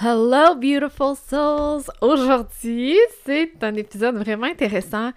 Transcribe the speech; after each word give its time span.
Hello, 0.00 0.54
beautiful 0.54 1.16
souls! 1.16 1.90
Aujourd'hui, 2.00 2.96
c'est 3.26 3.50
un 3.62 3.74
épisode 3.74 4.14
vraiment 4.14 4.46
intéressant. 4.46 5.10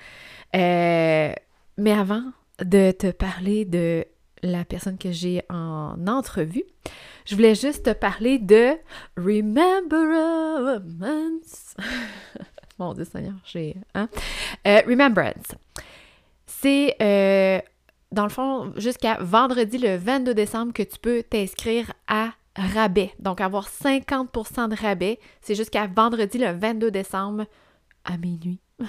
Euh, 0.56 1.32
mais 1.78 1.92
avant 1.92 2.24
de 2.60 2.90
te 2.90 3.12
parler 3.12 3.64
de 3.66 4.04
la 4.42 4.66
personne 4.66 4.98
que 4.98 5.12
j'ai 5.12 5.44
en 5.52 6.08
entrevue, 6.08 6.64
je 7.28 7.36
voulais 7.36 7.54
juste 7.54 7.84
te 7.86 7.92
parler 7.92 8.40
de 8.40 8.72
Remembrance. 9.18 9.76
Mon 12.80 12.96
Dieu 12.96 13.06
Seigneur, 13.06 13.36
j'ai... 13.46 13.76
Hein? 13.94 14.10
Euh, 14.66 14.82
Remembrance. 14.88 15.54
C'est, 16.48 16.96
euh, 17.00 17.62
dans 18.12 18.24
le 18.24 18.30
fond, 18.30 18.74
jusqu'à 18.78 19.20
vendredi 19.22 19.78
le 19.78 19.98
22 19.98 20.34
décembre 20.34 20.74
que 20.74 20.82
tu 20.82 20.98
peux 20.98 21.22
t'inscrire 21.22 21.94
à 22.08 22.32
rabais. 22.56 23.14
Donc, 23.20 23.42
avoir 23.42 23.68
50% 23.70 24.70
de 24.70 24.76
rabais, 24.76 25.20
c'est 25.42 25.56
jusqu'à 25.56 25.88
vendredi 25.88 26.38
le 26.38 26.52
22 26.52 26.92
décembre 26.92 27.46
à 28.06 28.18
minuit. 28.18 28.60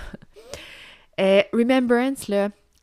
Euh, 1.21 1.43
Remembrance, 1.53 2.31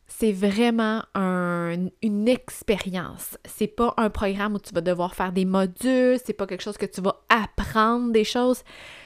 c'est 0.06 0.32
vraiment 0.32 1.02
une 1.14 2.28
expérience. 2.28 3.38
C'est 3.44 3.66
pas 3.66 3.92
un 3.96 4.08
programme 4.08 4.54
où 4.54 4.58
tu 4.60 4.72
vas 4.72 4.80
devoir 4.82 5.16
faire 5.16 5.32
des 5.32 5.44
modules, 5.44 6.18
c'est 6.24 6.32
pas 6.32 6.46
quelque 6.46 6.62
chose 6.62 6.76
que 6.76 6.86
tu 6.86 7.00
vas 7.00 7.22
apprendre 7.28 8.12
des 8.12 8.24
choses. 8.24 8.62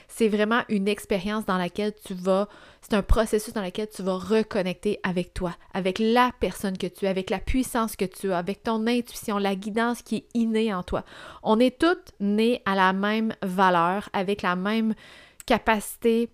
C'est 0.07 0.27
vraiment 0.27 0.61
une 0.69 0.87
expérience 0.87 1.45
dans 1.45 1.57
laquelle 1.57 1.93
tu 2.05 2.13
vas, 2.13 2.47
c'est 2.87 2.95
un 2.95 3.01
processus 3.01 3.51
dans 3.51 3.63
lequel 3.63 3.89
tu 3.89 4.03
vas 4.03 4.15
reconnecter 4.15 4.99
avec 5.01 5.33
toi, 5.33 5.55
avec 5.73 5.97
la 5.97 6.31
personne 6.39 6.77
que 6.77 6.85
tu 6.85 7.05
es, 7.05 7.07
avec 7.07 7.31
la 7.31 7.39
puissance 7.39 7.95
que 7.95 8.05
tu 8.05 8.31
as, 8.31 8.37
avec 8.37 8.61
ton 8.61 8.85
intuition, 8.85 9.39
la 9.39 9.55
guidance 9.55 10.03
qui 10.03 10.17
est 10.17 10.25
innée 10.35 10.71
en 10.71 10.83
toi. 10.83 11.03
On 11.41 11.59
est 11.59 11.79
toutes 11.79 12.11
nées 12.19 12.61
à 12.65 12.75
la 12.75 12.93
même 12.93 13.33
valeur, 13.41 14.09
avec 14.13 14.43
la 14.43 14.55
même 14.55 14.93
capacité 15.47 16.29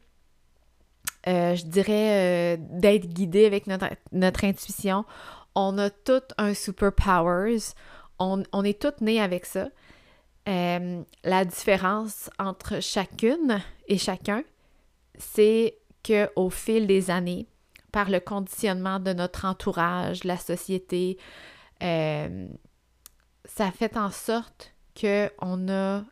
euh, 1.27 1.55
je 1.55 1.65
dirais, 1.65 2.57
euh, 2.57 2.57
d'être 2.59 3.07
guidé 3.07 3.45
avec 3.45 3.67
notre, 3.67 4.43
intuition. 4.43 5.05
On 5.55 5.77
a 5.77 5.89
tout 5.89 6.23
un 6.37 6.53
superpowers. 6.53 7.59
On, 8.19 8.43
on 8.51 8.63
est 8.63 8.81
toutes 8.81 9.01
nées 9.01 9.21
avec 9.21 9.45
ça. 9.45 9.69
Euh, 10.49 11.03
la 11.23 11.45
différence 11.45 12.29
entre 12.39 12.81
chacune 12.81 13.61
et 13.87 13.99
chacun, 13.99 14.43
c'est 15.17 15.77
qu'au 16.03 16.49
fil 16.49 16.87
des 16.87 17.11
années, 17.11 17.47
par 17.91 18.09
le 18.09 18.19
conditionnement 18.19 18.99
de 18.99 19.13
notre 19.13 19.45
entourage, 19.45 20.23
la 20.23 20.37
société, 20.37 21.17
ça 21.81 23.71
fait 23.73 23.97
en 23.97 24.11
sorte 24.11 24.73
qu'on 24.99 25.69
a 25.69 26.03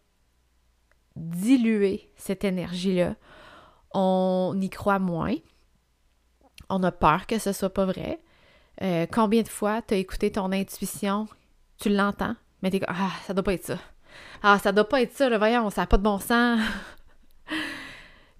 dilué 1.15 2.11
cette 2.15 2.43
énergie-là 2.43 3.15
on 3.93 4.57
y 4.59 4.69
croit 4.69 4.99
moins. 4.99 5.35
On 6.69 6.83
a 6.83 6.91
peur 6.91 7.25
que 7.27 7.39
ce 7.39 7.51
soit 7.51 7.73
pas 7.73 7.85
vrai. 7.85 8.19
Euh, 8.81 9.05
combien 9.11 9.41
de 9.41 9.47
fois 9.47 9.81
tu 9.81 9.93
as 9.93 9.97
écouté 9.97 10.31
ton 10.31 10.51
intuition, 10.51 11.27
tu 11.79 11.89
l'entends, 11.89 12.35
mais 12.61 12.69
t'es 12.69 12.79
comme 12.79 12.95
Ah, 12.97 13.11
ça 13.25 13.33
doit 13.33 13.43
pas 13.43 13.53
être 13.53 13.65
ça. 13.65 13.79
Ah, 14.41 14.59
ça 14.59 14.71
doit 14.71 14.87
pas 14.87 15.01
être 15.01 15.13
ça, 15.13 15.29
le 15.29 15.37
voyons, 15.37 15.69
ça 15.69 15.81
n'a 15.81 15.87
pas 15.87 15.97
de 15.97 16.03
bon 16.03 16.19
sens. 16.19 16.59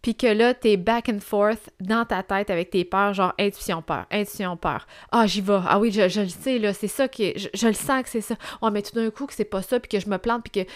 Puis 0.02 0.16
que 0.16 0.28
là, 0.28 0.54
t'es 0.54 0.78
back 0.78 1.10
and 1.10 1.20
forth 1.20 1.70
dans 1.80 2.06
ta 2.06 2.24
tête 2.24 2.50
avec 2.50 2.70
tes 2.70 2.86
peurs, 2.86 3.14
genre 3.14 3.34
intuition, 3.40 3.82
peur, 3.82 4.06
intuition, 4.12 4.56
peur. 4.56 4.88
Ah, 5.12 5.28
j'y 5.28 5.42
vais. 5.42 5.60
Ah 5.68 5.80
oui, 5.80 5.92
je, 5.92 6.02
le 6.02 6.28
sais, 6.28 6.58
là, 6.58 6.74
c'est 6.74 6.88
ça 6.88 7.08
qui 7.08 7.34
je, 7.38 7.50
je, 7.54 7.68
le 7.68 7.74
sens 7.74 8.04
que 8.04 8.10
c'est 8.10 8.22
ça. 8.22 8.36
Oh, 8.62 8.70
mais 8.72 8.82
tout 8.82 8.96
d'un 8.96 9.10
coup, 9.10 9.26
que 9.26 9.34
c'est 9.34 9.46
pas 9.46 9.62
ça, 9.62 9.80
puis 9.80 9.90
que 9.90 10.00
je 10.00 10.10
me 10.10 10.18
plante, 10.18 10.44
puis 10.44 10.64
que. 10.64 10.72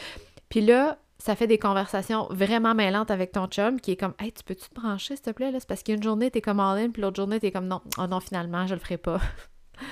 Puis 0.50 0.62
là, 0.62 0.98
ça 1.24 1.38
fait 1.38 1.48
des 1.48 1.58
conversations 1.58 2.28
vraiment 2.32 2.76
mêlantes 2.76 3.10
avec 3.10 3.32
ton 3.32 3.48
chum 3.48 3.80
qui 3.80 3.92
est 3.92 3.96
comme 3.96 4.14
Hey, 4.20 4.34
tu 4.34 4.44
peux-tu 4.44 4.68
te 4.68 4.76
brancher, 4.76 5.16
s'il 5.16 5.24
te 5.24 5.30
plaît? 5.30 5.52
Là? 5.52 5.62
C'est 5.62 5.70
parce 5.70 5.82
qu'une 5.82 6.04
journée, 6.04 6.30
t'es 6.30 6.42
comme 6.42 6.60
all 6.60 6.78
in, 6.78 6.90
puis 6.90 7.02
l'autre 7.02 7.16
journée, 7.16 7.40
t'es 7.40 7.50
comme 7.50 7.68
non, 7.68 7.80
oh 7.98 8.08
non, 8.08 8.20
finalement, 8.20 8.68
je 8.68 8.74
le 8.74 8.82
ferai 8.82 8.98
pas. 8.98 9.20
tu 9.80 9.86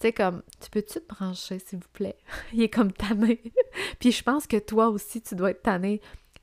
sais, 0.00 0.12
comme 0.12 0.42
Tu 0.60 0.68
peux-tu 0.70 0.94
te 0.94 1.14
brancher, 1.14 1.60
s'il 1.60 1.78
vous 1.78 1.88
plaît? 1.92 2.16
Il 2.52 2.62
est 2.62 2.68
comme 2.68 2.90
tanné. 2.90 3.40
puis 4.00 4.10
je 4.10 4.24
pense 4.24 4.48
que 4.48 4.56
toi 4.56 4.88
aussi, 4.88 5.22
tu 5.22 5.36
dois 5.36 5.52
être 5.52 5.62
tanné. 5.62 6.00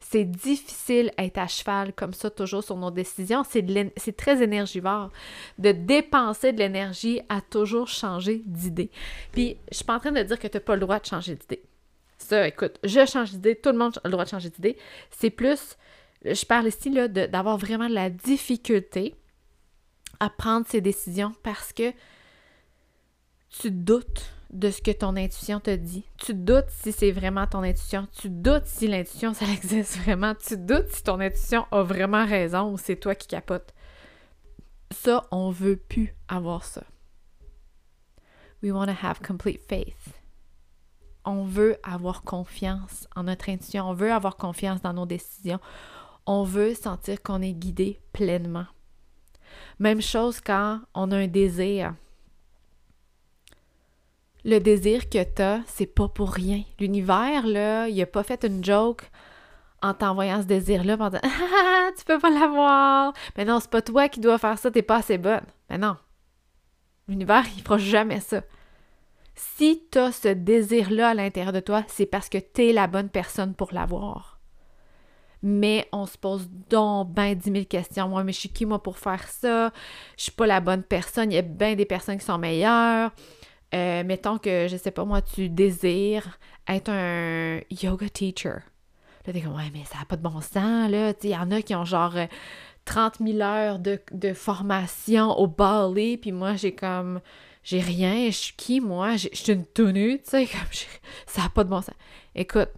C'est 0.07 0.25
difficile 0.25 1.11
être 1.17 1.39
à 1.39 1.47
cheval 1.47 1.91
comme 1.93 2.13
ça, 2.13 2.29
toujours 2.29 2.63
sur 2.63 2.77
nos 2.77 2.91
décisions. 2.91 3.43
C'est 3.43 4.15
très 4.15 4.43
énergivore 4.43 5.09
de 5.57 5.71
dépenser 5.71 6.53
de 6.53 6.59
l'énergie 6.59 7.21
à 7.27 7.41
toujours 7.41 7.87
changer 7.87 8.43
d'idée. 8.45 8.91
Puis, 9.31 9.57
je 9.71 9.77
suis 9.77 9.83
pas 9.83 9.95
en 9.95 9.99
train 9.99 10.11
de 10.11 10.21
dire 10.21 10.37
que 10.37 10.47
tu 10.47 10.57
n'as 10.57 10.61
pas 10.61 10.75
le 10.75 10.81
droit 10.81 10.99
de 10.99 11.05
changer 11.05 11.35
d'idée. 11.35 11.63
Ça, 12.19 12.47
écoute, 12.47 12.77
je 12.83 13.03
change 13.05 13.31
d'idée, 13.31 13.55
tout 13.55 13.71
le 13.71 13.79
monde 13.79 13.97
a 14.03 14.07
le 14.07 14.11
droit 14.11 14.25
de 14.25 14.29
changer 14.29 14.51
d'idée. 14.51 14.77
C'est 15.09 15.31
plus, 15.31 15.75
je 16.23 16.45
parle 16.45 16.67
ici 16.67 16.91
d'avoir 16.91 17.57
vraiment 17.57 17.89
de 17.89 17.95
la 17.95 18.11
difficulté 18.11 19.15
à 20.19 20.29
prendre 20.29 20.67
ces 20.69 20.81
décisions 20.81 21.33
parce 21.41 21.73
que 21.73 21.91
tu 23.49 23.71
doutes 23.71 24.31
de 24.51 24.69
ce 24.69 24.81
que 24.81 24.91
ton 24.91 25.15
intuition 25.15 25.59
te 25.59 25.75
dit. 25.75 26.05
Tu 26.17 26.33
doutes 26.33 26.69
si 26.69 26.91
c'est 26.91 27.11
vraiment 27.11 27.47
ton 27.47 27.63
intuition. 27.63 28.07
Tu 28.11 28.29
doutes 28.29 28.65
si 28.65 28.87
l'intuition, 28.87 29.33
ça 29.33 29.45
existe 29.53 29.97
vraiment. 29.97 30.33
Tu 30.35 30.57
doutes 30.57 30.89
si 30.89 31.03
ton 31.03 31.19
intuition 31.19 31.65
a 31.71 31.83
vraiment 31.83 32.25
raison 32.25 32.71
ou 32.71 32.77
c'est 32.77 32.95
toi 32.95 33.15
qui 33.15 33.27
capotes. 33.27 33.73
Ça, 34.91 35.25
on 35.31 35.49
veut 35.49 35.77
plus 35.77 36.15
avoir 36.27 36.63
ça. 36.63 36.83
We 38.63 38.71
want 38.71 38.87
to 38.87 39.05
have 39.05 39.19
complete 39.21 39.61
faith 39.67 40.15
on 41.25 41.43
veut 41.43 41.77
avoir 41.83 42.21
confiance 42.21 43.07
en 43.15 43.23
notre 43.23 43.49
intuition, 43.49 43.89
on 43.89 43.93
veut 43.93 44.11
avoir 44.11 44.37
confiance 44.37 44.81
dans 44.81 44.93
nos 44.93 45.05
décisions, 45.05 45.59
on 46.25 46.43
veut 46.43 46.73
sentir 46.75 47.21
qu'on 47.21 47.41
est 47.41 47.53
guidé 47.53 47.99
pleinement. 48.13 48.67
Même 49.79 50.01
chose 50.01 50.39
quand 50.39 50.81
on 50.93 51.11
a 51.11 51.17
un 51.17 51.27
désir. 51.27 51.95
Le 54.45 54.59
désir 54.59 55.09
que 55.09 55.23
tu 55.23 55.41
as, 55.41 55.61
c'est 55.65 55.87
pas 55.87 56.07
pour 56.07 56.31
rien. 56.31 56.61
L'univers, 56.79 57.47
là, 57.47 57.87
il 57.87 57.99
a 57.99 58.05
pas 58.05 58.21
fait 58.21 58.45
une 58.45 58.63
joke 58.63 59.09
en 59.81 59.95
t'envoyant 59.95 60.39
ce 60.43 60.45
désir-là 60.45 60.97
en 60.99 61.09
disant 61.09 61.21
Ah, 61.23 61.89
tu 61.97 62.05
peux 62.05 62.19
pas 62.19 62.29
l'avoir. 62.29 63.13
Mais 63.35 63.43
non, 63.43 63.59
c'est 63.59 63.71
pas 63.71 63.81
toi 63.81 64.07
qui 64.07 64.19
dois 64.19 64.37
faire 64.37 64.59
ça, 64.59 64.69
t'es 64.69 64.83
pas 64.83 64.97
assez 64.97 65.17
bonne. 65.17 65.45
Mais 65.71 65.79
non. 65.79 65.97
L'univers, 67.07 67.43
il 67.57 67.63
fera 67.63 67.79
jamais 67.79 68.19
ça. 68.19 68.43
Si 69.33 69.87
tu 69.91 69.97
as 69.97 70.11
ce 70.11 70.27
désir-là 70.27 71.09
à 71.09 71.13
l'intérieur 71.15 71.51
de 71.51 71.59
toi, 71.59 71.83
c'est 71.87 72.05
parce 72.05 72.29
que 72.29 72.37
tu 72.37 72.67
es 72.67 72.73
la 72.73 72.85
bonne 72.85 73.09
personne 73.09 73.55
pour 73.55 73.73
l'avoir. 73.73 74.39
Mais 75.41 75.89
on 75.91 76.05
se 76.05 76.19
pose 76.19 76.47
donc 76.69 77.09
ben 77.09 77.33
10 77.33 77.51
000 77.51 77.65
questions. 77.65 78.07
Moi, 78.09 78.23
mais 78.23 78.31
je 78.31 78.41
suis 78.41 78.49
qui, 78.49 78.67
moi, 78.67 78.81
pour 78.81 78.99
faire 78.99 79.27
ça? 79.27 79.71
Je 80.17 80.23
suis 80.23 80.31
pas 80.31 80.45
la 80.45 80.59
bonne 80.59 80.83
personne. 80.83 81.31
Il 81.31 81.35
y 81.35 81.39
a 81.39 81.41
bien 81.41 81.73
des 81.73 81.85
personnes 81.85 82.19
qui 82.19 82.25
sont 82.25 82.37
meilleures. 82.37 83.11
Euh, 83.75 84.03
mettons 84.05 84.37
que, 84.37 84.67
je 84.69 84.77
sais 84.77 84.91
pas, 84.91 85.03
moi, 85.03 85.21
tu 85.21 85.49
désires 85.49 86.39
être 86.67 86.89
un 86.89 87.59
yoga 87.69 88.07
teacher. 88.07 88.59
Là, 89.25 89.33
t'es 89.33 89.41
comme, 89.41 89.55
ouais, 89.55 89.69
mais 89.73 89.83
ça 89.83 89.99
n'a 89.99 90.05
pas 90.05 90.15
de 90.15 90.21
bon 90.21 90.39
sens, 90.39 90.89
là. 90.89 91.13
Il 91.23 91.29
y 91.29 91.35
en 91.35 91.51
a 91.51 91.61
qui 91.61 91.75
ont 91.75 91.83
genre 91.83 92.15
30 92.85 93.15
euh, 93.19 93.25
000 93.25 93.41
heures 93.41 93.79
de, 93.79 94.33
formation 94.33 95.31
au 95.37 95.47
ballet, 95.47 96.17
puis 96.17 96.31
moi, 96.31 96.55
j'ai 96.55 96.73
comme 96.73 97.19
j'ai 97.63 97.79
rien, 97.79 98.27
je 98.27 98.37
suis 98.37 98.53
qui, 98.55 98.79
moi? 98.79 99.17
Je 99.17 99.27
suis 99.33 99.51
une 99.51 99.65
tenue, 99.65 100.19
tu 100.19 100.29
sais, 100.29 100.47
ça 101.25 101.43
n'a 101.43 101.49
pas 101.49 101.63
de 101.63 101.69
bon 101.69 101.81
sens. 101.81 101.95
Écoute, 102.33 102.69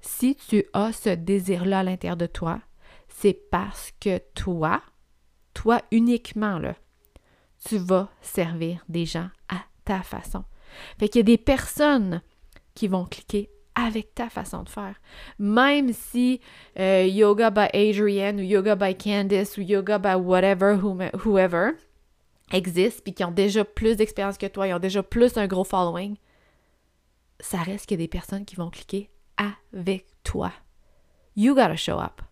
si 0.00 0.34
tu 0.34 0.64
as 0.72 0.92
ce 0.92 1.10
désir-là 1.10 1.78
à 1.78 1.82
l'intérieur 1.82 2.16
de 2.16 2.26
toi, 2.26 2.60
c'est 3.08 3.38
parce 3.50 3.92
que 4.00 4.18
toi, 4.34 4.82
toi 5.54 5.80
uniquement, 5.92 6.58
là, 6.58 6.74
tu 7.64 7.78
vas 7.78 8.10
servir 8.20 8.84
des 8.88 9.06
gens 9.06 9.30
ta 9.86 10.02
façon. 10.02 10.44
Fait 10.98 11.08
qu'il 11.08 11.20
y 11.20 11.20
a 11.20 11.24
des 11.24 11.38
personnes 11.38 12.20
qui 12.74 12.88
vont 12.88 13.06
cliquer 13.06 13.50
avec 13.74 14.14
ta 14.14 14.28
façon 14.28 14.62
de 14.62 14.68
faire. 14.68 14.96
Même 15.38 15.92
si 15.92 16.40
euh, 16.78 17.04
Yoga 17.04 17.50
by 17.50 17.68
Adrienne 17.72 18.40
ou 18.40 18.42
Yoga 18.42 18.74
by 18.74 18.94
Candice 18.94 19.56
ou 19.56 19.62
Yoga 19.62 19.98
by 19.98 20.14
whatever, 20.14 20.76
whoever, 21.24 21.72
existent 22.52 23.02
puis 23.04 23.14
qui 23.14 23.24
ont 23.24 23.30
déjà 23.30 23.64
plus 23.64 23.96
d'expérience 23.96 24.38
que 24.38 24.46
toi, 24.46 24.66
ils 24.66 24.74
ont 24.74 24.78
déjà 24.78 25.02
plus 25.02 25.36
un 25.36 25.46
gros 25.46 25.64
following, 25.64 26.16
ça 27.40 27.58
reste 27.58 27.86
qu'il 27.86 28.00
y 28.00 28.02
a 28.02 28.04
des 28.04 28.08
personnes 28.08 28.44
qui 28.44 28.56
vont 28.56 28.70
cliquer 28.70 29.10
avec 29.36 30.06
toi. 30.22 30.52
You 31.36 31.54
gotta 31.54 31.76
show 31.76 31.98
up. 31.98 32.22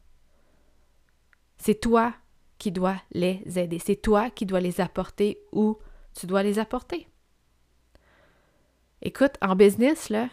C'est 1.58 1.80
toi 1.80 2.14
qui 2.58 2.72
dois 2.72 2.96
les 3.12 3.42
aider. 3.58 3.78
C'est 3.78 3.96
toi 3.96 4.30
qui 4.30 4.46
dois 4.46 4.60
les 4.60 4.80
apporter 4.80 5.38
où 5.52 5.78
tu 6.18 6.26
dois 6.26 6.42
les 6.42 6.58
apporter. 6.58 7.06
Écoute, 9.04 9.34
en 9.42 9.54
business, 9.54 10.08
là, 10.08 10.28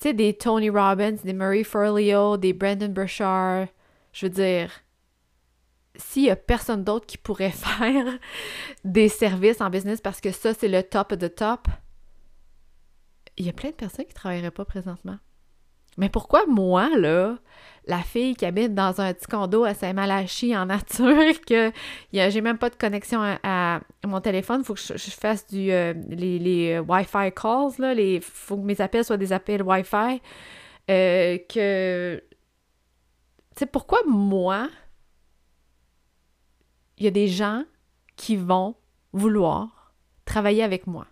tu 0.00 0.08
sais, 0.08 0.14
des 0.14 0.34
Tony 0.34 0.70
Robbins, 0.70 1.12
des 1.12 1.32
Murray 1.32 1.62
Forleo, 1.62 2.36
des 2.36 2.52
Brandon 2.52 2.88
Burchard, 2.88 3.68
je 4.12 4.26
veux 4.26 4.30
dire, 4.30 4.72
s'il 5.94 6.24
n'y 6.24 6.30
a 6.30 6.36
personne 6.36 6.82
d'autre 6.82 7.06
qui 7.06 7.16
pourrait 7.16 7.50
faire 7.52 8.18
des 8.84 9.08
services 9.08 9.60
en 9.60 9.70
business 9.70 10.00
parce 10.00 10.20
que 10.20 10.32
ça, 10.32 10.52
c'est 10.52 10.68
le 10.68 10.82
top 10.82 11.14
de 11.14 11.28
top, 11.28 11.68
il 13.36 13.46
y 13.46 13.48
a 13.48 13.52
plein 13.52 13.70
de 13.70 13.76
personnes 13.76 14.04
qui 14.04 14.12
ne 14.12 14.16
travailleraient 14.16 14.50
pas 14.50 14.64
présentement. 14.64 15.18
Mais 15.96 16.08
pourquoi 16.08 16.46
moi, 16.46 16.88
là, 16.96 17.36
la 17.86 17.98
fille 18.02 18.34
qui 18.34 18.46
habite 18.46 18.74
dans 18.74 19.00
un 19.00 19.12
petit 19.12 19.26
condo 19.26 19.64
à 19.64 19.74
Saint-Malachie 19.74 20.56
en 20.56 20.66
nature, 20.66 21.40
que 21.46 21.72
j'ai 22.12 22.40
même 22.40 22.58
pas 22.58 22.70
de 22.70 22.76
connexion 22.76 23.20
à, 23.42 23.80
mon 24.06 24.20
téléphone, 24.20 24.64
faut 24.64 24.74
que 24.74 24.80
je, 24.80 25.10
fasse 25.10 25.46
du, 25.46 25.70
euh, 25.70 25.92
les, 26.08 26.38
les 26.38 26.72
euh, 26.74 26.80
Wi-Fi 26.80 27.32
calls, 27.34 27.72
là, 27.78 27.92
il 27.94 28.22
faut 28.22 28.56
que 28.56 28.62
mes 28.62 28.80
appels 28.80 29.04
soient 29.04 29.16
des 29.16 29.32
appels 29.32 29.62
Wi-Fi, 29.62 30.20
euh, 30.90 31.38
que... 31.48 32.22
Tu 33.56 33.64
sais, 33.64 33.66
pourquoi 33.66 34.00
moi, 34.06 34.68
il 36.96 37.04
y 37.04 37.08
a 37.08 37.10
des 37.10 37.28
gens 37.28 37.64
qui 38.16 38.36
vont 38.36 38.76
vouloir 39.12 39.92
travailler 40.24 40.62
avec 40.62 40.86
moi? 40.86 41.06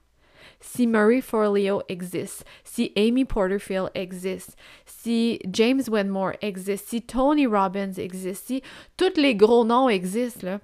Si 0.61 0.87
Murray 0.87 1.21
Forleo 1.21 1.83
existe, 1.89 2.45
si 2.65 2.93
Amy 2.97 3.25
Porterfield 3.25 3.91
existe, 3.95 4.57
si 4.87 5.41
James 5.47 5.83
Wedmore 5.89 6.33
existe, 6.41 6.89
si 6.89 7.03
Tony 7.03 7.47
Robbins 7.47 7.93
existe, 7.93 8.47
si 8.47 8.63
tous 8.97 9.17
les 9.17 9.35
gros 9.35 9.65
noms 9.65 9.89
existent, 9.89 10.47
là, 10.47 10.61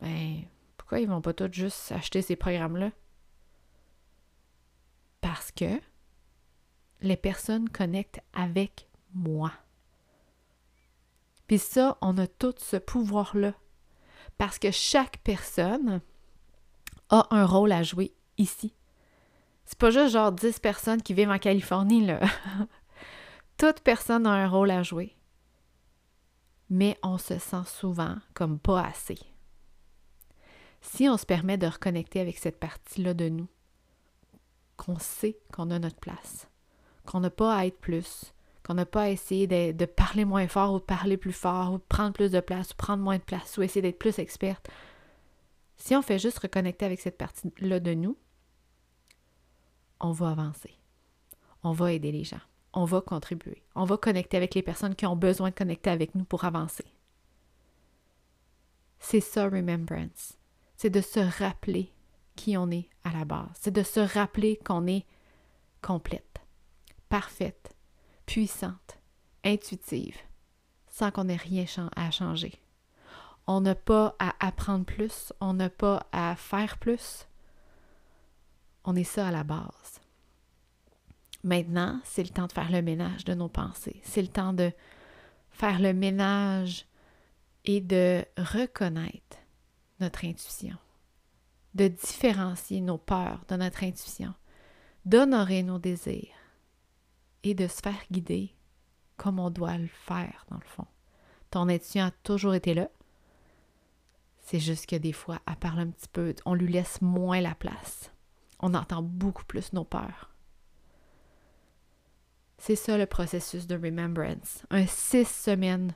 ben, 0.00 0.42
pourquoi 0.76 1.00
ils 1.00 1.08
vont 1.08 1.20
pas 1.20 1.34
tous 1.34 1.52
juste 1.52 1.92
acheter 1.92 2.22
ces 2.22 2.36
programmes-là? 2.36 2.90
Parce 5.20 5.50
que 5.52 5.80
les 7.00 7.16
personnes 7.16 7.68
connectent 7.68 8.20
avec 8.32 8.88
moi. 9.14 9.52
Puis 11.46 11.58
ça, 11.58 11.96
on 12.00 12.16
a 12.18 12.26
tout 12.26 12.54
ce 12.58 12.76
pouvoir-là. 12.76 13.54
Parce 14.36 14.58
que 14.58 14.70
chaque 14.70 15.18
personne 15.18 16.00
a 17.10 17.26
un 17.30 17.44
rôle 17.44 17.72
à 17.72 17.82
jouer 17.82 18.12
ici. 18.36 18.74
C'est 19.68 19.76
pas 19.76 19.90
juste 19.90 20.14
genre 20.14 20.32
10 20.32 20.60
personnes 20.60 21.02
qui 21.02 21.12
vivent 21.12 21.28
en 21.28 21.38
Californie, 21.38 22.06
là. 22.06 22.20
Toute 23.58 23.80
personne 23.80 24.26
a 24.26 24.30
un 24.30 24.48
rôle 24.48 24.70
à 24.70 24.82
jouer. 24.82 25.14
Mais 26.70 26.96
on 27.02 27.18
se 27.18 27.38
sent 27.38 27.64
souvent 27.66 28.16
comme 28.32 28.58
pas 28.58 28.82
assez. 28.82 29.18
Si 30.80 31.06
on 31.06 31.18
se 31.18 31.26
permet 31.26 31.58
de 31.58 31.66
reconnecter 31.66 32.18
avec 32.18 32.38
cette 32.38 32.58
partie-là 32.58 33.12
de 33.12 33.28
nous, 33.28 33.46
qu'on 34.78 34.98
sait 34.98 35.38
qu'on 35.52 35.70
a 35.70 35.78
notre 35.78 36.00
place, 36.00 36.48
qu'on 37.04 37.20
n'a 37.20 37.30
pas 37.30 37.54
à 37.54 37.66
être 37.66 37.78
plus, 37.78 38.32
qu'on 38.66 38.72
n'a 38.72 38.86
pas 38.86 39.02
à 39.02 39.08
essayer 39.10 39.46
de, 39.46 39.84
parler 39.84 40.24
moins 40.24 40.48
fort 40.48 40.72
ou 40.72 40.78
de 40.78 40.84
parler 40.84 41.18
plus 41.18 41.34
fort 41.34 41.74
ou 41.74 41.76
de 41.76 41.84
prendre 41.90 42.14
plus 42.14 42.30
de 42.30 42.40
place 42.40 42.70
ou 42.70 42.76
prendre 42.76 43.02
moins 43.02 43.18
de 43.18 43.22
place 43.22 43.58
ou 43.58 43.62
essayer 43.62 43.82
d'être 43.82 43.98
plus 43.98 44.18
experte. 44.18 44.70
Si 45.76 45.94
on 45.94 46.00
fait 46.00 46.18
juste 46.18 46.38
reconnecter 46.38 46.86
avec 46.86 47.00
cette 47.00 47.18
partie-là 47.18 47.80
de 47.80 47.92
nous, 47.92 48.16
on 50.00 50.12
va 50.12 50.30
avancer. 50.30 50.74
On 51.62 51.72
va 51.72 51.92
aider 51.92 52.12
les 52.12 52.24
gens. 52.24 52.40
On 52.72 52.84
va 52.84 53.00
contribuer. 53.00 53.62
On 53.74 53.84
va 53.84 53.96
connecter 53.96 54.36
avec 54.36 54.54
les 54.54 54.62
personnes 54.62 54.94
qui 54.94 55.06
ont 55.06 55.16
besoin 55.16 55.50
de 55.50 55.54
connecter 55.54 55.90
avec 55.90 56.14
nous 56.14 56.24
pour 56.24 56.44
avancer. 56.44 56.84
C'est 58.98 59.20
ça, 59.20 59.48
remembrance. 59.48 60.34
C'est 60.76 60.90
de 60.90 61.00
se 61.00 61.20
rappeler 61.40 61.92
qui 62.36 62.56
on 62.56 62.70
est 62.70 62.88
à 63.04 63.12
la 63.12 63.24
base. 63.24 63.48
C'est 63.54 63.72
de 63.72 63.82
se 63.82 64.00
rappeler 64.00 64.56
qu'on 64.64 64.86
est 64.86 65.04
complète, 65.82 66.40
parfaite, 67.08 67.74
puissante, 68.26 68.98
intuitive, 69.44 70.16
sans 70.88 71.10
qu'on 71.10 71.28
ait 71.28 71.36
rien 71.36 71.64
à 71.96 72.10
changer. 72.10 72.60
On 73.46 73.60
n'a 73.60 73.74
pas 73.74 74.14
à 74.18 74.34
apprendre 74.46 74.84
plus, 74.84 75.32
on 75.40 75.54
n'a 75.54 75.70
pas 75.70 76.06
à 76.12 76.36
faire 76.36 76.78
plus, 76.78 77.26
on 78.88 78.96
est 78.96 79.04
ça 79.04 79.28
à 79.28 79.30
la 79.30 79.44
base. 79.44 80.00
Maintenant, 81.44 82.00
c'est 82.04 82.22
le 82.22 82.30
temps 82.30 82.46
de 82.46 82.52
faire 82.52 82.72
le 82.72 82.80
ménage 82.80 83.26
de 83.26 83.34
nos 83.34 83.50
pensées. 83.50 84.00
C'est 84.02 84.22
le 84.22 84.28
temps 84.28 84.54
de 84.54 84.72
faire 85.50 85.78
le 85.78 85.92
ménage 85.92 86.86
et 87.66 87.82
de 87.82 88.24
reconnaître 88.38 89.36
notre 90.00 90.24
intuition, 90.24 90.76
de 91.74 91.88
différencier 91.88 92.80
nos 92.80 92.96
peurs 92.96 93.44
de 93.48 93.56
notre 93.56 93.84
intuition, 93.84 94.32
d'honorer 95.04 95.62
nos 95.62 95.78
désirs 95.78 96.34
et 97.42 97.52
de 97.52 97.68
se 97.68 97.82
faire 97.82 98.02
guider 98.10 98.54
comme 99.18 99.38
on 99.38 99.50
doit 99.50 99.76
le 99.76 99.88
faire 99.88 100.46
dans 100.48 100.56
le 100.56 100.66
fond. 100.66 100.86
Ton 101.50 101.68
intuition 101.68 102.04
a 102.04 102.10
toujours 102.10 102.54
été 102.54 102.72
là. 102.72 102.88
C'est 104.40 104.60
juste 104.60 104.86
que 104.86 104.96
des 104.96 105.12
fois, 105.12 105.40
elle 105.46 105.56
parle 105.56 105.80
un 105.80 105.90
petit 105.90 106.08
peu, 106.08 106.34
on 106.46 106.54
lui 106.54 106.72
laisse 106.72 107.02
moins 107.02 107.42
la 107.42 107.54
place 107.54 108.12
on 108.60 108.74
entend 108.74 109.02
beaucoup 109.02 109.44
plus 109.44 109.72
nos 109.72 109.84
peurs. 109.84 110.34
C'est 112.58 112.76
ça 112.76 112.98
le 112.98 113.06
processus 113.06 113.66
de 113.66 113.76
remembrance. 113.76 114.64
Un 114.70 114.86
six 114.86 115.28
semaines 115.28 115.94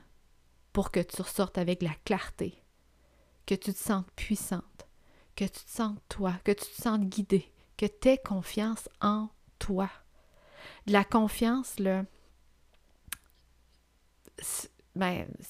pour 0.71 0.91
que 0.91 1.01
tu 1.01 1.21
ressortes 1.21 1.57
avec 1.57 1.81
la 1.81 1.93
clarté, 2.05 2.63
que 3.45 3.55
tu 3.55 3.73
te 3.73 3.79
sentes 3.79 4.09
puissante, 4.15 4.87
que 5.35 5.43
tu 5.43 5.65
te 5.65 5.69
sentes 5.69 6.01
toi, 6.07 6.33
que 6.43 6.51
tu 6.51 6.65
te 6.65 6.81
sentes 6.81 7.03
guidée, 7.03 7.51
que 7.77 7.85
tu 7.85 8.09
aies 8.09 8.17
confiance 8.17 8.87
en 9.01 9.29
toi. 9.59 9.89
De 10.87 10.93
la 10.93 11.03
confiance, 11.03 11.77
là, 11.79 12.05
ben, 14.95 15.27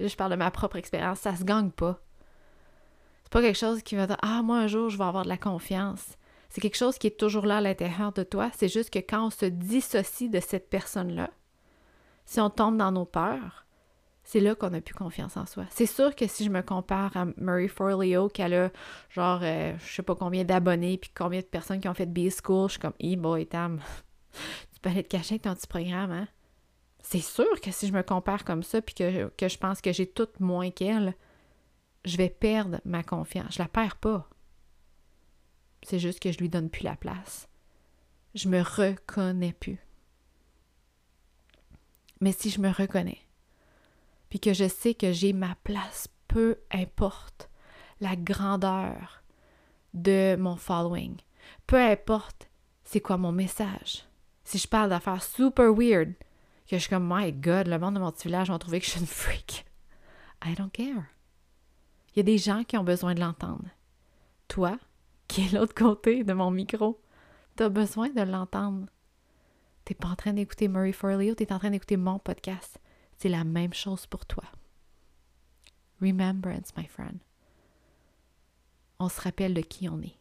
je 0.00 0.16
parle 0.16 0.32
de 0.32 0.36
ma 0.36 0.50
propre 0.50 0.76
expérience, 0.76 1.20
ça 1.20 1.36
se 1.36 1.44
gagne 1.44 1.70
pas. 1.70 2.00
C'est 3.24 3.32
pas 3.32 3.40
quelque 3.42 3.58
chose 3.58 3.82
qui 3.82 3.96
va 3.96 4.06
dire 4.06 4.18
Ah, 4.22 4.42
moi 4.42 4.58
un 4.58 4.66
jour 4.66 4.90
je 4.90 4.98
vais 4.98 5.04
avoir 5.04 5.24
de 5.24 5.28
la 5.28 5.38
confiance. 5.38 6.16
C'est 6.54 6.60
quelque 6.60 6.76
chose 6.76 6.98
qui 6.98 7.08
est 7.08 7.18
toujours 7.18 7.46
là 7.46 7.56
à 7.56 7.60
l'intérieur 7.60 8.12
de 8.12 8.22
toi. 8.22 8.48
C'est 8.56 8.68
juste 8.68 8.90
que 8.90 9.00
quand 9.00 9.26
on 9.26 9.30
se 9.30 9.46
dissocie 9.46 10.30
de 10.30 10.38
cette 10.38 10.70
personne-là, 10.70 11.30
si 12.26 12.38
on 12.38 12.48
tombe 12.48 12.76
dans 12.76 12.92
nos 12.92 13.04
peurs, 13.04 13.66
c'est 14.22 14.38
là 14.38 14.54
qu'on 14.54 14.70
n'a 14.70 14.80
plus 14.80 14.94
confiance 14.94 15.36
en 15.36 15.46
soi. 15.46 15.64
C'est 15.70 15.84
sûr 15.84 16.14
que 16.14 16.28
si 16.28 16.44
je 16.44 16.50
me 16.50 16.62
compare 16.62 17.16
à 17.16 17.24
Murray 17.38 17.66
Forleo, 17.66 18.28
qui 18.28 18.40
a 18.40 18.70
genre, 19.10 19.40
euh, 19.42 19.74
je 19.84 19.94
sais 19.94 20.04
pas 20.04 20.14
combien 20.14 20.44
d'abonnés, 20.44 20.96
puis 20.96 21.10
combien 21.12 21.40
de 21.40 21.44
personnes 21.44 21.80
qui 21.80 21.88
ont 21.88 21.94
fait 21.94 22.06
B-School, 22.06 22.68
je 22.68 22.74
suis 22.74 22.80
comme, 22.80 22.94
hey 23.00 23.16
boy, 23.16 23.46
Tam, 23.46 23.80
tu 24.72 24.80
peux 24.80 24.90
aller 24.90 25.02
te 25.02 25.08
cacher 25.08 25.34
avec 25.34 25.42
ton 25.42 25.56
petit 25.56 25.66
programme, 25.66 26.12
hein? 26.12 26.28
C'est 27.00 27.18
sûr 27.18 27.60
que 27.60 27.72
si 27.72 27.88
je 27.88 27.92
me 27.92 28.02
compare 28.04 28.44
comme 28.44 28.62
ça, 28.62 28.80
puis 28.80 28.94
que, 28.94 29.28
que 29.36 29.48
je 29.48 29.58
pense 29.58 29.80
que 29.80 29.92
j'ai 29.92 30.06
tout 30.06 30.28
moins 30.38 30.70
qu'elle, 30.70 31.16
je 32.04 32.16
vais 32.16 32.30
perdre 32.30 32.80
ma 32.84 33.02
confiance. 33.02 33.54
Je 33.54 33.58
la 33.58 33.66
perds 33.66 33.96
pas. 33.96 34.28
C'est 35.84 35.98
juste 35.98 36.18
que 36.18 36.32
je 36.32 36.38
lui 36.38 36.48
donne 36.48 36.70
plus 36.70 36.82
la 36.82 36.96
place. 36.96 37.46
Je 38.34 38.48
me 38.48 38.62
reconnais 38.62 39.52
plus. 39.52 39.78
Mais 42.20 42.32
si 42.32 42.50
je 42.50 42.60
me 42.60 42.70
reconnais, 42.70 43.20
puis 44.30 44.40
que 44.40 44.54
je 44.54 44.66
sais 44.66 44.94
que 44.94 45.12
j'ai 45.12 45.32
ma 45.32 45.54
place, 45.62 46.08
peu 46.26 46.56
importe 46.72 47.50
la 48.00 48.16
grandeur 48.16 49.22
de 49.92 50.36
mon 50.36 50.56
following, 50.56 51.16
peu 51.66 51.80
importe 51.80 52.48
c'est 52.82 53.00
quoi 53.00 53.18
mon 53.18 53.32
message. 53.32 54.04
Si 54.42 54.58
je 54.58 54.66
parle 54.66 54.90
d'affaires 54.90 55.22
super 55.22 55.72
weird, 55.72 56.14
que 56.66 56.76
je 56.76 56.78
suis 56.78 56.88
comme, 56.88 57.08
my 57.10 57.32
God, 57.32 57.66
le 57.66 57.78
monde 57.78 57.94
de 57.94 58.00
mon 58.00 58.10
petit 58.10 58.28
village 58.28 58.48
va 58.48 58.58
trouver 58.58 58.80
que 58.80 58.86
je 58.86 58.90
suis 58.92 59.00
une 59.00 59.06
freak. 59.06 59.66
I 60.44 60.54
don't 60.54 60.70
care. 60.70 61.04
Il 62.14 62.18
y 62.18 62.20
a 62.20 62.24
des 62.24 62.38
gens 62.38 62.64
qui 62.64 62.76
ont 62.76 62.84
besoin 62.84 63.14
de 63.14 63.20
l'entendre. 63.20 63.64
Toi, 64.48 64.78
qui 65.28 65.42
est 65.42 65.52
l'autre 65.52 65.74
côté 65.74 66.24
de 66.24 66.32
mon 66.32 66.50
micro? 66.50 67.00
Tu 67.56 67.62
as 67.62 67.68
besoin 67.68 68.08
de 68.10 68.22
l'entendre. 68.22 68.86
Tu 69.84 69.94
pas 69.94 70.08
en 70.08 70.16
train 70.16 70.32
d'écouter 70.32 70.68
Murray 70.68 70.92
Forleo, 70.92 71.34
tu 71.34 71.42
es 71.42 71.52
en 71.52 71.58
train 71.58 71.70
d'écouter 71.70 71.96
mon 71.96 72.18
podcast. 72.18 72.80
C'est 73.18 73.28
la 73.28 73.44
même 73.44 73.74
chose 73.74 74.06
pour 74.06 74.26
toi. 74.26 74.44
Remembrance, 76.00 76.74
my 76.76 76.86
friend. 76.86 77.18
On 78.98 79.08
se 79.08 79.20
rappelle 79.20 79.54
de 79.54 79.60
qui 79.60 79.88
on 79.88 80.00
est. 80.00 80.16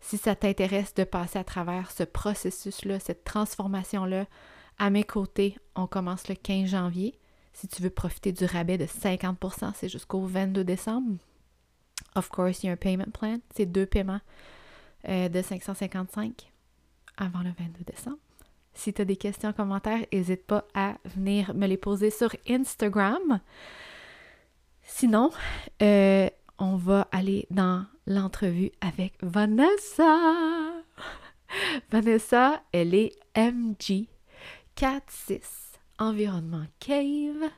Si 0.00 0.18
ça 0.18 0.36
t'intéresse 0.36 0.94
de 0.94 1.04
passer 1.04 1.38
à 1.38 1.44
travers 1.44 1.90
ce 1.90 2.02
processus-là, 2.04 3.00
cette 3.00 3.24
transformation-là, 3.24 4.26
à 4.78 4.90
mes 4.90 5.04
côtés, 5.04 5.56
on 5.74 5.86
commence 5.86 6.28
le 6.28 6.34
15 6.34 6.68
janvier. 6.68 7.18
Si 7.52 7.68
tu 7.68 7.82
veux 7.82 7.90
profiter 7.90 8.32
du 8.32 8.44
rabais 8.44 8.78
de 8.78 8.86
50%, 8.86 9.72
c'est 9.74 9.88
jusqu'au 9.88 10.26
22 10.26 10.64
décembre. 10.64 11.16
Of 12.14 12.28
course, 12.28 12.62
il 12.62 12.66
y 12.66 12.68
a 12.68 12.72
un 12.72 12.76
payment 12.76 13.10
plan. 13.12 13.38
C'est 13.54 13.66
deux 13.66 13.86
paiements 13.86 14.20
euh, 15.08 15.28
de 15.28 15.42
555 15.42 16.50
avant 17.16 17.40
le 17.40 17.50
22 17.58 17.84
décembre. 17.84 18.18
Si 18.74 18.92
tu 18.92 19.02
as 19.02 19.04
des 19.04 19.16
questions, 19.16 19.52
commentaires, 19.52 20.04
n'hésite 20.12 20.46
pas 20.46 20.66
à 20.74 20.96
venir 21.04 21.54
me 21.54 21.66
les 21.66 21.76
poser 21.76 22.10
sur 22.10 22.30
Instagram. 22.48 23.40
Sinon, 24.82 25.30
euh, 25.82 26.28
on 26.58 26.76
va 26.76 27.08
aller 27.12 27.46
dans 27.50 27.86
l'entrevue 28.06 28.72
avec 28.80 29.14
Vanessa. 29.22 30.72
Vanessa, 31.90 32.62
elle 32.72 32.94
est 32.94 33.12
MG 33.36 34.08
46 34.74 35.78
Environnement 35.98 36.66
Cave. 36.80 37.50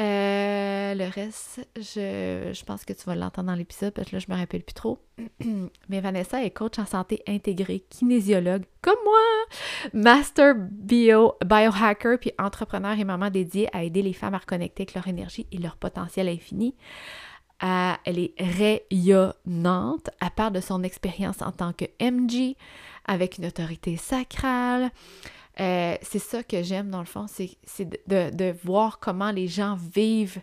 Euh, 0.00 0.94
le 0.94 1.08
reste, 1.10 1.68
je, 1.76 2.50
je 2.54 2.64
pense 2.64 2.86
que 2.86 2.94
tu 2.94 3.04
vas 3.04 3.14
l'entendre 3.14 3.48
dans 3.48 3.54
l'épisode 3.54 3.92
parce 3.92 4.08
que 4.08 4.16
là, 4.16 4.22
je 4.26 4.32
me 4.32 4.38
rappelle 4.38 4.62
plus 4.62 4.74
trop. 4.74 4.98
Mais 5.90 6.00
Vanessa 6.00 6.42
est 6.42 6.52
coach 6.52 6.78
en 6.78 6.86
santé 6.86 7.22
intégrée, 7.28 7.84
kinésiologue, 7.90 8.64
comme 8.80 8.96
moi, 9.04 9.20
master 9.92 10.54
bio, 10.56 11.34
biohacker, 11.44 12.18
puis 12.18 12.32
entrepreneur 12.38 12.98
et 12.98 13.04
maman 13.04 13.28
dédiée 13.28 13.68
à 13.76 13.84
aider 13.84 14.00
les 14.00 14.14
femmes 14.14 14.34
à 14.34 14.38
reconnecter 14.38 14.84
avec 14.84 14.94
leur 14.94 15.06
énergie 15.06 15.46
et 15.52 15.58
leur 15.58 15.76
potentiel 15.76 16.28
infini. 16.28 16.74
Euh, 17.62 17.92
elle 18.06 18.18
est 18.18 18.34
rayonnante. 18.38 20.08
Elle 20.22 20.30
parle 20.34 20.54
de 20.54 20.60
son 20.60 20.82
expérience 20.82 21.42
en 21.42 21.52
tant 21.52 21.74
que 21.74 21.84
MG, 22.00 22.56
avec 23.04 23.36
une 23.36 23.46
autorité 23.46 23.98
sacrale. 23.98 24.90
Euh, 25.60 25.96
c'est 26.00 26.18
ça 26.18 26.42
que 26.42 26.62
j'aime 26.62 26.90
dans 26.90 27.00
le 27.00 27.06
fond, 27.06 27.26
c'est 27.28 28.08
de, 28.08 28.54
voir 28.64 28.98
comment 28.98 29.30
les 29.30 29.46
gens 29.46 29.76
vivent, 29.94 30.40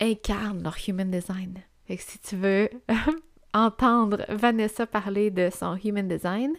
incarnent 0.00 0.62
leur 0.62 0.76
human 0.86 1.10
design. 1.10 1.58
Si 1.98 2.18
tu 2.18 2.36
veux 2.36 2.70
entendre 3.54 4.24
Vanessa 4.28 4.86
parler 4.86 5.30
de 5.30 5.50
son 5.50 5.76
human 5.76 6.08
design, 6.08 6.54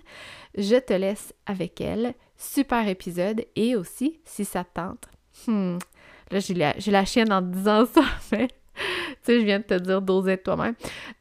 je 0.56 0.76
te 0.76 0.94
laisse 0.94 1.34
avec 1.46 1.82
elle. 1.82 2.14
Super 2.38 2.88
épisode 2.88 3.46
et 3.56 3.76
aussi, 3.76 4.20
si 4.24 4.46
ça 4.46 4.64
te 4.64 4.76
tente, 4.76 5.10
hmm, 5.48 5.78
là 6.32 6.40
j'ai 6.40 6.54
la, 6.54 6.74
la 6.88 7.06
chienne 7.06 7.34
en 7.34 7.42
disant 7.42 7.86
ça, 7.86 8.04
mais 8.32 8.48
tu 8.48 8.84
sais, 9.24 9.40
je 9.42 9.46
viens 9.46 9.60
de 9.60 9.64
te 9.66 9.74
dire 9.74 10.02
d'oser 10.02 10.38
toi-même. 10.38 10.76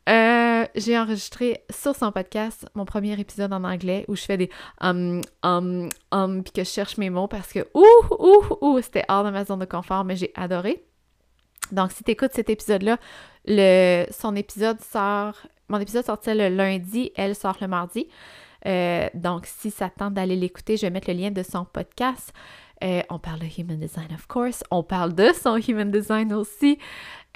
Euh, 0.09 0.48
j'ai 0.75 0.99
enregistré 0.99 1.65
sur 1.71 1.95
son 1.95 2.13
podcast 2.13 2.67
mon 2.75 2.85
premier 2.85 3.19
épisode 3.19 3.53
en 3.53 3.65
anglais 3.65 4.05
où 4.09 4.17
je 4.17 4.23
fais 4.23 4.37
des 4.37 4.51
um, 4.81 5.21
um, 5.43 5.89
um, 6.13 6.43
puis 6.43 6.53
que 6.53 6.65
je 6.65 6.71
cherche 6.71 6.97
mes 6.99 7.11
mots 7.11 7.29
parce 7.29 7.53
que 7.53 7.67
ouh, 7.75 8.15
ouh, 8.19 8.57
ouh, 8.61 8.81
c'était 8.83 9.05
hors 9.09 9.25
de 9.25 9.31
ma 9.31 9.45
zone 9.45 9.61
de 9.61 9.65
confort, 9.65 10.05
mais 10.05 10.17
j'ai 10.17 10.33
adoré. 10.35 10.85
Donc, 11.73 11.93
si 11.93 12.05
tu 12.05 12.11
écoutes 12.13 12.33
cet 12.33 12.51
épisode-là, 12.51 12.99
le, 13.45 14.07
son 14.11 14.35
épisode 14.37 14.81
sort, 14.81 15.35
mon 15.69 15.79
épisode 15.79 16.05
sortait 16.05 16.35
le 16.35 16.55
lundi, 16.55 17.13
elle 17.17 17.35
sort 17.35 17.57
le 17.61 17.69
mardi. 17.69 18.09
Euh, 18.67 19.09
donc, 19.15 19.47
si 19.47 19.71
ça 19.71 19.91
tente 19.91 20.15
d'aller 20.15 20.37
l'écouter, 20.37 20.77
je 20.77 20.83
vais 20.83 20.91
mettre 20.91 21.11
le 21.11 21.17
lien 21.17 21.31
de 21.31 21.43
son 21.43 21.65
podcast. 21.65 22.33
Euh, 22.83 23.03
on 23.11 23.19
parle 23.19 23.41
de 23.41 23.47
Human 23.59 23.79
Design, 23.79 24.09
of 24.15 24.27
course. 24.27 24.63
On 24.71 24.83
parle 24.83 25.15
de 25.15 25.33
son 25.33 25.57
Human 25.57 25.91
Design 25.91 26.33
aussi. 26.33 26.79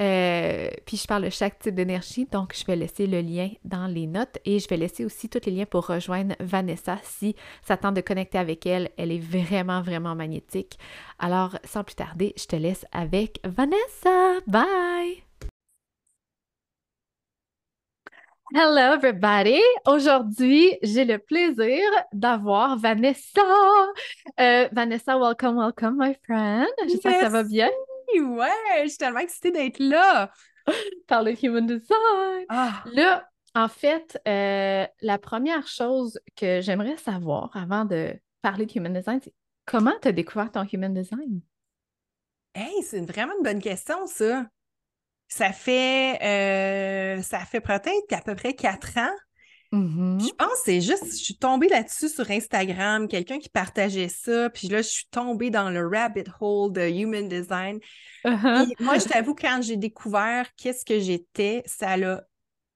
Euh, 0.00 0.70
puis 0.86 0.96
je 0.96 1.06
parle 1.06 1.24
de 1.24 1.30
chaque 1.30 1.58
type 1.58 1.74
d'énergie, 1.74 2.26
donc 2.30 2.54
je 2.56 2.64
vais 2.64 2.76
laisser 2.76 3.06
le 3.06 3.20
lien 3.20 3.50
dans 3.64 3.86
les 3.86 4.06
notes 4.06 4.38
et 4.44 4.58
je 4.58 4.66
vais 4.66 4.78
laisser 4.78 5.04
aussi 5.04 5.28
tous 5.28 5.40
les 5.44 5.52
liens 5.52 5.66
pour 5.66 5.86
rejoindre 5.86 6.34
Vanessa 6.40 6.98
si 7.02 7.36
ça 7.62 7.76
tente 7.76 7.94
de 7.94 8.00
connecter 8.00 8.38
avec 8.38 8.66
elle. 8.66 8.90
Elle 8.96 9.12
est 9.12 9.18
vraiment, 9.18 9.82
vraiment 9.82 10.14
magnétique. 10.14 10.78
Alors, 11.18 11.56
sans 11.64 11.84
plus 11.84 11.94
tarder, 11.94 12.32
je 12.36 12.46
te 12.46 12.56
laisse 12.56 12.86
avec 12.92 13.38
Vanessa. 13.44 14.40
Bye! 14.46 15.31
Hello 18.54 18.96
everybody! 18.96 19.62
Aujourd'hui, 19.86 20.76
j'ai 20.82 21.06
le 21.06 21.18
plaisir 21.18 21.80
d'avoir 22.12 22.76
Vanessa. 22.76 23.40
Euh, 24.38 24.68
Vanessa, 24.70 25.16
welcome, 25.16 25.56
welcome, 25.56 25.96
my 25.98 26.14
friend. 26.22 26.68
J'espère 26.86 27.14
que 27.14 27.20
ça 27.20 27.28
va 27.30 27.44
bien. 27.44 27.70
Ouais, 28.14 28.48
je 28.82 28.88
suis 28.88 28.98
tellement 28.98 29.20
excitée 29.20 29.52
d'être 29.52 29.78
là. 29.78 30.30
Par 31.08 31.22
le 31.22 31.32
Human 31.42 31.66
Design. 31.66 32.44
Ah. 32.50 32.84
Là, 32.92 33.26
en 33.54 33.68
fait, 33.68 34.20
euh, 34.28 34.86
la 35.00 35.18
première 35.18 35.66
chose 35.66 36.20
que 36.36 36.60
j'aimerais 36.60 36.98
savoir 36.98 37.56
avant 37.56 37.86
de 37.86 38.12
parler 38.42 38.66
de 38.66 38.78
Human 38.78 38.92
Design, 38.92 39.20
c'est 39.24 39.34
comment 39.64 39.94
tu 40.02 40.08
as 40.08 40.12
découvert 40.12 40.52
ton 40.52 40.64
Human 40.70 40.92
Design? 40.92 41.40
Hey, 42.54 42.82
c'est 42.82 43.00
vraiment 43.00 43.32
une 43.38 43.44
bonne 43.44 43.62
question, 43.62 44.06
ça. 44.06 44.46
Ça 45.34 45.50
fait, 45.50 46.18
euh, 46.22 47.22
ça 47.22 47.38
fait 47.46 47.62
peut-être 47.62 48.12
à 48.12 48.20
peu 48.20 48.34
près 48.34 48.52
quatre 48.52 48.98
ans. 48.98 49.16
Mm-hmm. 49.72 50.28
Je 50.28 50.34
pense 50.34 50.52
que 50.52 50.64
c'est 50.66 50.80
juste, 50.82 51.06
je 51.06 51.24
suis 51.24 51.38
tombée 51.38 51.68
là-dessus 51.68 52.10
sur 52.10 52.30
Instagram, 52.30 53.08
quelqu'un 53.08 53.38
qui 53.38 53.48
partageait 53.48 54.10
ça, 54.10 54.50
puis 54.50 54.68
là, 54.68 54.82
je 54.82 54.88
suis 54.88 55.06
tombée 55.10 55.48
dans 55.48 55.70
le 55.70 55.88
rabbit 55.88 56.24
hole 56.38 56.70
de 56.70 56.82
Human 56.82 57.26
Design. 57.26 57.80
Uh-huh. 58.26 58.74
moi, 58.80 58.98
je 58.98 59.06
t'avoue, 59.06 59.34
quand 59.34 59.62
j'ai 59.62 59.78
découvert 59.78 60.54
qu'est-ce 60.58 60.84
que 60.84 61.00
j'étais, 61.00 61.62
ça 61.64 61.96
l'a, 61.96 62.24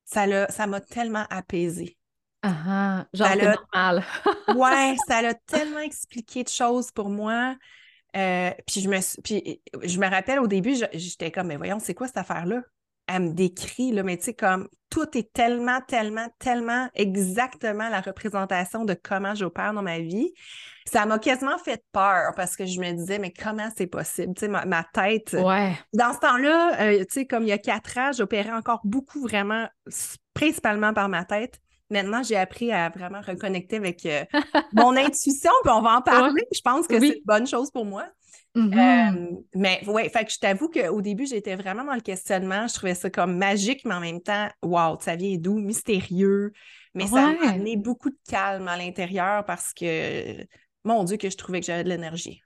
ça 0.06 0.48
ça 0.48 0.66
m'a 0.66 0.80
tellement 0.80 1.26
apaisée. 1.28 1.98
Uh-huh. 2.42 3.04
Genre, 3.12 3.28
c'est 3.28 3.54
normal. 3.75 4.04
ouais, 4.56 4.96
ça 5.06 5.20
l'a 5.20 5.34
tellement 5.34 5.80
expliqué 5.80 6.42
de 6.42 6.48
choses 6.48 6.90
pour 6.90 7.10
moi. 7.10 7.54
Euh, 8.16 8.50
puis, 8.66 8.80
je 8.80 8.88
me, 8.88 9.23
puis 9.23 9.61
je 9.82 9.99
me 9.99 10.08
rappelle 10.08 10.38
au 10.38 10.46
début, 10.46 10.75
j'étais 10.92 11.30
comme, 11.30 11.49
mais 11.49 11.56
voyons, 11.56 11.78
c'est 11.78 11.94
quoi 11.94 12.06
cette 12.06 12.16
affaire-là? 12.16 12.62
Elle 13.08 13.23
me 13.23 13.32
décrit, 13.32 13.92
là, 13.92 14.02
mais 14.02 14.16
tu 14.16 14.25
sais, 14.25 14.35
comme 14.35 14.68
tout 14.90 15.16
est 15.16 15.32
tellement, 15.32 15.80
tellement, 15.87 16.26
tellement 16.38 16.88
exactement 16.94 17.88
la 17.88 18.00
représentation 18.00 18.85
de 18.85 18.94
comment 18.94 19.35
j'opère 19.35 19.73
dans 19.75 19.82
ma 19.82 19.99
vie. 19.99 20.32
Ça 20.87 21.04
m'a 21.06 21.18
quasiment 21.18 21.58
fait 21.58 21.85
peur 21.92 22.32
parce 22.37 22.56
que 22.56 22.64
je 22.64 22.80
me 22.80 22.92
disais, 22.92 23.18
mais 23.18 23.32
comment 23.32 23.68
c'est 23.76 23.87
possible? 23.87 24.35
Tu 24.35 24.46
sais, 24.46 24.49
ma, 24.49 24.85
tête. 24.92 25.37
Ouais. 25.38 25.76
Dans 25.92 26.12
ce 26.14 26.18
temps-là, 26.20 26.80
euh, 26.80 26.99
tu 27.00 27.06
sais, 27.11 27.26
comme 27.26 27.42
il 27.42 27.49
y 27.49 27.52
a 27.52 27.58
quatre 27.58 27.99
ans, 27.99 28.12
j'opérais 28.12 28.52
encore 28.52 28.80
beaucoup 28.85 29.23
vraiment, 29.23 29.68
principalement 30.35 30.92
par 30.92 31.08
ma 31.08 31.25
tête. 31.25 31.61
Maintenant, 31.90 32.23
j'ai 32.23 32.37
appris 32.37 32.73
à 32.73 32.88
vraiment 32.88 33.21
reconnecter 33.21 33.76
avec 33.76 34.05
euh, 34.07 34.25
mon 34.73 34.97
intuition, 34.97 35.52
puis 35.62 35.73
on 35.73 35.83
va 35.83 35.99
en 35.99 36.02
parler. 36.02 36.43
Je 36.52 36.61
pense 36.61 36.87
que 36.87 36.99
c'est 36.99 37.19
une 37.19 37.25
bonne 37.25 37.47
chose 37.47 37.71
pour 37.71 37.85
moi. 37.85 38.07
Mm-hmm. 38.57 39.14
Euh, 39.14 39.37
mais 39.55 39.87
ouais, 39.87 40.09
fait 40.09 40.25
que 40.25 40.33
je 40.33 40.38
t'avoue 40.38 40.69
qu'au 40.69 41.02
début, 41.02 41.26
j'étais 41.26 41.57
vraiment 41.57 41.85
dans 41.85 41.95
le 41.95 42.00
questionnement. 42.00 42.66
Je 42.66 42.75
trouvais 42.75 42.95
ça 42.95 43.11
comme 43.11 43.37
magique, 43.37 43.85
mais 43.85 43.95
en 43.95 44.00
même 44.00 44.21
temps, 44.21 44.49
wow, 44.62 44.99
ça 45.00 45.14
vient 45.14 45.37
d'où? 45.38 45.59
Mystérieux. 45.59 46.52
Mais 46.95 47.07
ça 47.07 47.33
m'a 47.33 47.50
amené 47.50 47.76
beaucoup 47.76 48.09
de 48.09 48.19
calme 48.26 48.66
à 48.69 48.76
l'intérieur 48.78 49.45
parce 49.45 49.75
que, 49.75 50.43
mon 50.85 51.05
Dieu, 51.05 51.19
que 51.19 51.28
je 51.28 51.37
trouvais 51.37 51.61
que 51.61 51.66
j'avais 51.66 51.85
de 51.85 51.90
l'énergie. 51.90 52.43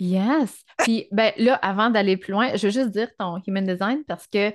Yes. 0.00 0.64
Puis, 0.78 1.08
ben 1.12 1.32
là, 1.36 1.54
avant 1.56 1.90
d'aller 1.90 2.16
plus 2.16 2.32
loin, 2.32 2.54
je 2.54 2.66
veux 2.66 2.72
juste 2.72 2.90
dire 2.90 3.10
ton 3.18 3.38
human 3.46 3.66
design 3.66 4.02
parce 4.06 4.26
que 4.26 4.52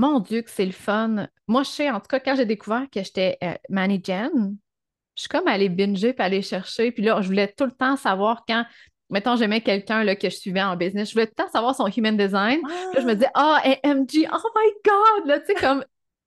mon 0.00 0.18
Dieu, 0.18 0.42
que 0.42 0.50
c'est 0.50 0.64
le 0.64 0.72
fun. 0.72 1.28
Moi, 1.46 1.62
je 1.62 1.68
sais, 1.68 1.90
en 1.90 2.00
tout 2.00 2.08
cas, 2.08 2.20
quand 2.20 2.34
j'ai 2.34 2.46
découvert 2.46 2.86
que 2.90 3.02
j'étais 3.02 3.36
euh, 3.44 3.54
Manny 3.68 4.00
Jen, 4.02 4.56
je 5.14 5.22
suis 5.22 5.28
comme 5.28 5.46
allée 5.46 5.68
binger 5.68 6.14
puis 6.14 6.24
aller 6.24 6.40
chercher. 6.40 6.90
Puis 6.90 7.02
là, 7.02 7.20
je 7.20 7.26
voulais 7.26 7.52
tout 7.52 7.66
le 7.66 7.72
temps 7.72 7.96
savoir 7.96 8.44
quand, 8.48 8.64
mettons, 9.10 9.36
j'aimais 9.36 9.60
quelqu'un 9.60 10.06
que 10.14 10.30
je 10.30 10.36
suivais 10.36 10.62
en 10.62 10.76
business, 10.76 11.10
je 11.10 11.14
voulais 11.14 11.26
tout 11.26 11.34
le 11.38 11.44
temps 11.44 11.52
savoir 11.52 11.74
son 11.74 11.86
human 11.88 12.16
design. 12.16 12.60
Là, 12.94 13.00
je 13.00 13.06
me 13.06 13.14
disais, 13.14 13.30
ah, 13.34 13.62
oh, 13.62 13.68
MG, 13.86 14.26
oh 14.32 14.48
my 14.56 14.72
God! 14.84 15.26
Là, 15.26 15.40
tu 15.40 15.46
sais, 15.46 15.54
comme, 15.54 15.84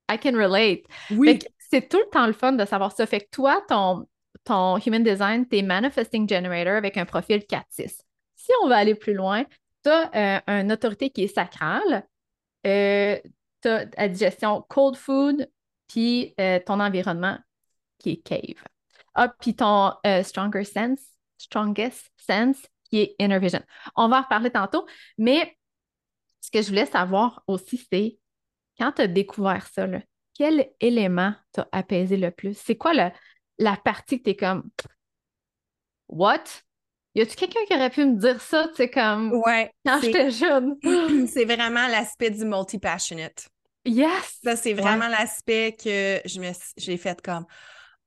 I 0.08 0.18
can 0.18 0.36
relate. 0.36 0.82
Oui. 1.10 1.40
c'est 1.58 1.88
tout 1.88 1.98
le 1.98 2.10
temps 2.10 2.26
le 2.26 2.32
fun 2.32 2.52
de 2.52 2.64
savoir 2.64 2.92
ça. 2.92 3.04
Fait 3.06 3.20
que 3.20 3.30
toi, 3.32 3.60
ton, 3.68 4.06
ton 4.44 4.78
human 4.78 5.02
design, 5.02 5.46
t'es 5.46 5.62
manifesting 5.62 6.28
generator 6.28 6.74
avec 6.74 6.96
un 6.96 7.06
profil 7.06 7.38
4-6. 7.38 8.02
Si 8.36 8.52
on 8.62 8.68
va 8.68 8.76
aller 8.76 8.94
plus 8.94 9.14
loin, 9.14 9.44
tu 9.82 9.90
as 9.90 10.38
euh, 10.46 10.60
une 10.60 10.70
autorité 10.70 11.10
qui 11.10 11.24
est 11.24 11.34
sacrale. 11.34 12.06
Euh, 12.66 13.18
la 13.64 14.08
digestion 14.08 14.64
cold 14.68 14.96
food, 14.96 15.48
puis 15.88 16.34
euh, 16.40 16.60
ton 16.64 16.80
environnement 16.80 17.38
qui 17.98 18.10
est 18.10 18.22
cave. 18.22 18.62
Ah, 19.14 19.28
puis 19.28 19.54
ton 19.54 19.92
euh, 20.06 20.22
stronger 20.22 20.64
sense, 20.64 21.00
strongest 21.38 22.10
sense 22.16 22.58
qui 22.90 23.00
est 23.00 23.16
inner 23.18 23.38
vision. 23.38 23.62
On 23.96 24.08
va 24.08 24.18
en 24.18 24.22
reparler 24.22 24.50
tantôt, 24.50 24.86
mais 25.18 25.56
ce 26.40 26.50
que 26.50 26.62
je 26.62 26.68
voulais 26.68 26.86
savoir 26.86 27.42
aussi, 27.46 27.86
c'est 27.90 28.18
quand 28.78 28.92
tu 28.92 29.02
as 29.02 29.06
découvert 29.06 29.66
ça, 29.68 29.86
quel 30.36 30.70
élément 30.80 31.34
t'a 31.52 31.68
apaisé 31.72 32.16
le 32.16 32.30
plus? 32.30 32.56
C'est 32.58 32.76
quoi 32.76 32.92
la 33.58 33.76
partie 33.76 34.18
que 34.18 34.24
tu 34.24 34.30
es 34.30 34.36
comme 34.36 34.68
What? 36.08 36.44
Y 37.14 37.22
a-tu 37.22 37.36
quelqu'un 37.36 37.64
qui 37.66 37.74
aurait 37.74 37.90
pu 37.90 38.04
me 38.04 38.16
dire 38.16 38.40
ça, 38.40 38.66
tu 38.68 38.74
sais, 38.74 38.90
comme 38.90 39.32
ouais, 39.46 39.70
quand 39.86 40.00
j'étais 40.00 40.30
jeune? 40.32 40.76
c'est 41.28 41.44
vraiment 41.44 41.86
l'aspect 41.86 42.30
du 42.30 42.44
multi-passionate. 42.44 43.48
Yes! 43.84 44.38
Ça, 44.42 44.56
c'est 44.56 44.72
vraiment 44.72 45.08
l'aspect 45.08 45.72
que 45.72 46.20
je 46.24 46.40
me, 46.40 46.50
j'ai 46.76 46.96
fait 46.96 47.20
comme 47.20 47.44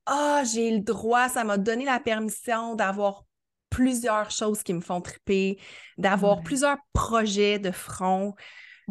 Ah, 0.05 0.43
j'ai 0.51 0.71
le 0.71 0.79
droit, 0.79 1.29
ça 1.29 1.43
m'a 1.43 1.57
donné 1.57 1.85
la 1.85 1.99
permission 1.99 2.75
d'avoir 2.75 3.25
plusieurs 3.69 4.31
choses 4.31 4.63
qui 4.63 4.73
me 4.73 4.81
font 4.81 5.01
triper, 5.01 5.59
d'avoir 5.97 6.41
plusieurs 6.41 6.77
projets 6.93 7.59
de 7.59 7.71
front. 7.71 8.33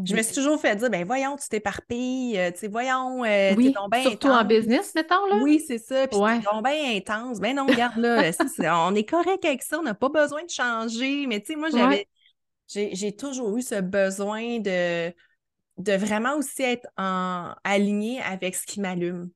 Je 0.04 0.14
me 0.14 0.20
suis 0.20 0.34
toujours 0.34 0.60
fait 0.60 0.76
dire, 0.76 0.90
ben 0.90 1.06
voyons, 1.06 1.36
tu 1.36 1.48
t'éparpilles, 1.48 2.38
euh, 2.38 2.50
tu 2.50 2.58
sais, 2.58 2.68
voyons, 2.68 3.24
euh, 3.24 3.54
oui, 3.56 3.74
bien 3.90 4.02
surtout 4.02 4.28
en 4.28 4.44
business, 4.44 4.94
mettons, 4.94 5.24
là. 5.24 5.36
Oui, 5.42 5.64
c'est 5.66 5.78
ça, 5.78 6.06
puis 6.06 6.18
ouais. 6.18 6.38
t'es 6.38 6.62
bien 6.62 6.96
intense. 6.96 7.40
Ben 7.40 7.56
non, 7.56 7.64
regarde, 7.64 7.96
là, 7.96 8.30
on 8.86 8.94
est 8.94 9.08
correct 9.08 9.42
avec 9.46 9.62
ça, 9.62 9.78
on 9.78 9.82
n'a 9.82 9.94
pas 9.94 10.10
besoin 10.10 10.44
de 10.44 10.50
changer, 10.50 11.26
mais 11.26 11.40
tu 11.40 11.54
sais, 11.54 11.56
moi, 11.56 11.70
j'avais, 11.70 12.06
j'ai 12.68 13.16
toujours 13.16 13.56
eu 13.56 13.62
ce 13.62 13.80
besoin 13.80 14.58
de, 14.58 15.14
de 15.78 15.92
vraiment 15.92 16.36
aussi 16.36 16.62
être 16.62 16.86
en, 16.96 17.54
aligné 17.64 18.20
avec 18.22 18.54
ce 18.54 18.66
qui 18.66 18.80
m'allume. 18.80 19.30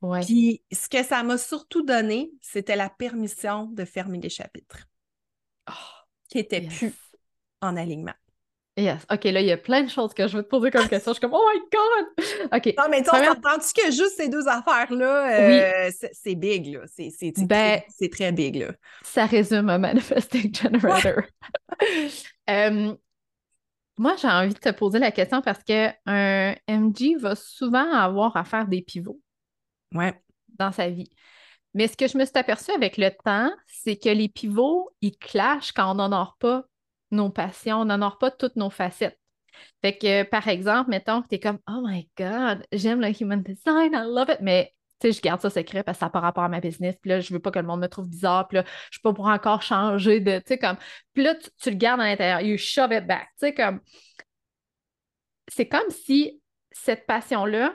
Ouais. 0.00 0.20
Puis 0.20 0.62
ce 0.72 0.88
que 0.88 1.02
ça 1.02 1.22
m'a 1.22 1.38
surtout 1.38 1.82
donné, 1.82 2.30
c'était 2.40 2.76
la 2.76 2.88
permission 2.88 3.64
de 3.66 3.84
fermer 3.84 4.18
les 4.18 4.28
chapitres 4.28 4.86
oh, 5.68 5.72
qui 6.28 6.38
n'étaient 6.38 6.60
plus 6.60 6.92
en 7.60 7.76
alignement. 7.76 8.14
Yes. 8.76 9.04
OK, 9.12 9.24
là, 9.24 9.40
il 9.40 9.46
y 9.48 9.50
a 9.50 9.56
plein 9.56 9.82
de 9.82 9.90
choses 9.90 10.14
que 10.14 10.28
je 10.28 10.36
veux 10.36 10.44
te 10.44 10.48
poser 10.48 10.70
comme 10.70 10.88
question. 10.88 11.10
Je 11.10 11.14
suis 11.18 11.20
comme, 11.20 11.34
oh 11.34 11.44
my 11.52 11.60
God! 11.72 12.26
OK. 12.56 12.74
Non, 12.78 12.84
mais 12.88 13.02
tu 13.02 13.08
Première- 13.08 13.32
entends-tu 13.32 13.72
que 13.74 13.90
juste 13.90 14.12
ces 14.16 14.28
deux 14.28 14.46
affaires-là, 14.46 15.32
euh, 15.86 15.90
c'est- 15.98 16.10
c'est 16.12 16.36
big, 16.36 16.74
là. 16.74 16.82
C'est 16.86 17.10
Ben- 17.44 17.80
très, 17.98 18.08
très 18.08 18.30
big, 18.30 18.54
là. 18.54 18.68
Ça 19.02 19.26
résume 19.26 19.68
un 19.68 19.78
manifesting 19.78 20.54
generator. 20.54 21.22
Euh, 22.50 22.94
moi, 23.98 24.16
j'ai 24.16 24.28
envie 24.28 24.54
de 24.54 24.58
te 24.58 24.70
poser 24.70 24.98
la 24.98 25.10
question 25.10 25.42
parce 25.42 25.62
que 25.64 25.88
un 26.06 26.54
MG 26.66 27.16
va 27.18 27.34
souvent 27.34 27.92
avoir 27.92 28.36
à 28.36 28.44
faire 28.44 28.66
des 28.66 28.82
pivots 28.82 29.20
Ouais. 29.94 30.14
dans 30.58 30.72
sa 30.72 30.88
vie. 30.88 31.10
Mais 31.74 31.86
ce 31.86 31.96
que 31.96 32.08
je 32.08 32.16
me 32.16 32.24
suis 32.24 32.36
aperçue 32.38 32.72
avec 32.72 32.96
le 32.96 33.10
temps, 33.24 33.50
c'est 33.66 33.96
que 33.96 34.08
les 34.08 34.28
pivots, 34.28 34.90
ils 35.00 35.16
clashent 35.16 35.72
quand 35.72 35.90
on 35.90 35.94
n'honore 35.94 36.36
pas 36.38 36.64
nos 37.10 37.30
passions, 37.30 37.80
on 37.80 37.84
n'honore 37.84 38.18
pas 38.18 38.30
toutes 38.30 38.56
nos 38.56 38.70
facettes. 38.70 39.18
Fait 39.82 39.96
que, 39.96 40.22
par 40.24 40.48
exemple, 40.48 40.90
mettons 40.90 41.22
que 41.22 41.28
tu 41.28 41.34
es 41.36 41.40
comme 41.40 41.58
Oh 41.68 41.80
my 41.84 42.08
God, 42.16 42.64
j'aime 42.72 43.00
le 43.00 43.10
human 43.10 43.42
design, 43.42 43.92
I 43.94 44.04
love 44.06 44.28
it, 44.30 44.38
mais 44.40 44.74
tu 45.00 45.08
sais, 45.08 45.12
je 45.12 45.22
garde 45.22 45.40
ça 45.40 45.50
secret 45.50 45.82
parce 45.82 45.98
que 45.98 46.00
ça 46.00 46.06
n'a 46.06 46.10
pas 46.10 46.20
rapport 46.20 46.44
à 46.44 46.48
ma 46.48 46.60
business, 46.60 46.96
puis 47.00 47.10
là, 47.10 47.20
je 47.20 47.32
veux 47.32 47.40
pas 47.40 47.50
que 47.50 47.58
le 47.58 47.66
monde 47.66 47.80
me 47.80 47.88
trouve 47.88 48.08
bizarre, 48.08 48.48
puis 48.48 48.56
là, 48.56 48.64
je 48.90 48.98
peux 48.98 49.10
pas 49.10 49.14
pour 49.14 49.26
encore 49.26 49.62
changer 49.62 50.20
de, 50.20 50.38
tu 50.38 50.44
sais, 50.48 50.58
comme, 50.58 50.76
puis 51.12 51.22
là, 51.22 51.34
tu, 51.34 51.70
le 51.70 51.76
gardes 51.76 52.00
à 52.00 52.04
l'intérieur, 52.04 52.40
you 52.40 52.56
shove 52.58 52.92
it 52.92 53.06
back, 53.06 53.28
tu 53.38 53.46
sais, 53.46 53.54
comme, 53.54 53.80
c'est 55.48 55.66
comme 55.66 55.90
si 55.90 56.40
cette 56.72 57.06
passion-là, 57.06 57.74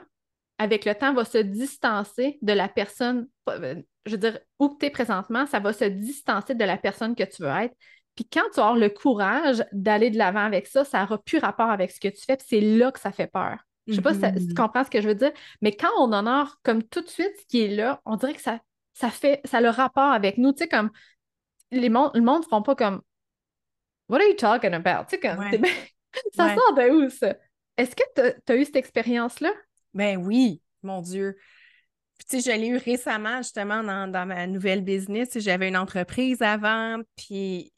avec 0.58 0.84
le 0.84 0.94
temps, 0.94 1.12
va 1.14 1.24
se 1.24 1.38
distancer 1.38 2.38
de 2.42 2.52
la 2.52 2.68
personne, 2.68 3.28
je 3.48 4.10
veux 4.10 4.18
dire, 4.18 4.38
où 4.58 4.76
tu 4.78 4.86
es 4.86 4.90
présentement, 4.90 5.46
ça 5.46 5.58
va 5.60 5.72
se 5.72 5.84
distancer 5.84 6.54
de 6.54 6.64
la 6.64 6.76
personne 6.76 7.14
que 7.14 7.24
tu 7.24 7.42
veux 7.42 7.48
être. 7.48 7.74
Puis 8.14 8.28
quand 8.32 8.48
tu 8.52 8.60
as 8.60 8.74
le 8.74 8.88
courage 8.88 9.64
d'aller 9.72 10.10
de 10.10 10.18
l'avant 10.18 10.44
avec 10.44 10.66
ça, 10.68 10.84
ça 10.84 11.00
n'aura 11.00 11.18
plus 11.18 11.38
rapport 11.38 11.70
avec 11.70 11.90
ce 11.90 11.98
que 11.98 12.08
tu 12.08 12.22
fais, 12.24 12.36
puis 12.36 12.46
c'est 12.48 12.60
là 12.60 12.92
que 12.92 13.00
ça 13.00 13.10
fait 13.10 13.26
peur. 13.26 13.58
Je 13.86 13.94
sais 13.94 14.02
pas 14.02 14.14
si, 14.14 14.20
tu 14.20 14.26
Mhm. 14.26 14.54
comprends 14.54 14.84
ce 14.84 14.90
que 14.90 15.00
je 15.00 15.08
veux 15.08 15.14
dire, 15.14 15.32
mais 15.60 15.76
quand 15.76 15.90
on 15.98 16.12
honore 16.12 16.58
comme 16.62 16.82
tout 16.82 17.02
de 17.02 17.08
suite 17.08 17.32
ce 17.38 17.46
qui 17.46 17.62
est 17.62 17.68
là, 17.68 18.00
on 18.06 18.16
dirait 18.16 18.34
que 18.34 18.40
ça, 18.40 18.60
ça 18.94 19.10
fait, 19.10 19.40
ça 19.44 19.58
a 19.58 19.60
le 19.60 19.68
rapport 19.68 20.12
avec 20.12 20.38
nous. 20.38 20.52
Tu 20.52 20.58
sais, 20.64 20.68
comme 20.68 20.90
les 21.70 21.88
mon- 21.90 22.10
le 22.14 22.20
monde 22.22 22.42
ne 22.42 22.44
feront 22.44 22.62
pas 22.62 22.74
comme 22.74 23.02
What 24.08 24.20
are 24.20 24.28
you 24.28 24.34
talking 24.34 24.74
about? 24.74 25.06
Tu 25.08 25.16
sais, 25.16 25.20
comme 25.20 25.38
Ouais. 25.38 25.60
ça 26.34 26.46
Ouais. 26.46 26.54
sort 26.54 26.74
de 26.74 26.90
où 26.90 27.10
ça? 27.10 27.34
Est-ce 27.76 27.96
que 27.96 28.02
tu 28.44 28.52
as 28.52 28.56
eu 28.56 28.64
cette 28.64 28.76
expérience-là? 28.76 29.50
Ben 29.94 30.16
oui, 30.18 30.60
mon 30.82 31.00
Dieu. 31.00 31.36
Puis, 32.18 32.26
tu 32.28 32.40
sais, 32.40 32.52
je 32.52 32.56
l'ai 32.60 32.68
eu 32.68 32.76
récemment, 32.76 33.38
justement, 33.38 33.82
dans, 33.82 34.10
dans 34.10 34.24
ma 34.26 34.46
nouvelle 34.46 34.82
business. 34.84 35.36
J'avais 35.38 35.68
une 35.68 35.76
entreprise 35.76 36.42
avant, 36.42 37.00
puis 37.16 37.72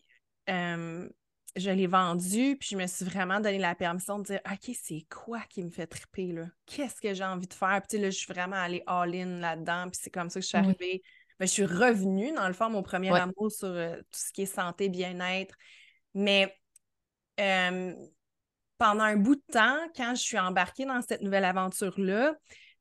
euh, 0.51 1.09
je 1.57 1.71
l'ai 1.71 1.87
vendue, 1.87 2.57
puis 2.59 2.69
je 2.73 2.77
me 2.77 2.87
suis 2.87 3.05
vraiment 3.05 3.41
donné 3.41 3.59
la 3.59 3.75
permission 3.75 4.19
de 4.19 4.25
dire 4.25 4.41
OK, 4.51 4.75
c'est 4.81 5.07
quoi 5.11 5.41
qui 5.49 5.63
me 5.65 5.71
fait 5.71 5.87
triper, 5.87 6.33
là? 6.33 6.47
Qu'est-ce 6.67 7.01
que 7.01 7.15
j'ai 7.15 7.25
envie 7.25 7.47
de 7.49 7.55
faire? 7.55 7.81
Puis, 7.89 7.99
là, 7.99 8.11
je 8.11 8.17
suis 8.17 8.33
vraiment 8.33 8.57
allée 8.57 8.83
all-in 8.87 9.39
là-dedans, 9.41 9.89
puis 9.91 9.99
c'est 10.03 10.11
comme 10.11 10.31
ça 10.31 10.41
que 10.41 10.45
je 10.45 10.49
suis 10.49 10.59
Oui. 10.59 10.65
arrivée. 10.67 11.03
Ben, 11.39 11.47
je 11.47 11.53
suis 11.53 11.65
revenue, 11.67 12.33
dans 12.33 12.47
le 12.49 12.55
fond, 12.55 12.71
mon 12.71 12.83
premier 12.83 13.11
Ouais. 13.13 13.21
amour 13.21 13.51
sur 13.51 13.69
euh, 13.69 13.97
tout 13.97 14.19
ce 14.19 14.33
qui 14.33 14.43
est 14.43 14.47
santé, 14.47 14.89
bien-être. 14.89 15.55
Mais 16.15 16.55
euh, 17.41 17.95
pendant 18.79 19.05
un 19.05 19.17
bout 19.17 19.37
de 19.37 19.43
temps, 19.53 19.79
quand 19.95 20.15
je 20.15 20.23
suis 20.23 20.39
embarquée 20.39 20.85
dans 20.87 21.01
cette 21.03 21.23
nouvelle 21.23 21.45
aventure-là, 21.45 22.35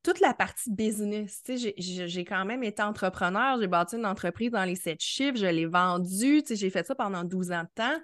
toute 0.04 0.20
la 0.20 0.34
partie 0.34 0.72
business, 0.72 1.42
tu 1.44 1.58
sais, 1.58 1.74
j'ai- 1.78 2.26
quand 2.26 2.46
même 2.46 2.64
été 2.64 2.82
entrepreneur, 2.84 3.60
j'ai 3.60 3.68
bâti 3.68 3.96
une 3.96 4.06
entreprise 4.06 4.52
dans 4.52 4.64
les 4.64 4.76
sept 4.76 5.02
chiffres, 5.02 5.38
je 5.38 5.48
l'ai 5.48 5.66
vendue, 5.66 6.42
tu 6.44 6.50
sais, 6.50 6.56
j'ai 6.56 6.70
fait 6.70 6.86
ça 6.86 6.94
pendant 6.96 7.24
12 7.24 7.52
ans 7.52 7.64
de 7.64 7.70
temps. 7.74 8.00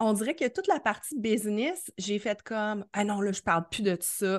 On 0.00 0.12
dirait 0.14 0.34
que 0.34 0.48
toute 0.48 0.66
la 0.66 0.80
partie 0.80 1.18
business, 1.18 1.90
j'ai 1.98 2.18
fait 2.18 2.42
comme 2.42 2.84
Ah 2.92 3.04
non, 3.04 3.20
là, 3.20 3.32
je 3.32 3.42
parle 3.42 3.68
plus 3.68 3.82
de 3.82 3.96
ça. 4.00 4.36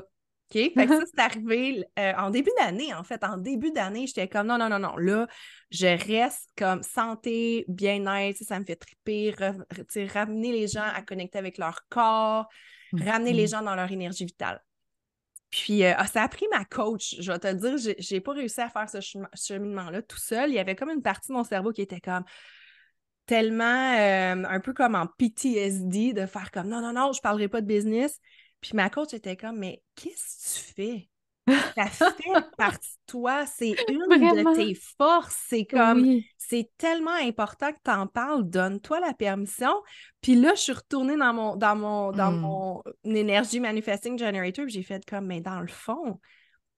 OK? 0.53 0.53
Fait 0.53 0.71
que 0.73 0.87
ça, 0.87 1.03
c'est 1.05 1.21
arrivé 1.21 1.85
euh, 1.97 2.13
en 2.17 2.29
début 2.29 2.51
d'année, 2.59 2.93
en 2.93 3.03
fait. 3.03 3.23
En 3.23 3.37
début 3.37 3.71
d'année, 3.71 4.05
j'étais 4.07 4.27
comme 4.27 4.47
non, 4.47 4.57
non, 4.57 4.67
non, 4.69 4.79
non. 4.79 4.97
Là, 4.97 5.27
je 5.69 5.87
reste 5.87 6.49
comme 6.57 6.83
santé, 6.83 7.63
bien-être, 7.69 8.35
sais, 8.37 8.43
ça 8.43 8.59
me 8.59 8.65
fait 8.65 8.75
triper, 8.75 9.31
re- 9.31 10.11
ramener 10.11 10.51
les 10.51 10.67
gens 10.67 10.83
à 10.93 11.01
connecter 11.03 11.37
avec 11.37 11.57
leur 11.57 11.87
corps, 11.89 12.49
ramener 12.91 13.31
les 13.31 13.43
Mhm. 13.43 13.47
gens 13.49 13.61
dans 13.61 13.75
leur 13.75 13.89
énergie 13.91 14.25
vitale. 14.25 14.61
Puis, 15.51 15.83
euh, 15.83 15.93
ah, 15.97 16.07
ça 16.07 16.23
a 16.23 16.27
pris 16.27 16.45
ma 16.51 16.65
coach. 16.65 17.15
Je 17.19 17.31
vais 17.31 17.39
te 17.39 17.47
le 17.47 17.55
dire, 17.55 17.77
j'ai- 17.77 17.95
j'ai 17.99 18.19
pas 18.21 18.31
réussi 18.33 18.61
à 18.61 18.69
faire 18.69 18.89
ce 18.89 18.99
chemin- 19.01 19.29
cheminement-là 19.33 20.01
tout 20.01 20.17
seul. 20.17 20.49
Il 20.49 20.55
y 20.55 20.59
avait 20.59 20.75
comme 20.75 20.89
une 20.89 21.01
partie 21.01 21.29
de 21.29 21.33
mon 21.33 21.43
cerveau 21.43 21.71
qui 21.71 21.81
était 21.81 21.99
comme 22.01 22.23
tellement 23.31 23.63
euh, 23.97 24.43
un 24.45 24.59
peu 24.59 24.73
comme 24.73 24.95
en 24.95 25.07
PTSD 25.07 26.11
de 26.13 26.25
faire 26.25 26.51
comme 26.51 26.67
non, 26.67 26.81
non, 26.81 26.91
non, 26.91 27.13
je 27.13 27.21
parlerai 27.21 27.47
pas 27.47 27.61
de 27.61 27.65
business. 27.65 28.19
Puis 28.59 28.71
ma 28.75 28.89
coach 28.89 29.13
était 29.13 29.37
comme, 29.37 29.57
mais 29.59 29.81
qu'est-ce 29.95 30.59
que 30.59 30.67
tu 30.67 30.73
fais? 30.73 31.09
Ça 31.77 31.89
fait 31.89 32.41
partie 32.57 32.89
de 32.89 33.11
toi, 33.11 33.45
c'est 33.45 33.83
une 33.87 33.99
Vraiment? 34.07 34.27
de 34.27 34.53
tes 34.53 34.75
forces. 34.97 35.37
C'est 35.47 35.65
comme, 35.65 36.01
Oui. 36.01 36.27
c'est 36.37 36.69
tellement 36.77 37.13
important 37.13 37.71
que 37.71 37.77
tu 37.83 37.91
en 37.91 38.07
parles, 38.07 38.49
donne-toi 38.49 38.99
la 38.99 39.13
permission. 39.13 39.71
Puis 40.21 40.35
là, 40.35 40.53
je 40.55 40.61
suis 40.61 40.73
retournée 40.73 41.15
dans 41.17 41.33
mon, 41.33 41.55
dans 41.55 41.75
mon, 41.77 42.11
dans 42.11 42.31
Mm. 42.31 42.41
mon 42.41 42.83
énergie 43.05 43.61
manifesting 43.61 44.19
generator, 44.19 44.67
j'ai 44.67 44.83
fait 44.83 45.05
comme, 45.09 45.27
mais 45.27 45.39
dans 45.39 45.61
le 45.61 45.67
fond, 45.67 46.19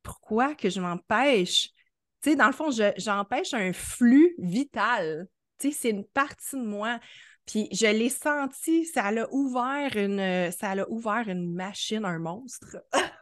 pourquoi 0.03 0.55
que 0.55 0.69
je 0.69 0.79
m'empêche? 0.79 1.69
Tu 2.21 2.31
sais, 2.31 2.35
dans 2.35 2.47
le 2.47 2.53
fond, 2.53 2.71
je- 2.71 2.93
j'empêche 2.97 3.53
un 3.55 3.73
flux 3.73 4.35
vital. 4.37 5.27
Tu 5.59 5.71
sais, 5.71 5.77
c'est 5.77 5.89
une 5.91 6.05
partie 6.05 6.55
de 6.57 6.65
moi. 6.65 6.99
Puis 7.45 7.67
je 7.71 7.85
l'ai 7.87 8.09
senti, 8.09 8.85
ça 8.85 9.11
l'a 9.11 9.27
ouvert 9.33 9.95
une, 9.95 10.51
ça 10.51 10.75
l'a 10.75 10.89
ouvert 10.89 11.27
une 11.27 11.53
machine, 11.53 12.05
un 12.05 12.19
monstre. 12.19 12.77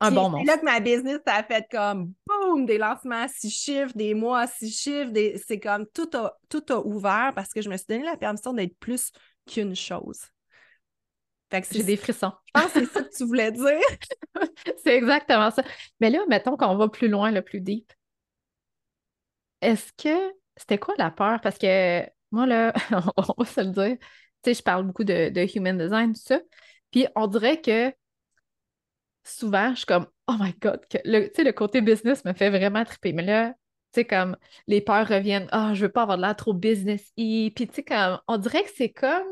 Un 0.00 0.10
bon 0.10 0.24
C'est 0.24 0.30
monstre. 0.30 0.46
là 0.46 0.58
que 0.58 0.64
ma 0.64 0.80
business, 0.80 1.20
ça 1.26 1.36
a 1.36 1.44
fait 1.44 1.66
comme 1.70 2.12
boum, 2.26 2.66
des 2.66 2.78
lancements 2.78 3.22
à 3.22 3.28
six 3.28 3.48
chiffres, 3.50 3.92
des 3.94 4.12
mois 4.12 4.40
à 4.40 4.46
six 4.48 4.70
chiffres. 4.70 5.10
des- 5.12 5.38
C'est 5.38 5.60
comme 5.60 5.86
tout 5.94 6.10
a, 6.14 6.36
tout 6.50 6.64
a 6.70 6.80
ouvert 6.84 7.32
parce 7.34 7.52
que 7.54 7.62
je 7.62 7.70
me 7.70 7.76
suis 7.76 7.86
donné 7.88 8.02
la 8.04 8.16
permission 8.16 8.52
d'être 8.52 8.76
plus 8.78 9.12
qu'une 9.46 9.74
chose. 9.76 10.20
Fait 11.50 11.60
que 11.62 11.68
c'est- 11.68 11.76
J'ai 11.78 11.84
des 11.84 11.96
frissons. 11.96 12.32
Je 12.46 12.60
pense 12.60 12.72
que 12.72 12.80
c'est 12.80 12.92
ça 12.92 13.02
que 13.04 13.14
tu 13.16 13.24
voulais 13.24 13.52
dire. 13.52 13.80
C'est 14.84 14.96
exactement 14.96 15.50
ça. 15.52 15.62
Mais 16.00 16.10
là, 16.10 16.18
mettons 16.28 16.56
qu'on 16.56 16.76
va 16.76 16.88
plus 16.88 17.08
loin, 17.08 17.30
le 17.30 17.40
plus 17.42 17.60
deep. 17.60 17.90
Est-ce 19.60 19.92
que 19.96 20.34
c'était 20.56 20.78
quoi 20.78 20.94
la 20.98 21.10
peur? 21.10 21.40
Parce 21.40 21.58
que 21.58 22.02
moi, 22.30 22.46
là, 22.46 22.72
on 23.16 23.34
va 23.38 23.44
se 23.44 23.60
le 23.60 23.70
dire, 23.70 23.96
tu 23.98 24.06
sais, 24.44 24.54
je 24.54 24.62
parle 24.62 24.84
beaucoup 24.84 25.04
de, 25.04 25.56
human 25.56 25.78
design, 25.78 26.12
tout 26.14 26.20
ça. 26.22 26.40
Puis 26.90 27.06
on 27.16 27.26
dirait 27.26 27.60
que 27.60 27.92
souvent, 29.24 29.70
je 29.70 29.78
suis 29.78 29.86
comme, 29.86 30.06
oh 30.28 30.34
my 30.38 30.54
God, 30.60 30.80
que 30.88 30.98
le, 31.04 31.28
tu 31.28 31.36
sais, 31.36 31.44
le 31.44 31.52
côté 31.52 31.80
business 31.80 32.24
me 32.24 32.32
fait 32.32 32.50
vraiment 32.50 32.84
triper. 32.84 33.12
Mais 33.12 33.22
là, 33.24 33.50
tu 33.92 34.00
sais, 34.00 34.04
comme 34.04 34.36
les 34.66 34.80
peurs 34.80 35.08
reviennent, 35.08 35.48
ah, 35.52 35.72
je 35.74 35.86
veux 35.86 35.92
pas 35.92 36.02
avoir 36.02 36.16
de 36.18 36.22
l'air 36.22 36.36
trop 36.36 36.52
business-y. 36.52 37.50
Puis 37.50 37.68
tu 37.68 37.74
sais, 37.74 37.84
comme, 37.84 38.20
on 38.28 38.36
dirait 38.38 38.64
que 38.64 38.70
c'est 38.76 38.92
comme 38.92 39.26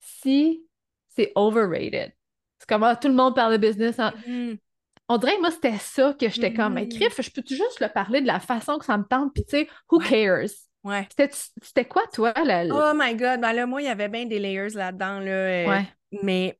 si 0.00 0.64
c'est 1.08 1.32
overrated. 1.34 2.12
C'est 2.58 2.68
comme, 2.68 2.84
ah, 2.84 2.96
tout 2.96 3.08
le 3.08 3.14
monde 3.14 3.34
parle 3.34 3.52
de 3.52 3.58
business. 3.58 3.98
hein. 3.98 4.14
On 5.08 5.18
dirait 5.18 5.36
que 5.36 5.40
moi, 5.40 5.50
c'était 5.50 5.78
ça 5.78 6.14
que 6.18 6.28
j'étais 6.28 6.52
comme, 6.52 6.74
mais 6.74 6.84
Mhm. 6.84 6.88
Criff, 6.90 7.20
je 7.20 7.30
peux-tu 7.30 7.54
juste 7.54 7.80
le 7.80 7.88
parler 7.88 8.20
de 8.20 8.26
la 8.26 8.40
façon 8.40 8.78
que 8.78 8.84
ça 8.84 8.98
me 8.98 9.04
tente? 9.04 9.32
Puis, 9.34 9.44
tu 9.44 9.50
sais, 9.50 9.68
who 9.90 9.98
cares? 10.00 10.48
Ouais. 10.82 11.06
C'était, 11.10 11.30
c'était 11.62 11.84
quoi, 11.84 12.02
toi? 12.12 12.32
La... 12.44 12.64
Oh 12.66 12.92
my 12.96 13.14
God. 13.14 13.40
Ben 13.40 13.52
là, 13.52 13.66
moi, 13.66 13.82
il 13.82 13.86
y 13.86 13.88
avait 13.88 14.08
bien 14.08 14.26
des 14.26 14.38
layers 14.38 14.70
là-dedans. 14.70 15.20
Là, 15.20 15.30
euh, 15.30 15.68
ouais. 15.68 15.88
Mais 16.22 16.58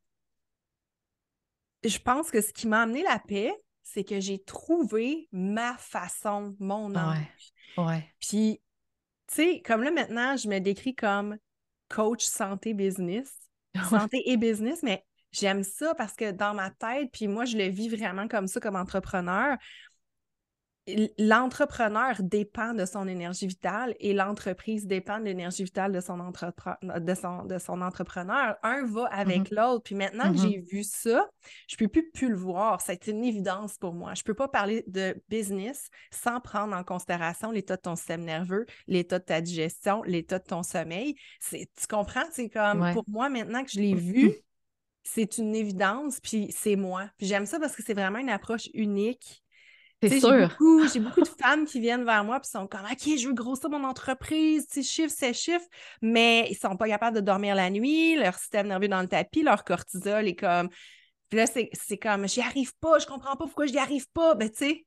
je 1.85 1.99
pense 1.99 2.31
que 2.31 2.41
ce 2.41 2.53
qui 2.53 2.67
m'a 2.67 2.83
amené 2.83 3.03
la 3.03 3.19
paix, 3.19 3.53
c'est 3.83 4.05
que 4.05 4.19
j'ai 4.21 4.43
trouvé 4.43 5.29
ma 5.33 5.77
façon, 5.77 6.57
mon 6.59 6.95
angle. 6.95 7.21
Ouais. 7.79 7.85
Ouais. 7.85 8.15
Puis, 8.21 8.61
tu 9.29 9.35
sais, 9.35 9.63
comme 9.65 9.83
là 9.83 9.91
maintenant, 9.91 10.37
je 10.37 10.49
me 10.49 10.59
décris 10.59 10.95
comme 10.95 11.37
coach 11.89 12.25
santé 12.25 12.75
business, 12.75 13.33
santé 13.91 14.23
et 14.31 14.37
business, 14.37 14.83
mais 14.83 15.05
j'aime 15.39 15.63
ça 15.63 15.95
parce 15.95 16.15
que 16.15 16.31
dans 16.33 16.55
ma 16.55 16.71
tête, 16.71 17.11
puis 17.13 17.29
moi, 17.29 17.45
je 17.45 17.57
le 17.57 17.65
vis 17.69 17.89
vraiment 17.89 18.29
comme 18.29 18.47
ça, 18.47 18.61
comme 18.61 18.77
entrepreneur. 18.77 19.57
L'entrepreneur 21.19 22.15
dépend 22.21 22.73
de 22.73 22.85
son 22.85 23.09
énergie 23.09 23.49
vitale 23.49 23.97
et 23.99 24.15
l'entreprise 24.15 24.87
dépend 24.87 25.19
de 25.19 25.25
l'énergie 25.25 25.65
vitale 25.65 25.91
de 25.91 25.99
son, 26.01 26.17
de 26.17 27.15
son, 27.15 27.45
de 27.45 27.59
son 27.59 27.83
entrepreneur. 27.83 28.55
Un 28.63 28.85
va 28.87 29.07
avec 29.07 29.51
l'autre. 29.51 29.83
Puis 29.83 29.97
maintenant 29.97 30.33
que 30.33 30.39
Mhm. 30.39 30.49
j'ai 30.49 30.59
vu 30.61 30.85
ça, 30.85 31.29
je 31.67 31.75
peux 31.77 31.89
plus, 31.89 32.09
plus 32.13 32.29
le 32.29 32.37
voir. 32.37 32.81
C'est 32.81 33.09
une 33.09 33.25
évidence 33.25 33.79
pour 33.79 33.95
moi. 33.95 34.15
Je 34.15 34.23
peux 34.23 34.35
pas 34.35 34.47
parler 34.47 34.85
de 34.87 35.21
business 35.29 35.89
sans 36.13 36.41
prendre 36.41 36.77
en 36.77 36.85
considération 36.85 37.51
l'état 37.51 37.75
de 37.75 37.83
ton 37.83 37.97
système 37.97 38.23
nerveux, 38.23 38.65
l'état 38.87 39.19
de 39.19 39.25
ta 39.25 39.41
digestion, 39.41 40.05
l'état 40.05 40.39
de 40.39 40.45
ton 40.45 40.63
sommeil. 40.63 41.17
Tu 41.51 41.67
comprends? 41.91 42.23
C'est 42.31 42.49
comme, 42.49 42.83
Ouais. 42.83 42.93
pour 42.93 43.05
moi, 43.09 43.29
maintenant 43.29 43.65
que 43.65 43.71
je 43.73 43.81
l'ai 43.81 43.95
vu, 43.95 44.31
c'est 45.07 45.39
une 45.39 45.55
évidence, 45.55 46.21
puis 46.21 46.49
c'est 46.57 46.77
moi. 46.77 47.09
Puis 47.19 47.27
j'aime 47.27 47.47
ça 47.47 47.59
parce 47.61 47.75
que 47.77 47.83
c'est 47.83 47.95
vraiment 47.95 48.19
une 48.19 48.31
approche 48.31 48.69
unique. 48.75 49.43
C'est 50.03 50.21
sûr. 50.21 50.31
J'ai 50.31 50.47
beaucoup, 50.49 50.89
j'ai 50.89 51.01
beaucoup 51.01 51.23
de 51.23 51.29
femmes 51.43 51.65
qui 51.65 51.81
viennent 51.81 52.05
vers 52.05 52.23
moi 52.25 52.41
et 52.43 52.47
sont 52.47 52.67
comme 52.67 52.83
OK, 52.85 53.17
je 53.19 53.29
veux 53.29 53.35
grossir 53.35 53.71
mon 53.71 53.83
entreprise, 53.85 54.67
ces 54.71 54.83
chiffres, 54.83 55.15
ces 55.17 55.33
chiffres, 55.33 55.67
mais 56.03 56.47
ils 56.51 56.57
sont 56.57 56.77
pas 56.77 56.87
capables 56.87 57.17
de 57.17 57.23
dormir 57.23 57.55
la 57.55 57.71
nuit, 57.71 58.17
leur 58.17 58.35
système 58.39 58.69
nerveux 58.69 58.89
dans 58.89 59.01
le 59.01 59.09
tapis, 59.09 59.43
leur 59.43 59.65
cortisol 59.65 60.29
est 60.29 60.35
comme. 60.37 60.69
Puis 61.31 61.39
là, 61.39 61.47
c'est 61.47 61.71
c'est 61.73 61.99
comme 61.99 62.29
j'y 62.29 62.41
arrive 62.41 62.73
pas, 62.81 62.99
je 62.99 63.07
comprends 63.07 63.37
pas 63.37 63.47
pourquoi 63.47 63.67
j'y 63.67 63.79
arrive 63.79 64.09
pas. 64.13 64.35
Ben, 64.35 64.51
tu 64.51 64.59
sais, 64.59 64.87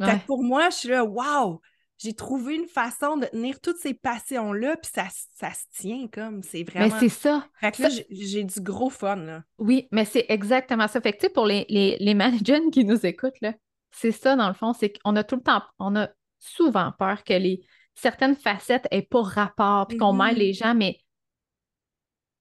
Ouais. 0.00 0.18
pour 0.26 0.42
moi, 0.44 0.70
je 0.70 0.76
suis 0.76 0.88
là, 0.88 1.04
waouh, 1.04 1.60
j'ai 1.98 2.14
trouvé 2.14 2.54
une 2.54 2.68
façon 2.68 3.16
de 3.16 3.26
tenir 3.26 3.60
toutes 3.60 3.76
ces 3.78 3.92
passions-là, 3.94 4.76
puis 4.76 4.90
ça, 4.94 5.06
ça 5.34 5.50
se 5.52 5.64
tient 5.72 6.06
comme, 6.08 6.42
c'est 6.42 6.58
Mais 6.74 6.88
vraiment. 6.88 6.96
c'est 7.00 7.08
ça. 7.08 7.46
Fait 7.60 7.72
que 7.72 7.82
là, 7.82 7.90
ça- 7.90 8.02
j'ai- 8.10 8.44
du 8.44 8.60
gros 8.60 8.88
fun, 8.90 9.16
là. 9.16 9.42
Oui, 9.58 9.88
mais 9.92 10.04
c'est 10.04 10.26
exactement 10.28 10.86
ça. 10.88 11.00
Fait 11.00 11.12
que, 11.12 11.18
tu 11.18 11.26
sais, 11.26 11.32
pour 11.32 11.44
les, 11.46 11.66
les, 11.68 11.96
les 11.98 12.14
managers 12.14 12.60
qui 12.72 12.84
nous 12.84 13.04
écoutent, 13.04 13.40
là, 13.40 13.52
c'est 13.90 14.12
ça, 14.12 14.36
dans 14.36 14.48
le 14.48 14.54
fond, 14.54 14.72
c'est 14.72 14.92
qu'on 14.98 15.16
a 15.16 15.24
tout 15.24 15.36
le 15.36 15.42
temps, 15.42 15.62
on 15.78 15.96
a 15.96 16.08
souvent 16.38 16.92
peur 16.98 17.24
que 17.24 17.32
les 17.34 17.62
certaines 17.94 18.36
facettes 18.36 18.86
aient 18.92 19.02
pas 19.02 19.22
rapport, 19.22 19.88
puis 19.88 19.98
qu'on 19.98 20.12
Mhm. 20.12 20.18
mêle 20.24 20.36
les 20.36 20.52
gens, 20.52 20.74
mais 20.74 21.00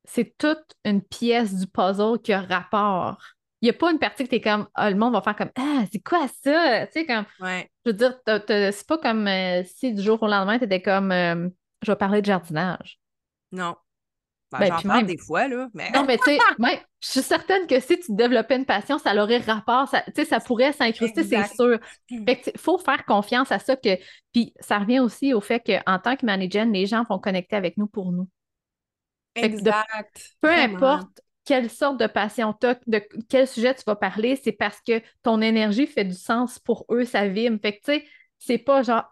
c'est 0.05 0.37
toute 0.37 0.75
une 0.85 1.01
pièce 1.01 1.53
du 1.55 1.67
puzzle 1.67 2.19
qui 2.23 2.31
a 2.33 2.41
rapport. 2.41 3.17
Il 3.61 3.65
n'y 3.65 3.69
a 3.71 3.73
pas 3.73 3.91
une 3.91 3.97
partie 3.99 4.23
que 4.23 4.29
tu 4.29 4.35
es 4.35 4.41
comme, 4.41 4.67
ah, 4.75 4.89
le 4.91 4.95
monde 4.95 5.13
va 5.13 5.21
faire 5.21 5.35
comme, 5.35 5.51
ah, 5.57 5.83
c'est 5.91 5.99
quoi 5.99 6.27
ça? 6.27 6.85
Tu 6.87 6.93
sais, 6.93 7.05
comme, 7.07 7.25
Ouais. 7.39 7.69
Je 7.87 7.91
veux 7.91 7.97
dire, 7.97 8.19
c'est 8.73 8.87
pas 8.87 8.97
comme 8.97 9.27
euh, 9.27 9.63
si 9.63 9.93
du 9.93 10.01
jour 10.01 10.21
au 10.21 10.27
lendemain, 10.27 10.57
tu 10.59 10.65
étais 10.65 10.81
comme, 10.81 11.11
euh, 11.11 11.47
je 11.83 11.91
vais 11.91 11.95
parler 11.95 12.21
de 12.21 12.25
jardinage. 12.25 12.99
Non. 13.51 13.75
Ben, 14.51 14.59
Ben, 14.59 14.67
j'en 14.67 14.81
parle 14.89 14.97
même- 14.99 15.07
des 15.07 15.17
fois, 15.17 15.47
là, 15.47 15.67
mais. 15.73 15.89
Non, 15.91 16.05
mais 16.05 16.17
tu 16.17 16.23
sais, 16.25 16.37
je 17.01 17.07
suis 17.09 17.21
certaine 17.21 17.67
que 17.67 17.79
si 17.81 17.99
tu 17.99 18.13
développais 18.15 18.55
une 18.55 18.65
passion, 18.65 18.97
ça 18.97 19.13
aurait 19.21 19.39
rapport, 19.39 19.87
ça, 19.89 20.01
tu 20.03 20.11
sais, 20.15 20.25
ça 20.25 20.39
pourrait 20.39 20.71
s'incruster, 20.71 21.23
c'est 21.23 21.45
sûr. 21.53 21.79
Que, 22.09 22.15
il 22.15 22.57
faut 22.57 22.77
faire 22.77 23.03
confiance 23.05 23.51
à 23.51 23.59
ça 23.59 23.75
que. 23.75 23.97
Puis 24.33 24.53
ça 24.61 24.79
revient 24.79 24.99
aussi 24.99 25.33
au 25.33 25.41
fait 25.41 25.59
qu'en 25.59 25.99
tant 25.99 26.15
que 26.15 26.25
manager, 26.25 26.65
les 26.65 26.85
gens 26.85 27.03
vont 27.09 27.19
connecter 27.19 27.55
avec 27.57 27.77
nous 27.77 27.87
pour 27.87 28.11
nous. 28.13 28.29
De- 29.35 29.41
Exact. 29.43 30.29
Peu 30.41 30.47
Vraiment. 30.47 30.75
importe 30.77 31.21
quelle 31.47 31.69
sorte 31.69 31.99
de 31.99 32.07
passion 32.07 32.53
tu 32.53 32.67
as, 32.67 32.77
de 32.87 33.01
quel 33.29 33.47
sujet 33.47 33.73
tu 33.73 33.83
vas 33.87 33.95
parler, 33.95 34.35
c'est 34.35 34.51
parce 34.51 34.81
que 34.81 35.01
ton 35.23 35.41
énergie 35.41 35.87
fait 35.87 36.03
du 36.05 36.13
sens 36.13 36.59
pour 36.59 36.85
eux, 36.91 37.05
ça 37.05 37.27
vibre. 37.27 37.57
Fait 37.61 37.77
que, 37.79 37.85
tu 37.85 37.99
sais, 37.99 38.05
c'est 38.37 38.57
pas 38.57 38.83
genre, 38.83 39.05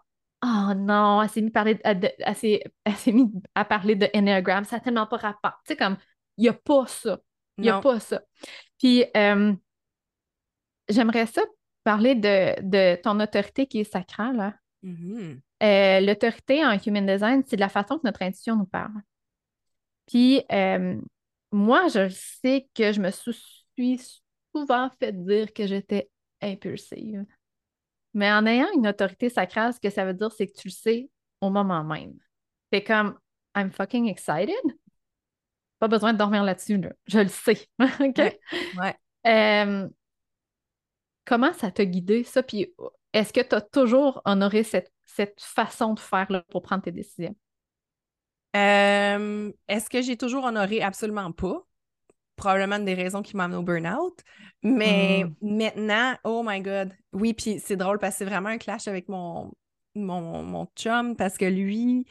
oh 0.44 0.74
non, 0.76 1.22
elle 1.22 1.30
s'est 1.30 1.40
mis, 1.40 1.50
parler 1.50 1.74
de- 1.76 1.94
de- 1.94 2.10
elle 2.18 2.36
s'est- 2.36 2.62
elle 2.84 2.94
s'est 2.96 3.12
mis 3.12 3.32
à 3.54 3.64
parler 3.64 3.96
de 3.96 4.08
Enneagram, 4.14 4.64
ça 4.64 4.76
n'a 4.76 4.80
tellement 4.80 5.06
pas 5.06 5.16
rapport. 5.16 5.58
Tu 5.64 5.72
sais, 5.72 5.76
comme, 5.76 5.96
il 6.36 6.42
n'y 6.42 6.48
a 6.48 6.52
pas 6.52 6.86
ça. 6.86 7.18
Il 7.58 7.62
n'y 7.62 7.70
a 7.70 7.80
pas 7.80 7.98
ça. 8.00 8.20
Puis, 8.78 9.04
euh, 9.16 9.54
j'aimerais 10.88 11.26
ça 11.26 11.42
parler 11.84 12.14
de, 12.14 12.60
de 12.62 13.00
ton 13.00 13.18
autorité 13.20 13.66
qui 13.66 13.80
est 13.80 13.90
sacrale. 13.90 14.40
hein. 14.40 14.54
Mhm. 14.82 15.40
Euh, 15.62 16.00
L'autorité 16.00 16.64
en 16.66 16.78
human 16.78 17.06
design, 17.06 17.42
c'est 17.46 17.56
de 17.56 17.60
la 17.62 17.68
façon 17.70 17.96
que 17.98 18.02
notre 18.04 18.22
intuition 18.22 18.56
nous 18.56 18.66
parle. 18.66 18.92
Puis, 20.06 20.42
euh, 20.52 21.00
moi, 21.52 21.88
je 21.88 22.08
sais 22.08 22.68
que 22.74 22.92
je 22.92 23.00
me 23.00 23.10
suis 23.10 24.20
souvent 24.54 24.90
fait 24.98 25.12
dire 25.12 25.52
que 25.52 25.66
j'étais 25.66 26.10
impulsive. 26.40 27.24
Mais 28.14 28.32
en 28.32 28.46
ayant 28.46 28.68
une 28.74 28.86
autorité 28.86 29.28
sacrale, 29.28 29.74
ce 29.74 29.80
que 29.80 29.90
ça 29.90 30.04
veut 30.04 30.14
dire, 30.14 30.32
c'est 30.32 30.46
que 30.46 30.58
tu 30.58 30.68
le 30.68 30.72
sais 30.72 31.10
au 31.40 31.50
moment 31.50 31.84
même. 31.84 32.14
C'est 32.72 32.82
comme, 32.82 33.18
I'm 33.54 33.70
fucking 33.70 34.08
excited. 34.08 34.54
Pas 35.78 35.88
besoin 35.88 36.12
de 36.12 36.18
dormir 36.18 36.42
là-dessus, 36.42 36.78
là. 36.78 36.92
Je 37.06 37.18
le 37.18 37.28
sais. 37.28 37.68
OK? 38.00 38.18
Ouais. 38.18 38.40
Ouais. 38.78 38.96
Euh, 39.26 39.88
comment 41.24 41.52
ça 41.52 41.70
t'a 41.70 41.84
guidé, 41.84 42.24
ça? 42.24 42.42
Puis 42.42 42.72
est-ce 43.12 43.32
que 43.32 43.40
tu 43.40 43.54
as 43.54 43.60
toujours 43.60 44.22
honoré 44.24 44.62
cette, 44.62 44.92
cette 45.04 45.40
façon 45.40 45.94
de 45.94 46.00
faire 46.00 46.30
là, 46.30 46.42
pour 46.48 46.62
prendre 46.62 46.82
tes 46.82 46.92
décisions? 46.92 47.36
Euh, 48.56 49.52
Est-ce 49.68 49.90
que 49.90 50.02
j'ai 50.02 50.16
toujours 50.16 50.44
honoré? 50.44 50.82
Absolument 50.82 51.30
pas. 51.32 51.62
Probablement 52.36 52.76
une 52.76 52.84
des 52.84 52.94
raisons 52.94 53.22
qui 53.22 53.36
m'amènent 53.36 53.58
au 53.58 53.62
burn-out. 53.62 54.20
Mais 54.62 55.24
Mm. 55.40 55.56
maintenant, 55.58 56.14
oh 56.24 56.42
my 56.44 56.60
God. 56.60 56.92
Oui, 57.12 57.34
puis 57.34 57.60
c'est 57.60 57.76
drôle 57.76 57.98
parce 57.98 58.14
que 58.14 58.18
c'est 58.18 58.24
vraiment 58.24 58.48
un 58.48 58.58
clash 58.58 58.88
avec 58.88 59.08
mon, 59.08 59.52
mon, 59.94 60.42
mon 60.42 60.66
chum 60.76 61.16
parce 61.16 61.36
que 61.38 61.44
lui, 61.44 62.06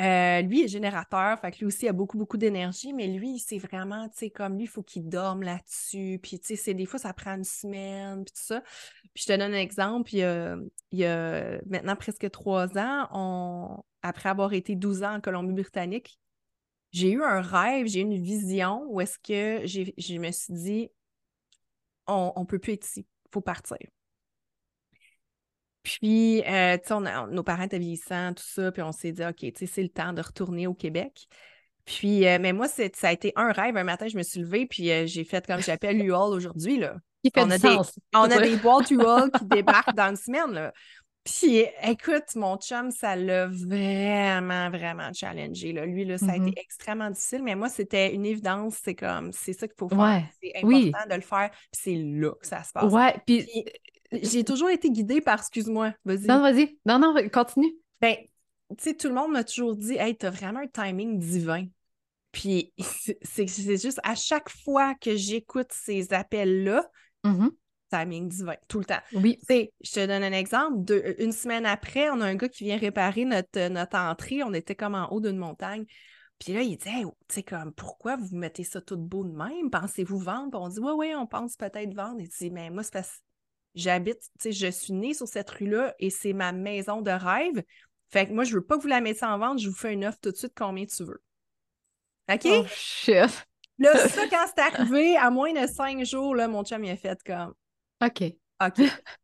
euh, 0.00 0.40
lui 0.42 0.62
est 0.64 0.68
générateur, 0.68 1.38
fait 1.40 1.52
que 1.52 1.58
lui 1.58 1.66
aussi 1.66 1.86
a 1.88 1.92
beaucoup, 1.92 2.18
beaucoup 2.18 2.36
d'énergie, 2.36 2.92
mais 2.92 3.06
lui, 3.06 3.38
c'est 3.38 3.58
vraiment, 3.58 4.08
tu 4.08 4.18
sais, 4.18 4.30
comme 4.30 4.54
lui, 4.56 4.64
il 4.64 4.68
faut 4.68 4.82
qu'il 4.82 5.08
dorme 5.08 5.42
là-dessus. 5.42 6.18
Puis, 6.22 6.40
tu 6.40 6.48
sais, 6.48 6.56
c'est 6.56 6.74
des 6.74 6.86
fois, 6.86 6.98
ça 6.98 7.12
prend 7.12 7.34
une 7.36 7.44
semaine, 7.44 8.24
puis 8.24 8.32
tout 8.32 8.42
ça. 8.44 8.60
Puis, 9.14 9.22
je 9.22 9.26
te 9.26 9.32
donne 9.38 9.54
un 9.54 9.58
exemple. 9.58 10.12
Il 10.14 10.18
y 10.18 10.24
a, 10.24 10.56
il 10.90 10.98
y 10.98 11.04
a 11.04 11.60
maintenant 11.66 11.96
presque 11.96 12.28
trois 12.30 12.76
ans, 12.76 13.08
on, 13.12 13.84
après 14.04 14.28
avoir 14.28 14.52
été 14.52 14.76
12 14.76 15.02
ans 15.02 15.14
en 15.16 15.20
Colombie-Britannique, 15.20 16.18
j'ai 16.92 17.10
eu 17.10 17.22
un 17.24 17.40
rêve, 17.40 17.86
j'ai 17.88 18.00
eu 18.00 18.02
une 18.02 18.22
vision 18.22 18.84
où 18.88 19.00
est-ce 19.00 19.18
que 19.18 19.66
j'ai- 19.66 19.94
je 19.98 20.18
me 20.18 20.30
suis 20.30 20.54
dit, 20.54 20.90
on 22.06 22.32
ne 22.36 22.44
peut 22.44 22.58
plus 22.58 22.74
être 22.74 22.86
ici, 22.86 23.00
il 23.00 23.28
faut 23.32 23.40
partir. 23.40 23.78
Puis, 25.82 26.42
euh, 26.46 26.78
tu 26.78 26.94
sais, 26.94 27.26
nos 27.30 27.42
parents 27.42 27.64
étaient 27.64 27.78
vieillissants, 27.78 28.32
tout 28.32 28.44
ça, 28.46 28.72
puis 28.72 28.82
on 28.82 28.92
s'est 28.92 29.12
dit, 29.12 29.24
OK, 29.24 29.36
tu 29.36 29.52
sais, 29.54 29.66
c'est 29.66 29.82
le 29.82 29.90
temps 29.90 30.12
de 30.12 30.22
retourner 30.22 30.66
au 30.66 30.74
Québec. 30.74 31.26
Puis, 31.84 32.26
euh, 32.26 32.38
mais 32.40 32.54
moi, 32.54 32.68
ça 32.68 32.84
a 33.02 33.12
été 33.12 33.32
un 33.36 33.52
rêve. 33.52 33.76
Un 33.76 33.84
matin, 33.84 34.08
je 34.08 34.16
me 34.16 34.22
suis 34.22 34.40
levée, 34.40 34.66
puis 34.66 34.90
euh, 34.90 35.04
j'ai 35.06 35.24
fait 35.24 35.46
comme 35.46 35.60
j'appelle 35.60 36.02
U-Haul 36.02 36.34
aujourd'hui, 36.34 36.78
là. 36.78 36.96
Fait 37.34 37.42
On 37.42 37.50
a 37.50 37.58
des-. 37.58 37.68
On 38.14 38.22
a 38.22 38.28
des 38.40 38.56
boîtes 38.56 38.90
U-Haul 38.90 39.30
qui 39.30 39.44
débarquent 39.46 39.94
dans 39.94 40.08
une 40.10 40.16
semaine, 40.16 40.52
là. 40.52 40.72
Puis, 41.24 41.64
écoute, 41.82 42.34
mon 42.36 42.58
chum, 42.58 42.90
ça 42.90 43.16
l'a 43.16 43.46
vraiment, 43.46 44.68
vraiment 44.68 45.10
challengé, 45.14 45.72
là. 45.72 45.86
Lui, 45.86 46.04
là, 46.04 46.18
ça 46.18 46.32
a 46.32 46.36
été 46.36 46.52
extrêmement 46.60 47.10
difficile, 47.10 47.42
mais 47.42 47.54
moi, 47.54 47.70
c'était 47.70 48.14
une 48.14 48.26
évidence. 48.26 48.78
C'est 48.82 48.94
comme, 48.94 49.32
c'est 49.32 49.54
ça 49.54 49.66
qu'il 49.66 49.76
faut 49.78 49.88
faire. 49.88 49.98
Ouais, 49.98 50.24
C'est 50.42 50.52
important 50.56 50.68
oui. 50.68 50.92
de 51.08 51.14
le 51.14 51.20
faire, 51.22 51.50
puis 51.50 51.80
c'est 51.82 51.96
là 51.96 52.30
que 52.38 52.46
ça 52.46 52.62
se 52.62 52.72
passe. 52.72 52.92
Ouais, 52.92 53.14
puis... 53.26 53.44
Puis, 53.44 53.64
j'ai 54.22 54.44
toujours 54.44 54.68
été 54.68 54.90
guidée 54.90 55.20
par, 55.22 55.38
excuse-moi, 55.40 55.94
vas-y. 56.04 56.26
Non, 56.26 56.40
vas-y. 56.40 56.78
Non, 56.84 56.98
non, 56.98 57.14
continue. 57.30 57.74
Ben, 58.00 58.16
tu 58.76 58.84
sais, 58.84 58.94
tout 58.94 59.08
le 59.08 59.14
monde 59.14 59.32
m'a 59.32 59.44
toujours 59.44 59.76
dit, 59.76 59.94
hey, 59.94 60.14
t'as 60.16 60.30
vraiment 60.30 60.60
un 60.60 60.66
timing 60.66 61.18
divin. 61.18 61.66
Puis, 62.32 62.72
c'est 63.22 63.46
juste 63.46 64.00
à 64.02 64.14
chaque 64.14 64.50
fois 64.50 64.94
que 65.00 65.16
j'écoute 65.16 65.68
ces 65.70 66.12
appels-là, 66.12 66.86
Mhm. 67.24 67.50
Timing 67.98 68.28
divin, 68.28 68.56
tout 68.68 68.78
le 68.78 68.84
temps. 68.84 69.00
Oui. 69.12 69.38
Je 69.48 69.92
te 69.92 70.06
donne 70.06 70.22
un 70.22 70.32
exemple. 70.32 70.84
Deux- 70.84 71.14
une 71.18 71.32
semaine 71.32 71.66
après, 71.66 72.10
on 72.10 72.20
a 72.20 72.26
un 72.26 72.34
gars 72.34 72.48
qui 72.48 72.64
vient 72.64 72.78
réparer 72.78 73.24
notre, 73.24 73.68
notre 73.68 73.96
entrée. 73.96 74.42
On 74.42 74.52
était 74.52 74.74
comme 74.74 74.94
en 74.94 75.10
haut 75.12 75.20
d'une 75.20 75.36
montagne. 75.36 75.84
Puis 76.38 76.52
là, 76.52 76.62
il 76.62 76.76
dit, 76.76 76.88
Hey, 76.88 77.04
tu 77.04 77.34
sais, 77.34 77.42
comme, 77.42 77.72
pourquoi 77.72 78.16
vous 78.16 78.36
mettez 78.36 78.64
ça 78.64 78.80
tout 78.80 78.96
beau 78.96 79.24
de 79.24 79.36
même? 79.36 79.70
Pensez-vous 79.70 80.18
vendre? 80.18 80.50
Puis 80.50 80.60
on 80.60 80.68
dit, 80.68 80.80
oui, 80.80 80.92
oui, 80.96 81.14
on 81.16 81.26
pense 81.26 81.56
peut-être 81.56 81.94
vendre. 81.94 82.20
Il 82.20 82.28
dit, 82.28 82.50
mais 82.50 82.70
moi, 82.70 82.82
c'est 82.82 82.92
parce 82.92 83.10
que 83.10 83.22
j'habite, 83.74 84.20
tu 84.20 84.28
sais, 84.40 84.52
je 84.52 84.70
suis 84.70 84.92
née 84.92 85.14
sur 85.14 85.28
cette 85.28 85.50
rue-là 85.50 85.94
et 85.98 86.10
c'est 86.10 86.32
ma 86.32 86.52
maison 86.52 87.02
de 87.02 87.10
rêve. 87.10 87.62
Fait 88.10 88.26
que 88.26 88.32
moi, 88.32 88.44
je 88.44 88.54
veux 88.54 88.64
pas 88.64 88.76
que 88.76 88.82
vous 88.82 88.88
la 88.88 89.00
mettiez 89.00 89.26
en 89.26 89.38
vente. 89.38 89.58
Je 89.58 89.68
vous 89.68 89.74
fais 89.74 89.92
une 89.92 90.04
offre 90.04 90.18
tout 90.20 90.30
de 90.30 90.36
suite, 90.36 90.52
combien 90.56 90.84
tu 90.86 91.04
veux. 91.04 91.22
OK? 92.30 92.46
Oh, 92.46 92.64
shit. 92.68 93.46
Là, 93.78 93.96
ça, 94.08 94.28
quand 94.28 94.46
c'est 94.54 94.62
arrivé, 94.62 95.16
à 95.16 95.30
moins 95.30 95.52
de 95.52 95.66
cinq 95.66 96.04
jours, 96.04 96.34
là, 96.34 96.48
mon 96.48 96.64
chum, 96.64 96.84
il 96.84 96.90
a 96.90 96.96
fait 96.96 97.18
comme, 97.24 97.54
OK. 98.02 98.34
OK, 98.64 98.76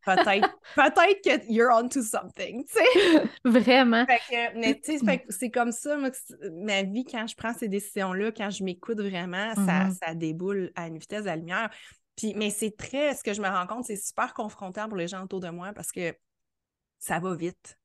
peut-être, 0.04 0.58
peut-être 0.74 1.22
que 1.22 1.52
you're 1.52 1.70
onto 1.72 2.02
something, 2.02 2.64
tu 2.66 2.74
sais. 2.74 3.22
Vraiment. 3.44 4.04
Fait 4.04 4.18
que, 4.28 4.58
mais 4.58 4.80
tu 4.80 4.98
sais, 4.98 5.24
c'est 5.28 5.50
comme 5.50 5.70
ça, 5.70 5.96
moi, 5.96 6.10
ma 6.50 6.82
vie, 6.82 7.04
quand 7.04 7.26
je 7.28 7.36
prends 7.36 7.54
ces 7.54 7.68
décisions-là, 7.68 8.32
quand 8.32 8.50
je 8.50 8.64
m'écoute 8.64 8.98
vraiment, 9.00 9.54
ça, 9.54 9.84
Mhm. 9.84 9.94
ça 10.02 10.14
déboule 10.14 10.72
à 10.74 10.88
une 10.88 10.98
vitesse 10.98 11.22
de 11.22 11.26
la 11.26 11.36
lumière. 11.36 11.70
Puis, 12.16 12.34
mais 12.34 12.50
c'est 12.50 12.76
très, 12.76 13.14
ce 13.14 13.22
que 13.22 13.32
je 13.32 13.40
me 13.40 13.48
rends 13.48 13.66
compte, 13.68 13.84
c'est 13.84 13.96
super 13.96 14.34
confrontant 14.34 14.88
pour 14.88 14.96
les 14.98 15.06
gens 15.06 15.22
autour 15.22 15.40
de 15.40 15.48
moi 15.48 15.72
parce 15.72 15.92
que 15.92 16.12
ça 16.98 17.20
va 17.20 17.34
vite. 17.34 17.78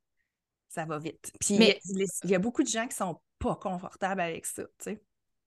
Ça 0.67 0.83
va 0.85 0.97
vite. 0.97 1.31
Puis, 1.39 1.57
Mais- 1.59 1.79
il 2.23 2.29
y 2.31 2.35
a- 2.35 2.39
beaucoup 2.39 2.63
de 2.63 2.67
gens 2.67 2.87
qui 2.87 2.95
sont 2.97 3.21
pas 3.39 3.55
confortables 3.55 4.19
avec 4.19 4.45
ça, 4.47 4.63
tu 4.63 4.69
sais. 4.79 5.01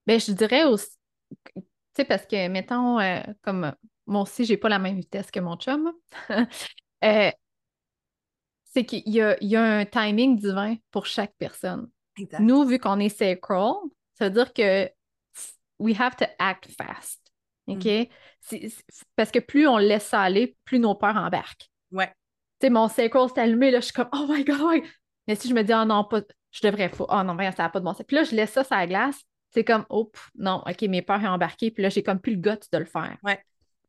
Ben, 0.06 0.18
je 0.20 0.30
dirais 0.32 0.64
aussi, 0.64 0.88
tu 1.56 1.62
sais, 1.96 2.04
parce 2.04 2.24
que, 2.24 2.48
mettons, 2.48 2.98
euh, 3.00 3.20
comme 3.42 3.74
moi 4.08 4.22
aussi, 4.22 4.44
j'ai 4.44 4.56
pas 4.56 4.68
la 4.68 4.78
même 4.78 4.96
vitesse 4.96 5.30
que 5.30 5.38
mon 5.38 5.56
chum, 5.56 5.92
euh, 7.04 7.30
c'est 8.64 8.84
qu'il 8.84 9.08
y 9.08 9.20
a, 9.20 9.36
il 9.40 9.48
y 9.48 9.56
a 9.56 9.62
un 9.62 9.84
timing 9.84 10.36
divin 10.36 10.76
pour 10.90 11.06
chaque 11.06 11.34
personne. 11.38 11.88
Exact. 12.18 12.40
Nous, 12.40 12.64
vu 12.64 12.78
qu'on 12.78 12.98
est 12.98 13.08
sacral, 13.10 13.74
ça 14.14 14.28
veut 14.28 14.34
dire 14.34 14.52
que 14.52 14.90
we 15.78 15.98
have 15.98 16.16
to 16.16 16.24
act 16.38 16.68
fast. 16.76 17.20
OK? 17.66 17.84
Mm. 17.84 18.68
Parce 19.14 19.30
que 19.30 19.38
plus 19.38 19.68
on 19.68 19.76
laisse 19.76 20.06
ça 20.06 20.22
aller, 20.22 20.56
plus 20.64 20.78
nos 20.78 20.94
peurs 20.94 21.16
embarquent. 21.16 21.70
Ouais. 21.92 22.08
Tu 22.60 22.66
sais, 22.66 22.70
mon 22.70 22.88
sacral 22.88 23.28
s'est 23.28 23.40
allumé, 23.40 23.70
là, 23.70 23.80
je 23.80 23.86
suis 23.86 23.94
comme, 23.94 24.08
oh 24.12 24.26
my 24.28 24.42
God. 24.42 24.82
Mais 25.26 25.34
si 25.34 25.48
je 25.48 25.54
me 25.54 25.62
dis, 25.62 25.72
oh 25.74 25.84
non, 25.84 26.04
pas, 26.04 26.22
je 26.50 26.66
devrais 26.66 26.88
pas, 26.88 27.04
oh 27.08 27.22
non, 27.22 27.34
mais 27.34 27.52
ça 27.52 27.64
n'a 27.64 27.68
pas 27.68 27.78
de 27.78 27.84
bon 27.84 27.92
sens. 27.92 28.06
Puis 28.06 28.16
là, 28.16 28.24
je 28.24 28.34
laisse 28.34 28.52
ça 28.52 28.64
sur 28.64 28.74
la 28.74 28.86
glace, 28.86 29.20
c'est 29.50 29.64
comme, 29.64 29.84
oh, 29.90 30.06
pff, 30.06 30.30
non, 30.36 30.62
OK, 30.66 30.82
mes 30.82 31.02
peurs 31.02 31.20
ont 31.20 31.28
embarqué, 31.28 31.70
puis 31.70 31.82
là, 31.82 31.90
j'ai 31.90 32.02
comme 32.02 32.20
plus 32.20 32.34
le 32.34 32.40
goût 32.40 32.58
de 32.72 32.78
le 32.78 32.86
faire. 32.86 33.16
Ouais. 33.22 33.38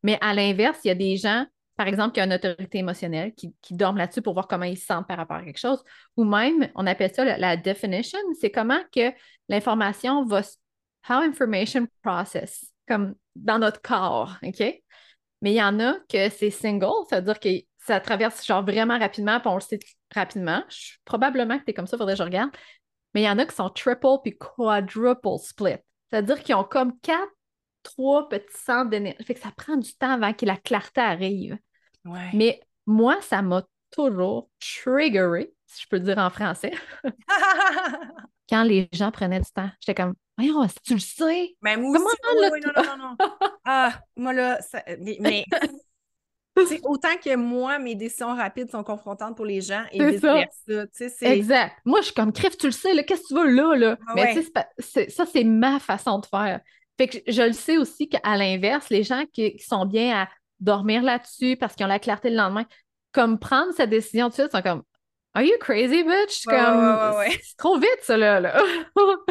Mais 0.03 0.17
à 0.21 0.33
l'inverse, 0.33 0.79
il 0.83 0.89
y 0.89 0.91
a 0.91 0.95
des 0.95 1.17
gens 1.17 1.45
par 1.79 1.87
exemple, 1.87 2.11
qui 2.11 2.19
a 2.19 2.25
une 2.25 2.33
autorité 2.33 2.79
émotionnelle, 2.79 3.33
qui, 3.33 3.53
dorment 3.71 3.99
là-dessus 3.99 4.21
pour 4.21 4.33
voir 4.33 4.49
comment 4.49 4.65
ils 4.65 4.77
se 4.77 4.85
sentent 4.85 5.07
par 5.07 5.15
rapport 5.15 5.37
à 5.37 5.45
quelque 5.45 5.59
chose. 5.59 5.81
Ou 6.17 6.25
même, 6.25 6.69
on 6.75 6.85
appelle 6.85 7.13
ça 7.15 7.23
la, 7.23 7.55
definition, 7.55 8.19
c'est 8.37 8.51
comment 8.51 8.81
que 8.93 9.13
l'information 9.47 10.25
va, 10.25 10.41
how 11.09 11.21
information 11.21 11.87
process, 12.03 12.65
comme 12.85 13.15
dans 13.33 13.59
notre 13.59 13.81
corps, 13.81 14.35
OK? 14.43 14.59
Mais 15.41 15.51
il 15.51 15.55
y 15.55 15.63
en 15.63 15.79
a 15.79 15.93
que 16.09 16.27
c'est 16.27 16.49
single, 16.49 17.05
c'est-à-dire 17.07 17.39
que 17.39 17.47
ça 17.77 18.01
traverse 18.01 18.45
genre 18.45 18.61
vraiment 18.61 18.99
rapidement, 18.99 19.39
puis 19.39 19.47
on 19.47 19.55
le 19.55 19.61
sait 19.61 19.79
rapidement. 20.13 20.61
Probablement 21.05 21.59
que 21.59 21.63
tu 21.63 21.71
es 21.71 21.73
comme 21.73 21.87
ça, 21.87 21.97
faudrait 21.97 22.15
que 22.15 22.19
je 22.19 22.23
regarde. 22.23 22.51
Mais 23.13 23.21
il 23.21 23.25
y 23.25 23.29
en 23.29 23.39
a 23.39 23.45
qui 23.45 23.55
sont 23.55 23.69
triple 23.69 24.17
puis 24.21 24.37
quadruple 24.37 25.37
split. 25.41 25.77
C'est-à-dire 26.09 26.43
qu'ils 26.43 26.55
ont 26.55 26.65
comme 26.65 26.99
quatre, 26.99 27.31
trois 27.83 28.29
petits 28.29 28.57
centres 28.57 28.89
d'énergie. 28.89 29.23
Fait 29.23 29.33
que 29.33 29.39
ça 29.39 29.51
prend 29.55 29.77
du 29.77 29.93
temps 29.95 30.11
avant 30.11 30.33
que 30.33 30.45
la 30.45 30.57
clarté 30.57 31.01
arrive. 31.01 31.57
Ouais. 32.05 32.29
Mais 32.33 32.61
moi, 32.85 33.17
ça 33.21 33.41
m'a 33.41 33.63
toujours 33.91 34.49
triggeré, 34.59 35.53
si 35.65 35.83
je 35.83 35.87
peux 35.87 35.97
le 35.97 36.03
dire 36.03 36.17
en 36.17 36.29
français, 36.29 36.71
quand 38.49 38.63
les 38.63 38.89
gens 38.91 39.11
prenaient 39.11 39.39
du 39.39 39.51
temps. 39.51 39.69
J'étais 39.79 40.01
comme, 40.01 40.15
voyons, 40.37 40.67
si 40.67 40.75
tu 40.83 40.93
le 40.93 40.99
sais? 40.99 41.55
Mais 41.61 41.77
moi 41.77 41.97
aussi, 41.97 42.15
oui, 42.51 42.59
non, 42.61 42.71
non, 42.75 42.97
non, 42.97 42.97
non. 42.97 43.17
Ah, 43.65 44.01
moi 44.15 44.33
là, 44.33 44.59
ça- 44.61 44.83
mais, 45.19 45.45
autant 46.83 47.15
que 47.23 47.35
moi, 47.35 47.77
mes 47.77 47.95
décisions 47.95 48.35
rapides 48.35 48.71
sont 48.71 48.83
confrontantes 48.83 49.35
pour 49.35 49.45
les 49.45 49.61
gens 49.61 49.83
et 49.91 50.03
vice-versa. 50.03 50.85
Exact. 51.21 51.75
Moi, 51.85 51.99
je 52.01 52.05
suis 52.05 52.13
comme, 52.15 52.33
crève, 52.33 52.55
tu 52.57 52.65
le 52.67 52.71
sais, 52.71 53.03
qu'est-ce 53.03 53.21
que 53.21 53.27
tu 53.27 53.33
veux 53.35 53.51
là, 53.51 53.75
là? 53.75 53.97
Ah 54.07 54.13
Mais 54.15 54.33
ouais. 54.33 55.07
ça, 55.09 55.25
c'est 55.25 55.43
ma 55.43 55.79
façon 55.79 56.19
de 56.19 56.25
faire. 56.25 56.61
Fait 56.99 57.07
que 57.07 57.31
je 57.31 57.41
le 57.41 57.53
sais 57.53 57.77
aussi 57.77 58.09
qu'à 58.09 58.35
l'inverse, 58.35 58.89
les 58.89 59.03
gens 59.03 59.23
qui, 59.31 59.55
qui 59.55 59.63
sont 59.63 59.85
bien 59.85 60.23
à 60.23 60.29
dormir 60.59 61.01
là-dessus 61.01 61.55
parce 61.55 61.73
qu'ils 61.73 61.85
ont 61.85 61.89
la 61.89 61.97
clarté 61.97 62.29
le 62.29 62.35
lendemain, 62.35 62.65
comme 63.13 63.39
prendre 63.39 63.71
cette 63.73 63.89
décision 63.89 64.25
tout 64.25 64.31
de 64.31 64.41
suite, 64.41 64.51
sont 64.51 64.61
comme, 64.61 64.83
Are 65.33 65.43
you 65.43 65.53
crazy, 65.61 66.03
bitch? 66.03 66.45
Ouais, 66.47 66.55
comme, 66.55 66.79
ouais, 66.79 67.09
ouais, 67.11 67.17
ouais. 67.17 67.39
c'est 67.41 67.55
trop 67.55 67.77
vite, 67.77 67.99
ça, 68.01 68.17
là. 68.17 68.41
là. 68.41 68.61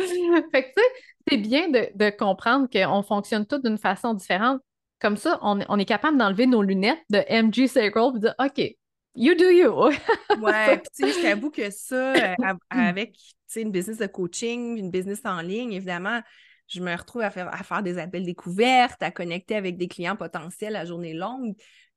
fait 0.53 0.63
que, 0.63 0.69
tu 0.69 0.73
sais, 0.77 0.89
c'est 1.29 1.37
bien 1.37 1.69
de, 1.69 1.89
de 1.95 2.09
comprendre 2.09 2.69
qu'on 2.73 3.03
fonctionne 3.03 3.45
tous 3.45 3.59
d'une 3.59 3.77
façon 3.77 4.15
différente. 4.15 4.63
Comme 5.01 5.19
ça, 5.19 5.39
on, 5.43 5.61
on 5.69 5.79
est 5.79 5.85
capable 5.85 6.17
d'enlever 6.17 6.47
nos 6.47 6.63
lunettes 6.63 7.03
de 7.11 7.19
MG 7.29 7.67
Sacral 7.67 8.11
et 8.11 8.13
de 8.15 8.19
dire, 8.21 8.35
OK, 8.39 8.77
you 9.15 9.35
do 9.35 9.51
you. 9.51 9.91
Ouais, 10.41 10.79
puis 10.79 10.89
tu 10.97 11.13
sais, 11.13 11.21
je 11.21 11.23
t'avoue 11.23 11.51
que 11.51 11.69
ça, 11.71 12.15
euh, 12.15 12.35
av- 12.43 12.59
avec 12.71 13.17
une 13.57 13.71
business 13.71 13.99
de 13.99 14.07
coaching, 14.07 14.79
une 14.79 14.91
business 14.91 15.21
en 15.25 15.41
ligne, 15.43 15.73
évidemment, 15.73 16.23
je 16.69 16.81
me 16.81 16.95
retrouve 16.97 17.23
à 17.23 17.31
faire, 17.31 17.53
à 17.53 17.63
faire 17.63 17.83
des 17.83 17.99
appels 17.99 18.25
découvertes, 18.25 19.03
à 19.03 19.11
connecter 19.11 19.57
avec 19.57 19.77
des 19.77 19.89
clients 19.89 20.17
potentiels 20.17 20.77
à 20.77 20.85
journée 20.85 21.15
longue. 21.15 21.55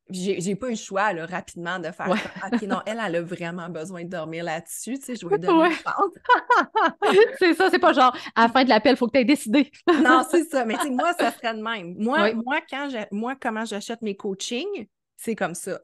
J'ai 0.10 0.42
j'ai 0.42 0.56
pas 0.56 0.68
eu 0.68 0.72
le 0.72 0.76
choix 0.76 1.14
là, 1.14 1.26
rapidement 1.26 1.80
de 1.80 1.90
faire 1.92 2.10
Ouais. 2.10 2.18
OK, 2.52 2.62
non, 2.64 2.82
elle, 2.86 3.00
elle 3.06 3.16
a 3.18 3.22
vraiment 3.22 3.70
besoin 3.70 4.04
de 4.04 4.10
dormir 4.10 4.44
là-dessus. 4.44 4.98
Tu 5.00 5.06
sais, 5.06 5.16
je 5.16 5.26
lui 5.28 5.38
donner 5.40 5.54
Ouais. 5.60 5.70
c'est 7.40 7.54
ça, 7.54 7.70
c'est 7.70 7.80
pas 7.80 7.94
genre, 7.94 8.16
à 8.36 8.44
la 8.44 8.50
fin 8.50 8.64
de 8.64 8.70
l'appel, 8.70 8.94
il 8.94 8.98
faut 8.98 9.08
que 9.08 9.14
tu 9.14 9.20
aies 9.20 9.26
décidé. 9.26 9.72
Non, 10.04 10.24
c'est 10.30 10.44
ça. 10.46 10.66
Mais 10.66 10.76
tu 10.76 10.84
sais, 10.84 10.90
moi, 10.90 11.14
ça 11.14 11.32
serait 11.32 11.54
de 11.56 11.62
même. 11.62 11.96
Moi, 11.98 12.24
Oui. 12.24 12.34
moi, 12.34 12.60
quand 12.70 12.90
j'ai- 12.90 13.08
moi 13.12 13.36
comment 13.40 13.64
j'achète 13.66 14.02
mes 14.02 14.16
coachings, 14.16 14.88
c'est 15.18 15.36
comme 15.36 15.56
ça. 15.56 15.80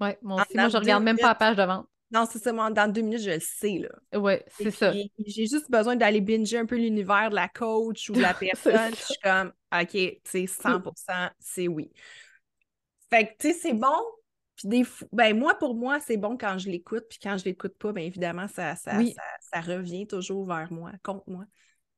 Ouais, 0.00 0.16
moi 0.22 0.42
aussi. 0.42 0.56
Moi, 0.56 0.68
je 0.68 0.76
regarde 0.78 1.02
même 1.02 1.18
pas 1.18 1.28
la 1.28 1.34
page 1.34 1.56
de 1.56 1.62
vente. 1.62 1.86
Non, 2.12 2.26
c'est 2.30 2.38
ça. 2.38 2.52
Moi, 2.52 2.70
dans 2.70 2.90
deux 2.92 3.02
minutes, 3.02 3.22
je 3.22 3.30
le 3.30 3.40
sais, 3.40 3.78
là. 3.78 4.18
Ouais, 4.18 4.44
c'est 4.58 4.70
ça. 4.70 4.92
J'ai 4.92 5.46
juste 5.46 5.70
besoin 5.70 5.96
d'aller 5.96 6.20
binger 6.20 6.58
un 6.58 6.66
peu 6.66 6.76
l'univers 6.76 7.30
de 7.30 7.36
la 7.36 7.48
coach 7.48 8.10
ou 8.10 8.14
de 8.14 8.20
la 8.20 8.34
personne. 8.40 8.90
Je 8.94 9.04
suis 9.04 9.20
comme, 9.22 9.52
OK, 9.72 9.90
tu 9.90 10.20
sais, 10.24 10.46
100% 10.46 11.30
c'est 11.38 11.68
oui. 11.68 11.90
Fait 13.10 13.26
que, 13.26 13.32
tu 13.38 13.52
sais, 13.52 13.54
c'est 13.54 13.74
bon. 13.74 13.96
Puis 14.56 14.68
des 14.68 14.84
ben 15.12 15.38
moi, 15.38 15.54
pour 15.58 15.74
moi, 15.74 16.00
c'est 16.00 16.16
bon 16.16 16.36
quand 16.36 16.58
je 16.58 16.68
l'écoute. 16.68 17.04
Puis 17.08 17.18
quand 17.22 17.38
je 17.38 17.44
l'écoute 17.44 17.76
pas, 17.78 17.92
bien 17.92 18.04
évidemment, 18.04 18.46
ça, 18.48 18.76
ça, 18.76 18.96
Oui. 18.98 19.14
ça, 19.16 19.22
ça 19.52 19.60
revient 19.60 20.06
toujours 20.06 20.46
vers 20.46 20.70
moi, 20.70 20.92
contre 21.02 21.24
moi. 21.28 21.44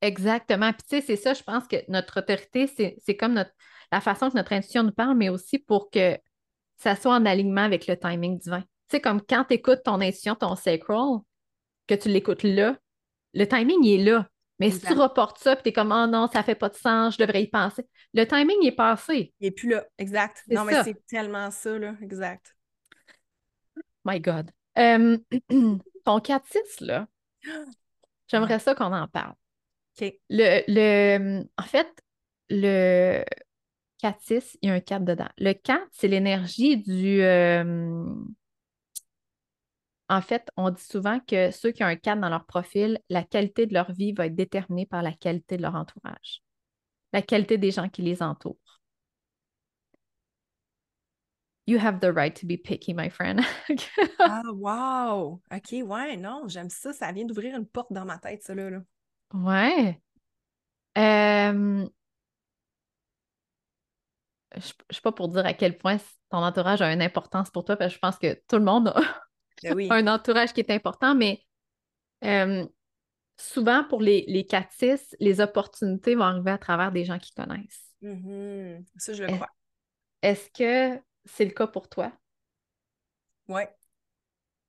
Exactement. 0.01 0.73
Puis 0.73 0.83
tu 0.89 0.97
sais, 0.97 1.03
c'est 1.03 1.17
ça, 1.17 1.35
je 1.35 1.43
pense 1.43 1.67
que 1.67 1.77
notre 1.89 2.21
autorité, 2.21 2.67
c'est 2.67 2.97
c'est 3.05 3.17
comme 3.17 3.35
notre, 3.35 3.53
la 3.91 4.01
façon 4.01 4.31
que 4.31 4.37
notre 4.37 4.53
intuition 4.53 4.83
nous 4.83 4.93
parle, 4.93 5.17
mais 5.17 5.29
aussi 5.29 5.59
pour 5.59 5.91
que 5.91 6.19
ça 6.77 6.97
soit 6.97 7.15
en 7.15 7.27
alignement 7.27 7.63
avec 7.63 7.87
le 7.87 7.97
timing 7.97 8.39
divin. 8.39 8.65
Tu 8.93 8.99
sais, 8.99 9.01
comme 9.01 9.23
quand 9.23 9.45
tu 9.45 9.55
écoutes 9.55 9.83
ton 9.85 10.03
intuition, 10.03 10.35
ton 10.35 10.55
sacral, 10.55 11.21
que 11.87 11.95
tu 11.95 12.11
l'écoutes 12.11 12.43
là, 12.43 12.77
le 13.33 13.47
timing 13.47 13.83
il 13.83 14.01
est 14.01 14.05
là. 14.05 14.29
Mais 14.59 14.71
si 14.71 14.81
tu 14.81 14.93
reportes 14.93 15.39
ça, 15.39 15.57
puis 15.57 15.63
tu 15.63 15.69
es 15.71 15.73
comme, 15.73 15.93
oh 15.93 16.07
non, 16.07 16.29
ça 16.31 16.43
fait 16.43 16.55
pas 16.55 16.69
de 16.69 16.75
sens, 16.75 17.15
je 17.15 17.25
devrais 17.25 17.43
y 17.43 17.49
penser. 17.49 17.87
Le 18.13 18.27
timing 18.27 18.59
il 18.61 18.67
est 18.69 18.77
passé. 18.77 19.33
Il 19.41 19.47
est 19.47 19.51
plus 19.51 19.71
là. 19.71 19.87
Exact. 19.97 20.43
Non, 20.47 20.65
mais 20.67 20.85
c'est 20.85 21.07
tellement 21.07 21.51
ça, 21.51 21.79
là. 21.79 21.95
Exact. 22.03 22.55
My 24.05 24.21
God. 24.21 24.51
Euh, 24.77 25.17
ton 26.05 26.19
4-6, 26.19 26.85
là, 26.85 27.07
j'aimerais 28.29 28.59
ça 28.59 28.75
qu'on 28.75 28.93
en 28.93 29.09
parle. 29.09 29.33
OK. 29.99 30.13
Le, 30.29 30.65
le, 30.69 31.45
en 31.57 31.63
fait, 31.63 31.89
le 32.51 33.25
4-6, 34.03 34.59
il 34.61 34.69
y 34.69 34.71
a 34.71 34.75
un 34.75 34.81
4 34.81 35.03
dedans. 35.03 35.31
Le 35.39 35.55
4, 35.55 35.81
c'est 35.93 36.09
l'énergie 36.09 36.77
du. 36.77 37.23
euh, 37.23 38.05
En 40.13 40.21
fait, 40.21 40.51
on 40.59 40.69
dit 40.69 40.85
souvent 40.85 41.21
que 41.21 41.51
ceux 41.53 41.73
qui 41.73 41.83
ont 41.83 41.87
un 41.87 41.97
4 41.97 42.21
dans 42.21 42.29
leur 42.29 42.45
profil, 42.45 42.99
la 43.09 43.23
qualité 43.23 43.65
de 43.65 43.73
leur 43.73 43.91
vie 43.93 44.13
va 44.13 44.27
être 44.27 44.35
déterminée 44.35 44.85
par 44.85 45.03
la 45.03 45.13
qualité 45.13 45.57
de 45.57 45.63
leur 45.63 45.75
entourage, 45.75 46.43
la 47.15 47.23
qualité 47.23 47.57
des 47.57 47.71
gens 47.71 47.89
qui 47.89 48.03
les 48.03 48.23
entourent. 48.23 48.59
You 51.65 51.79
have 51.79 52.01
the 52.01 52.13
right 52.13 52.39
to 52.41 52.47
be 52.47 52.59
picky, 52.63 52.93
my 52.93 53.09
friend. 53.09 53.41
Ah, 54.21 54.43
wow! 54.53 55.41
OK, 55.51 55.73
ouais, 55.83 56.19
non, 56.19 56.43
j'aime 56.47 56.69
ça. 56.69 56.93
Ça 56.93 57.11
vient 57.11 57.25
d'ouvrir 57.25 57.57
une 57.57 57.67
porte 57.67 57.91
dans 57.91 58.05
ma 58.05 58.19
tête, 58.19 58.43
ça, 58.43 58.55
là. 58.55 58.69
là. 58.69 58.81
Ouais. 59.33 59.99
Euh, 60.99 61.89
Je 64.57 64.59
ne 64.59 64.93
suis 64.93 65.03
pas 65.03 65.13
pour 65.13 65.29
dire 65.29 65.47
à 65.47 65.55
quel 65.55 65.79
point 65.79 65.97
ton 66.29 66.45
entourage 66.45 66.83
a 66.83 66.93
une 66.93 67.01
importance 67.01 67.49
pour 67.51 67.65
toi, 67.65 67.77
parce 67.77 67.93
que 67.93 67.95
je 67.95 67.99
pense 67.99 68.19
que 68.19 68.35
tout 68.47 68.57
le 68.57 68.65
monde 68.65 68.89
a 68.89 69.22
Ben 69.63 69.75
oui. 69.75 69.89
un 69.91 70.07
entourage 70.07 70.53
qui 70.53 70.61
est 70.61 70.71
important, 70.71 71.15
mais 71.15 71.45
euh, 72.25 72.67
souvent 73.37 73.85
pour 73.85 74.01
les, 74.01 74.25
les 74.29 74.45
4-6, 74.45 75.17
les 75.21 75.41
opportunités 75.41 76.15
vont 76.15 76.25
arriver 76.25 76.51
à 76.51 76.59
travers 76.59 76.93
des 76.93 77.05
gens 77.05 77.19
qui 77.19 77.33
connaissent. 77.33 77.93
Mhm. 78.01 78.85
Ça, 78.97 79.13
je 79.13 79.25
le 79.25 79.33
crois. 79.33 79.49
Est-ce 80.23 80.51
que 80.51 81.01
c'est 81.25 81.45
le 81.45 81.53
cas 81.53 81.67
pour 81.67 81.89
toi? 81.89 82.13
Ouais. 83.49 83.69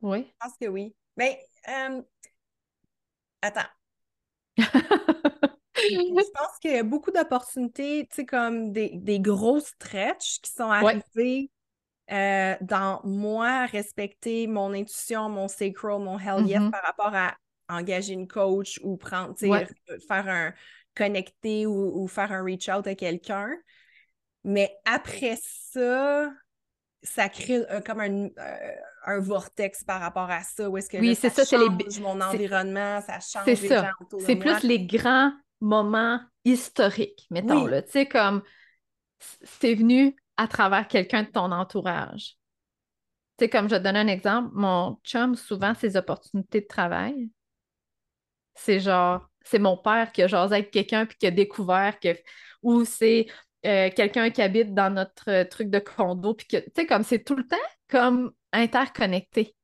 Oui. 0.02 0.26
Je 0.28 0.46
pense 0.48 0.58
que 0.60 0.68
oui. 0.68 0.96
Mais, 1.18 1.40
euh, 1.68 2.02
attends. 3.42 3.62
Je 5.76 6.32
pense 6.32 6.60
qu'il 6.62 6.72
y 6.72 6.78
a 6.78 6.84
beaucoup 6.84 7.12
d'opportunités, 7.12 8.08
tu 8.10 8.18
sais, 8.18 8.26
comme 8.26 8.72
des, 8.72 8.92
des 8.96 9.20
gros 9.20 9.60
stretches 9.60 10.40
qui 10.42 10.52
sont 10.52 10.70
Ouais. 10.70 11.02
Euh, 12.12 12.56
dans 12.62 13.02
moi, 13.04 13.66
respecter 13.66 14.48
mon 14.48 14.74
intuition, 14.74 15.30
mon 15.30 15.48
sacral, 15.48 16.00
mon 16.02 16.20
hell 16.20 16.46
yes 16.48 16.60
Mhm. 16.62 16.72
par 16.72 16.82
rapport 16.84 17.14
à 17.16 17.36
engager 17.70 18.14
une 18.14 18.28
coach 18.28 18.80
ou 18.84 18.98
prendre, 18.98 19.34
Ouais. 19.44 19.66
f- 19.90 20.08
faire 20.08 20.28
un 20.28 20.54
connecter 20.96 21.66
ou, 21.66 22.04
ou 22.04 22.08
faire 22.08 22.32
un 22.32 22.44
reach 22.44 22.70
out 22.70 22.86
à 22.88 22.96
quelqu'un. 22.96 23.50
Mais 24.44 24.76
après 24.86 25.38
ça, 25.42 26.32
ça 27.02 27.30
crée 27.30 27.66
euh, 27.72 27.82
comme 27.82 28.00
un, 28.02 28.26
euh, 28.38 28.76
un 29.06 29.20
vortex 29.20 29.84
par 29.84 30.02
rapport 30.02 30.30
à 30.30 30.42
ça, 30.44 30.70
où 30.70 30.78
est-ce 30.78 30.90
que 30.90 30.98
Oui, 30.98 31.10
là, 31.10 31.16
c'est 31.16 31.30
ça, 31.30 31.46
c'est 31.46 31.58
les- 31.58 31.66
change 31.66 32.00
mon 32.00 32.22
environnement, 32.22 33.02
ça 33.02 33.20
change 33.20 33.46
C'est 33.46 33.56
les 33.56 33.68
ça. 33.70 33.82
gens 33.84 33.92
autour 34.02 34.20
de 34.22 34.26
C'est 34.26 34.36
plus 34.36 34.64
les 34.64 34.86
grands 34.86 35.32
moments 35.62 36.20
historiques, 36.46 37.28
mettons, 37.32 37.66
Oui. 37.66 37.72
Tu 37.86 37.92
sais, 37.92 38.06
comme 38.08 38.44
c'est 39.44 39.76
venu 39.76 40.16
à 40.44 40.48
travers 40.48 40.88
quelqu'un 40.88 41.24
de 41.24 41.30
ton 41.30 41.52
entourage. 41.52 42.38
Tu 43.38 43.46
sais, 43.46 43.50
comme 43.50 43.70
je 43.70 43.76
te 43.76 43.82
donne 43.82 43.96
un 43.96 44.08
exemple, 44.08 44.52
mon 44.54 45.00
chum, 45.04 45.36
souvent, 45.36 45.74
ses 45.74 45.98
opportunités 45.98 46.62
de 46.62 46.68
travail, 46.68 47.30
c'est 48.56 48.80
genre, 48.80 49.28
c'est 49.44 49.60
mon 49.60 49.78
père 49.78 50.12
qui 50.12 50.22
a 50.22 50.28
jasé 50.28 50.54
avec 50.56 50.72
quelqu'un 50.72 51.06
puis 51.06 51.18
qui 51.18 51.28
a 51.28 51.32
découvert 51.32 52.00
que, 52.00 52.10
ou 52.62 52.86
c'est 52.86 53.28
euh, 53.66 53.90
quelqu'un 53.96 54.30
qui 54.30 54.42
habite 54.42 54.74
dans 54.74 54.94
notre 54.94 55.30
euh, 55.30 55.46
truc 55.46 55.70
de 55.70 55.80
condo 55.80 56.34
puis 56.34 56.48
que, 56.48 56.58
tu 56.58 56.72
sais, 56.76 56.86
comme 56.86 57.04
c'est 57.04 57.24
tout 57.24 57.36
le 57.36 57.48
temps 57.48 57.56
comme 57.90 58.32
interconnecté. 58.52 59.56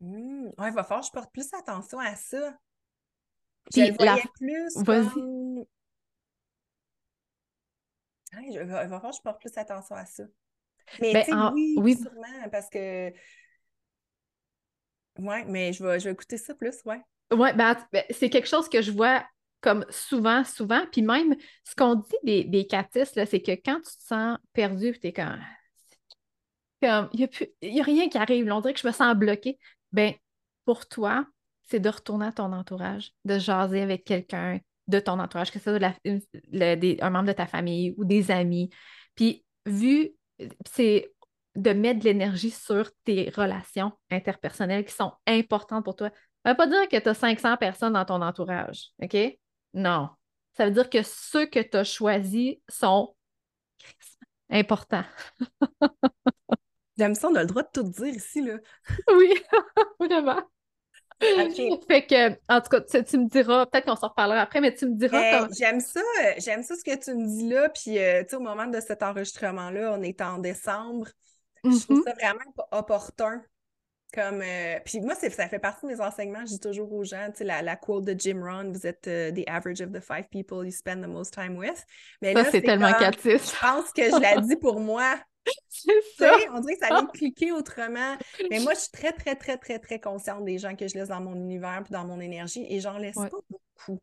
Hmm, 0.00 0.46
ouais, 0.58 0.68
il 0.68 0.74
va 0.74 0.84
falloir 0.84 1.00
que 1.00 1.06
je 1.06 1.12
porte 1.12 1.32
plus 1.32 1.52
attention 1.52 1.98
à 1.98 2.14
ça. 2.14 2.54
Puis 3.72 3.90
la- 3.98 4.16
plus 4.38 4.74
comme... 4.84 5.64
Ouais, 8.34 8.52
je- 8.52 8.60
il 8.60 8.66
va, 8.66 8.82
falloir 8.82 9.02
que 9.02 9.16
je 9.16 9.22
porte 9.22 9.40
plus 9.40 9.56
attention 9.56 9.94
à 9.96 10.06
ça. 10.06 10.24
Mais 11.00 11.14
Ben, 11.14 11.24
tu 11.24 11.32
en- 11.32 11.52
oui, 11.54 11.76
oui. 11.78 11.96
sûrement, 11.96 12.48
parce 12.50 12.68
que... 12.68 13.12
Ouais, 15.18 15.44
mais 15.44 15.72
je 15.72 15.84
vais, 15.84 16.00
je 16.00 16.04
vais 16.06 16.12
écouter 16.12 16.38
ça 16.38 16.54
plus, 16.54 16.76
ouais. 16.84 17.00
Ouais, 17.32 17.52
ben, 17.54 17.76
ben, 17.92 18.02
c'est 18.10 18.30
quelque 18.30 18.48
chose 18.48 18.68
que 18.68 18.82
je 18.82 18.90
vois 18.90 19.24
comme 19.60 19.84
souvent, 19.90 20.42
souvent. 20.44 20.82
Puis 20.90 21.02
même, 21.02 21.36
ce 21.64 21.74
qu'on 21.76 21.96
dit 21.96 22.16
des, 22.24 22.44
des 22.44 22.66
catistes, 22.66 23.24
c'est 23.26 23.42
que 23.42 23.52
quand 23.52 23.76
tu 23.76 23.96
te 23.96 24.02
sens 24.02 24.38
perdu, 24.52 24.92
puis 24.92 25.00
t'es 25.00 25.12
comme. 25.12 25.40
Comme, 26.82 27.10
il 27.12 27.28
n'y 27.62 27.78
a, 27.80 27.82
a 27.82 27.84
rien 27.84 28.08
qui 28.08 28.16
arrive. 28.18 28.50
on 28.50 28.60
dirait 28.60 28.72
que 28.74 28.80
je 28.80 28.86
me 28.86 28.92
sens 28.92 29.14
bloquée. 29.14 29.58
Ben, 29.92 30.14
pour 30.64 30.88
toi, 30.88 31.26
c'est 31.68 31.80
de 31.80 31.88
retourner 31.88 32.26
à 32.26 32.32
ton 32.32 32.52
entourage, 32.52 33.12
de 33.24 33.38
jaser 33.38 33.82
avec 33.82 34.04
quelqu'un 34.04 34.60
de 34.90 35.00
ton 35.00 35.18
entourage, 35.18 35.50
que 35.50 35.58
ce 35.58 35.78
soit 35.78 35.78
un 37.00 37.10
membre 37.10 37.28
de 37.28 37.32
ta 37.32 37.46
famille 37.46 37.94
ou 37.96 38.04
des 38.04 38.30
amis. 38.30 38.70
Puis, 39.14 39.44
vu, 39.66 40.10
c'est 40.70 41.12
de 41.56 41.72
mettre 41.72 42.00
de 42.00 42.04
l'énergie 42.04 42.50
sur 42.50 42.90
tes 43.04 43.30
relations 43.30 43.92
interpersonnelles 44.10 44.84
qui 44.84 44.94
sont 44.94 45.12
importantes 45.26 45.84
pour 45.84 45.96
toi. 45.96 46.10
Ça 46.44 46.50
ne 46.50 46.50
veut 46.50 46.56
pas 46.56 46.66
dire 46.66 46.88
que 46.88 46.96
tu 46.96 47.08
as 47.08 47.14
500 47.14 47.56
personnes 47.56 47.92
dans 47.94 48.04
ton 48.04 48.22
entourage, 48.22 48.90
OK? 49.02 49.16
Non. 49.74 50.08
Ça 50.56 50.66
veut 50.66 50.72
dire 50.72 50.88
que 50.88 51.02
ceux 51.02 51.46
que 51.46 51.60
tu 51.60 51.76
as 51.76 51.84
choisis 51.84 52.56
sont 52.68 53.14
importants. 54.50 55.04
J'aime 56.98 57.14
ça, 57.14 57.28
on 57.28 57.34
a 57.34 57.42
le 57.42 57.46
droit 57.46 57.62
de 57.62 57.68
tout 57.72 57.82
dire 57.82 58.14
ici, 58.14 58.42
là. 58.42 58.58
oui, 59.16 59.34
vraiment. 60.00 60.42
Fait 61.88 62.06
que, 62.06 62.30
en 62.48 62.60
tout 62.60 62.68
cas, 62.70 62.80
tu, 62.80 63.18
me 63.18 63.28
diras, 63.28 63.66
peut-être 63.66 63.86
qu'on 63.86 63.96
s'en 63.96 64.08
reparlera 64.08 64.40
après, 64.40 64.60
mais 64.60 64.74
tu 64.74 64.86
me 64.86 64.94
diras. 64.94 65.48
J'aime 65.56 65.80
ça, 65.80 66.00
j'aime 66.38 66.62
ça 66.62 66.74
ce 66.76 66.84
que 66.84 66.96
tu 66.98 67.14
me 67.14 67.26
dis 67.26 67.48
là. 67.48 67.68
Puis, 67.68 67.98
euh, 67.98 68.22
tu 68.22 68.30
sais, 68.30 68.36
au 68.36 68.40
moment 68.40 68.66
de 68.66 68.80
cet 68.80 69.02
enregistrement-là, 69.02 69.94
on 69.96 70.02
est 70.02 70.20
en 70.22 70.38
décembre. 70.38 71.08
Je 71.64 71.78
trouve 71.78 72.00
mm-hmm. 72.00 72.04
ça 72.04 72.12
vraiment 72.14 72.68
opportun. 72.70 73.42
Comme, 74.12 74.42
euh, 74.42 74.78
puis 74.84 75.00
moi, 75.00 75.14
ça 75.14 75.48
fait 75.48 75.58
partie 75.60 75.86
de 75.86 75.92
mes 75.92 76.00
enseignements. 76.00 76.40
Je 76.40 76.52
dis 76.52 76.60
toujours 76.60 76.92
aux 76.92 77.04
gens, 77.04 77.26
tu 77.28 77.38
sais, 77.38 77.44
la, 77.44 77.62
la, 77.62 77.76
quote 77.76 78.04
de 78.04 78.14
Jim 78.18 78.40
Rohn, 78.42 78.72
vous 78.72 78.86
êtes 78.86 79.06
euh, 79.06 79.30
the 79.30 79.48
average 79.48 79.80
of 79.80 79.92
the 79.92 80.00
five 80.00 80.24
people 80.30 80.64
you 80.64 80.72
spend 80.72 81.02
the 81.02 81.08
most 81.08 81.32
time 81.32 81.56
with. 81.56 81.84
Mais 82.20 82.34
ça, 82.34 82.50
c'est 82.50 82.62
tellement 82.62 82.92
captif. 82.92 83.54
Je 83.54 83.60
pense 83.60 83.92
que 83.92 84.02
je 84.02 84.18
l'ai 84.18 84.40
dit 84.42 84.56
pour 84.56 84.80
moi. 84.80 85.16
C'est 85.68 86.02
ça. 86.16 86.36
On 86.52 86.60
dirait 86.60 86.74
que 86.74 86.86
ça 86.86 86.88
vient 86.88 87.06
cliquer 87.14 87.52
autrement. 87.52 88.16
Mais 88.50 88.60
moi, 88.60 88.74
je 88.74 88.80
suis 88.80 88.90
très, 88.90 89.12
très, 89.12 89.36
très, 89.36 89.56
très, 89.56 89.78
très 89.78 90.00
consciente 90.00 90.44
des 90.44 90.58
gens 90.58 90.76
que 90.76 90.86
je 90.86 90.94
laisse 90.94 91.08
dans 91.08 91.20
mon 91.20 91.34
univers 91.34 91.82
et 91.88 91.92
dans 91.92 92.04
mon 92.04 92.20
énergie 92.20 92.66
et 92.68 92.80
j'en 92.80 92.98
laisse 92.98 93.16
pas 93.16 93.28
beaucoup. 93.48 94.00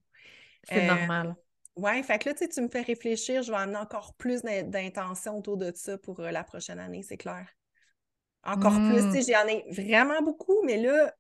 C'est 0.64 0.84
euh, 0.84 0.88
normal. 0.88 1.36
Ouais, 1.76 2.02
fait 2.02 2.18
que 2.18 2.30
là, 2.30 2.34
tu 2.34 2.40
sais, 2.40 2.50
tu 2.50 2.62
me 2.62 2.70
fais 2.70 2.82
réfléchir, 2.82 3.44
je 3.44 3.52
vais 3.52 3.58
amener 3.58 3.78
encore 3.78 4.16
plus 4.16 4.42
d'intention 4.42 5.38
autour 5.38 5.58
de 5.58 5.72
ça 5.76 5.98
pour 6.00 6.22
la 6.22 6.44
prochaine 6.44 6.80
année, 6.80 7.04
c'est 7.04 7.18
clair. 7.18 7.48
Encore 8.44 8.74
plus, 8.74 9.04
tu 9.12 9.22
sais, 9.22 9.32
mmh. 9.32 9.36
j'en 9.36 9.48
ai 9.48 9.66
vraiment 9.70 10.22
beaucoup, 10.22 10.64
mais 10.64 10.78
là, 10.78 11.14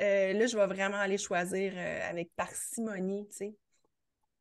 euh, 0.00 0.32
là, 0.32 0.46
je 0.46 0.56
vais 0.56 0.66
vraiment 0.66 0.98
aller 0.98 1.16
choisir 1.16 1.72
euh, 1.76 2.10
avec 2.10 2.30
parcimonie, 2.36 3.26
tu 3.30 3.36
sais. 3.36 3.56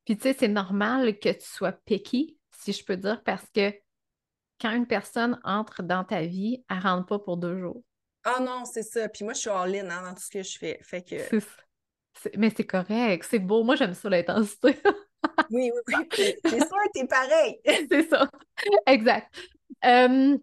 Puis, 0.06 0.18
tu 0.18 0.24
sais, 0.24 0.36
c'est 0.38 0.48
normal 0.48 1.20
que 1.20 1.30
tu 1.30 1.46
sois 1.46 1.72
picky, 1.72 2.38
si 2.52 2.74
je 2.74 2.84
peux 2.84 2.98
dire, 2.98 3.22
parce 3.24 3.48
que 3.54 3.72
quand 4.62 4.72
une 4.72 4.86
personne 4.86 5.40
entre 5.44 5.82
dans 5.82 6.04
ta 6.04 6.22
vie, 6.22 6.64
elle 6.70 6.78
ne 6.78 6.82
rentre 6.84 7.08
pas 7.08 7.20
pour 7.20 7.38
deux 7.38 7.58
jours. 7.58 7.84
Ah 8.24 8.40
non, 8.40 8.66
c'est 8.66 8.84
ça. 8.84 9.10
Puis 9.10 9.24
moi, 9.24 9.34
je 9.34 9.40
suis 9.40 9.50
all-in 9.50 9.90
hein, 9.90 10.04
dans 10.04 10.14
tout 10.14 10.22
ce 10.22 10.30
que 10.30 10.44
je 10.44 10.58
fais. 10.58 10.80
Fait 10.84 11.02
que... 11.02 11.16
Mais 12.38 12.52
c'est 12.56 12.66
correct, 12.66 13.26
c'est 13.28 13.40
beau. 13.40 13.64
Moi, 13.64 13.76
j'aime 13.76 13.94
ça, 13.94 14.10
l'intensité. 14.10 14.80
oui, 15.50 15.72
oui, 15.74 15.82
oui. 15.88 16.06
C'est 16.46 16.60
sûr, 16.60 16.78
t'es 16.94 17.08
pareil. 17.08 17.60
c'est 17.90 18.10
ça. 18.10 18.30
Exact. 18.86 19.34
Euh, 19.86 20.38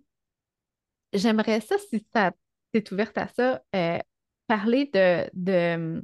j'aimerais 1.13 1.61
ça, 1.61 1.77
si 1.79 2.05
ça 2.13 2.33
t'es 2.73 2.93
ouverte 2.93 3.17
à 3.19 3.29
ça, 3.29 3.63
euh, 3.77 3.99
parler 4.47 4.91
de, 4.93 5.29
de. 5.35 6.03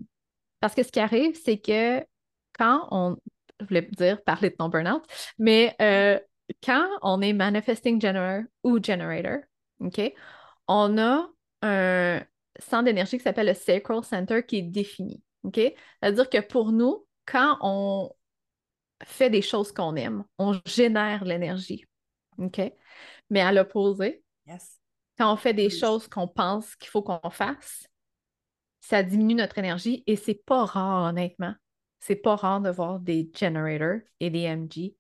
Parce 0.60 0.74
que 0.74 0.82
ce 0.82 0.92
qui 0.92 1.00
arrive, 1.00 1.34
c'est 1.42 1.58
que 1.58 2.00
quand 2.56 2.88
on. 2.90 3.16
Je 3.60 3.66
voulais 3.66 3.82
dire 3.82 4.22
parler 4.22 4.50
de 4.50 4.56
ton 4.56 4.68
burn-out, 4.68 5.04
mais 5.38 5.74
euh, 5.80 6.18
quand 6.62 6.88
on 7.02 7.20
est 7.20 7.32
manifesting 7.32 8.00
generator 8.00 8.44
ou 8.62 8.82
generator, 8.82 9.40
OK, 9.80 10.12
on 10.68 10.98
a 10.98 11.28
un 11.62 12.22
centre 12.58 12.84
d'énergie 12.84 13.18
qui 13.18 13.24
s'appelle 13.24 13.48
le 13.48 13.54
Sacral 13.54 14.04
Center 14.04 14.42
qui 14.46 14.58
est 14.58 14.62
défini. 14.62 15.22
OK? 15.42 15.56
C'est-à-dire 15.56 16.28
que 16.28 16.40
pour 16.40 16.72
nous, 16.72 17.06
quand 17.26 17.58
on 17.60 18.10
fait 19.04 19.30
des 19.30 19.42
choses 19.42 19.72
qu'on 19.72 19.96
aime, 19.96 20.24
on 20.38 20.58
génère 20.66 21.24
l'énergie. 21.24 21.84
OK? 22.38 22.60
Mais 23.30 23.40
à 23.40 23.52
l'opposé, 23.52 24.22
yes. 24.46 24.78
Quand 25.16 25.32
on 25.32 25.36
fait 25.36 25.54
des 25.54 25.70
choses 25.70 26.08
qu'on 26.08 26.26
pense 26.26 26.74
qu'il 26.76 26.88
faut 26.90 27.02
qu'on 27.02 27.30
fasse, 27.30 27.86
ça 28.80 29.02
diminue 29.02 29.36
notre 29.36 29.58
énergie 29.58 30.02
et 30.06 30.16
c'est 30.16 30.42
pas 30.44 30.64
rare, 30.64 31.08
honnêtement. 31.08 31.54
C'est 32.00 32.16
pas 32.16 32.36
rare 32.36 32.60
de 32.60 32.70
voir 32.70 32.98
des 32.98 33.30
generators 33.34 34.00
et 34.20 34.28
des 34.30 34.48
MG 34.48 34.94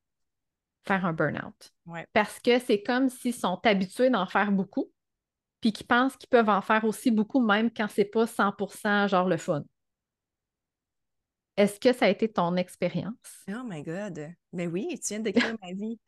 faire 0.86 1.04
un 1.04 1.12
burn-out. 1.12 1.72
Parce 2.12 2.40
que 2.40 2.58
c'est 2.58 2.82
comme 2.82 3.08
s'ils 3.08 3.34
sont 3.34 3.60
habitués 3.64 4.10
d'en 4.10 4.26
faire 4.26 4.52
beaucoup, 4.52 4.90
puis 5.60 5.72
qu'ils 5.72 5.86
pensent 5.86 6.16
qu'ils 6.16 6.28
peuvent 6.28 6.48
en 6.48 6.60
faire 6.60 6.84
aussi 6.84 7.10
beaucoup, 7.10 7.40
même 7.40 7.70
quand 7.70 7.88
c'est 7.88 8.04
pas 8.04 8.26
100% 8.26 9.08
genre 9.08 9.28
le 9.28 9.36
fun. 9.36 9.64
Est-ce 11.56 11.78
que 11.78 11.92
ça 11.92 12.06
a 12.06 12.08
été 12.08 12.28
ton 12.28 12.56
expérience? 12.56 13.14
Oh 13.48 13.62
my 13.64 13.82
God! 13.82 14.34
Mais 14.52 14.66
oui, 14.66 14.88
tu 15.00 15.08
viens 15.08 15.20
d'écrire 15.20 15.56
ma 15.62 15.72
vie. 15.72 15.98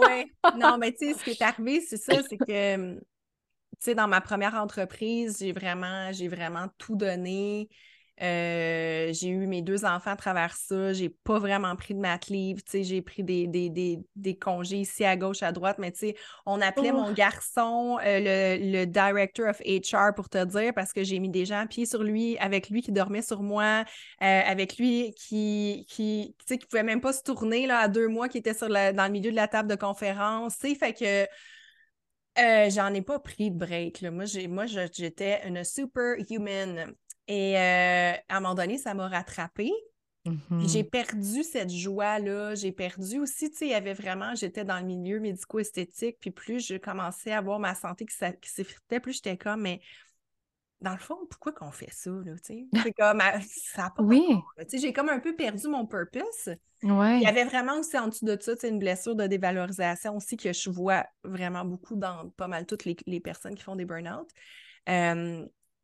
ouais. 0.00 0.26
Non, 0.56 0.78
mais 0.78 0.92
tu 0.92 1.12
sais, 1.12 1.14
ce 1.14 1.24
qui 1.24 1.30
est 1.30 1.42
arrivé, 1.42 1.80
c'est 1.80 1.98
ça, 1.98 2.22
c'est 2.22 2.38
que 2.38 2.74
hum, 2.74 3.00
tu 3.00 3.04
sais, 3.80 3.94
dans 3.94 4.08
ma 4.08 4.20
première 4.20 4.54
entreprise, 4.54 5.38
j'ai 5.40 5.52
vraiment, 5.52 6.10
j'ai 6.12 6.28
vraiment 6.28 6.68
tout 6.78 6.96
donné. 6.96 7.68
Euh, 8.20 9.12
j'ai 9.12 9.28
eu 9.28 9.46
mes 9.46 9.62
deux 9.62 9.84
enfants 9.84 10.10
à 10.10 10.16
travers 10.16 10.54
ça. 10.54 10.92
J'ai 10.92 11.08
pas 11.08 11.38
vraiment 11.38 11.74
pris 11.76 11.94
de 11.94 12.00
mat 12.00 12.28
leave. 12.28 12.60
J'ai 12.72 13.02
pris 13.02 13.22
des, 13.22 13.46
des, 13.46 14.38
congés 14.38 14.78
ici 14.78 15.04
à 15.04 15.16
gauche, 15.16 15.42
à 15.42 15.52
droite. 15.52 15.76
Mais 15.78 15.92
on 16.46 16.60
appelait 16.60 16.92
mon 16.92 17.12
garçon 17.12 17.98
euh, 18.04 18.58
le, 18.60 18.84
director 18.86 19.48
of 19.48 19.60
HR 19.60 20.14
pour 20.14 20.28
te 20.28 20.44
dire 20.44 20.72
parce 20.74 20.92
que 20.92 21.04
j'ai 21.04 21.18
mis 21.18 21.28
des 21.28 21.44
gens 21.44 21.60
à 21.60 21.66
pied 21.66 21.86
sur 21.86 22.02
lui, 22.02 22.36
avec 22.38 22.70
lui 22.70 22.82
qui 22.82 22.92
dormait 22.92 23.22
sur 23.22 23.42
moi, 23.42 23.84
euh, 24.22 24.40
avec 24.44 24.78
lui 24.78 25.14
qui, 25.16 25.86
qui, 25.88 26.34
qui 26.46 26.58
pouvait 26.58 26.82
même 26.82 27.00
pas 27.00 27.12
se 27.12 27.22
tourner 27.22 27.66
là, 27.66 27.78
à 27.78 27.88
deux 27.88 28.08
mois, 28.08 28.28
qui 28.28 28.38
était 28.38 28.54
sur 28.54 28.68
dans 28.68 29.06
le 29.06 29.10
milieu 29.10 29.30
de 29.30 29.36
la 29.36 29.48
table 29.48 29.68
de 29.68 29.76
conférence. 29.76 30.56
Fait 30.56 30.92
que 30.92 31.26
euh, 32.38 32.70
j'en 32.70 32.94
ai 32.94 33.02
pas 33.02 33.18
pris 33.18 33.50
de 33.50 33.56
break. 33.56 34.02
Moi, 34.02 34.24
moi 34.48 34.66
j'étais 34.66 35.46
une 35.46 35.64
superhuman. 35.64 36.92
Et 37.28 37.56
euh, 37.58 38.12
à 38.28 38.36
un 38.36 38.40
moment 38.40 38.54
donné, 38.54 38.78
ça 38.78 38.94
m'a 38.94 39.06
rattrapée. 39.06 39.72
J'ai 40.24 40.82
mm-hmm. 40.82 40.90
perdu 40.90 41.42
cette 41.42 41.70
joie-là. 41.70 42.54
J'ai 42.54 42.72
perdu 42.72 43.18
aussi, 43.18 43.50
tu 43.50 43.58
sais, 43.58 43.66
il 43.66 43.70
y 43.70 43.74
avait 43.74 43.94
vraiment, 43.94 44.34
j'étais 44.34 44.64
dans 44.64 44.78
le 44.78 44.84
milieu 44.84 45.20
médico-esthétique, 45.20 46.16
puis 46.20 46.30
plus 46.30 46.66
je 46.66 46.76
commençais 46.76 47.32
à 47.32 47.40
voir 47.40 47.58
ma 47.58 47.74
santé 47.74 48.04
qui 48.04 48.50
s'effritait, 48.50 49.00
plus 49.00 49.14
j'étais 49.14 49.36
comme, 49.36 49.62
mais 49.62 49.80
dans 50.80 50.92
le 50.92 50.98
fond, 50.98 51.18
pourquoi 51.30 51.52
qu'on 51.52 51.70
fait 51.70 51.90
ça, 51.90 52.10
là, 52.10 52.32
tu 52.34 52.40
sais? 52.42 52.66
C'est 52.92 52.92
comme, 52.92 53.20
ça 53.20 53.82
n'a 53.82 53.90
pas 53.90 54.02
Oui. 54.02 54.26
Tu 54.58 54.64
sais, 54.68 54.78
j'ai 54.78 54.92
comme 54.92 55.08
un 55.08 55.18
peu 55.18 55.34
perdu 55.34 55.66
mon 55.68 55.86
purpose. 55.86 56.50
Ouais. 56.82 57.18
Il 57.18 57.22
y 57.22 57.26
avait 57.26 57.44
vraiment 57.44 57.78
aussi 57.78 57.98
en 57.98 58.08
dessous 58.08 58.24
de 58.24 58.36
ça, 58.40 58.54
tu 58.54 58.60
sais, 58.60 58.68
une 58.68 58.78
blessure 58.78 59.16
de 59.16 59.26
dévalorisation 59.26 60.16
aussi 60.16 60.36
que 60.36 60.52
je 60.52 60.70
vois 60.70 61.06
vraiment 61.24 61.64
beaucoup 61.64 61.96
dans 61.96 62.30
pas 62.30 62.48
mal 62.48 62.66
toutes 62.66 62.84
les, 62.84 63.20
personnes 63.20 63.54
qui 63.54 63.62
font 63.62 63.76
des 63.76 63.84
burn-out. 63.84 64.28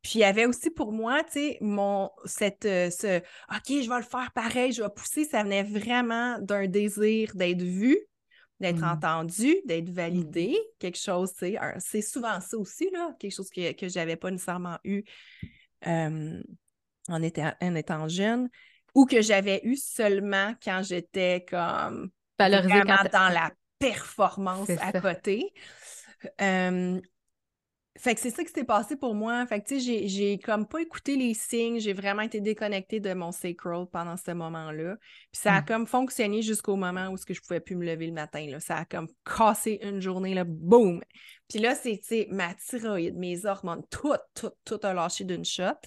Puis 0.05 0.17
il 0.17 0.19
y 0.19 0.25
avait 0.25 0.45
aussi 0.45 0.69
pour 0.69 0.93
moi, 0.93 1.25
tu 1.25 1.33
sais, 1.33 1.59
mon, 1.63 2.11
cette, 2.27 2.67
euh, 2.67 2.91
ce, 2.91 3.21
OK, 3.49 3.83
je 3.83 3.89
vais 3.89 3.97
le 3.97 4.03
faire 4.03 4.31
pareil, 4.35 4.71
je 4.71 4.83
vais 4.83 4.91
pousser, 4.95 5.25
ça 5.25 5.43
venait 5.43 5.63
vraiment 5.63 6.39
d'un 6.41 6.67
désir 6.67 7.31
d'être 7.35 7.63
vu, 7.63 7.99
d'être 8.61 8.83
mmh. 8.83 8.85
entendu, 8.85 9.57
d'être 9.65 9.89
validé, 9.89 10.59
quelque 10.79 10.99
chose, 10.99 11.33
c'est 11.79 12.03
souvent 12.03 12.39
ça 12.43 12.59
aussi, 12.59 12.91
là, 12.93 13.17
quelque 13.19 13.35
chose 13.35 13.49
que, 13.49 13.73
que 13.73 13.89
je 13.89 13.99
n'avais 13.99 14.17
pas 14.17 14.31
nécessairement 14.31 14.77
eu 14.85 15.05
en, 15.87 17.23
étant, 17.23 17.53
en 17.63 17.75
étant 17.75 18.07
jeune 18.07 18.51
ou 18.95 19.07
que 19.07 19.23
j'avais 19.23 19.63
eu 19.65 19.77
seulement 19.77 20.55
quand 20.63 20.83
j'étais 20.83 21.47
comme 21.49 22.11
vraiment 22.39 23.05
dans 23.11 23.33
la 23.33 23.51
performance 23.79 24.69
à 24.69 25.01
côté. 25.01 25.51
Fait 27.97 28.17
que 28.17 28.21
c'est 28.21 28.31
ça 28.31 28.43
qui 28.43 28.53
s'est 28.53 28.65
passé 28.65 28.97
pour 28.97 29.15
moi. 29.15 29.47
Fait 29.47 29.61
que, 29.61 29.69
tu 29.69 29.81
sais, 29.81 30.09
j'ai 30.09 30.39
comme 30.39 30.67
pas 30.67 30.81
écouté 30.81 31.15
les 31.15 31.33
signes. 31.33 31.79
J'ai 31.79 31.93
vraiment 31.93 32.23
été 32.23 32.41
déconnectée 32.41 32.99
de 32.99 33.15
mon 33.15 33.31
sacral 33.31 33.87
pendant 33.93 34.17
ce 34.17 34.33
moment-là. 34.33 34.97
Puis 35.31 35.41
ça 35.41 35.55
a 35.55 35.61
mmh. 35.61 35.65
comme 35.65 35.87
fonctionné 35.87 36.43
jusqu'au 36.43 36.75
moment 36.75 37.11
où 37.11 37.17
ce 37.17 37.25
que 37.25 37.35
je 37.35 37.41
pouvais 37.41 37.61
plus 37.61 37.77
me 37.77 37.87
lever 37.87 38.09
le 38.09 38.13
matin. 38.13 38.45
Là. 38.51 38.59
Ça 38.59 38.79
a 38.79 38.85
comme 38.85 39.07
cassé 39.25 39.79
une 39.83 40.01
journée, 40.01 40.35
là, 40.35 40.43
boum! 40.45 41.03
Puis 41.49 41.61
là, 41.61 41.77
c'est, 41.77 41.99
tu 41.99 42.09
sais, 42.09 42.27
ma 42.31 42.53
thyroïde, 42.55 43.17
mes 43.17 43.47
hormones, 43.47 43.85
tout, 43.91 44.17
tout, 44.35 44.51
tout 44.65 44.81
a 44.83 44.93
lâché 44.93 45.23
d'une 45.25 45.45
shot. 45.45 45.79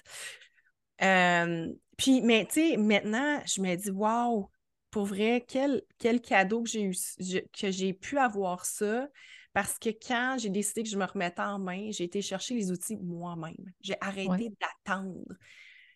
puis, 0.97 2.21
mais 2.21 2.45
tu 2.45 2.53
sais, 2.53 2.77
maintenant, 2.77 3.41
je 3.45 3.61
me 3.61 3.75
dis, 3.75 3.91
waouh, 3.91 4.49
pour 4.91 5.05
vrai, 5.05 5.45
quel, 5.45 5.81
quel 5.99 6.21
cadeau 6.21 6.63
que 6.63 6.69
j'ai 6.69 6.83
eu, 6.83 6.95
que 7.51 7.69
j'ai 7.69 7.93
pu 7.93 8.17
avoir 8.17 8.65
ça. 8.65 9.09
Parce 9.57 9.79
que 9.79 9.89
quand 9.89 10.37
j'ai 10.37 10.51
décidé 10.51 10.83
que 10.83 10.89
je 10.89 10.97
me 10.99 11.05
remettais 11.05 11.41
en 11.41 11.57
main, 11.57 11.89
j'ai 11.89 12.03
été 12.03 12.21
chercher 12.21 12.53
les 12.53 12.71
outils 12.71 12.95
moi-même. 12.95 13.55
J'ai 13.81 13.95
arrêté 14.01 14.51
d'attendre. 14.61 15.33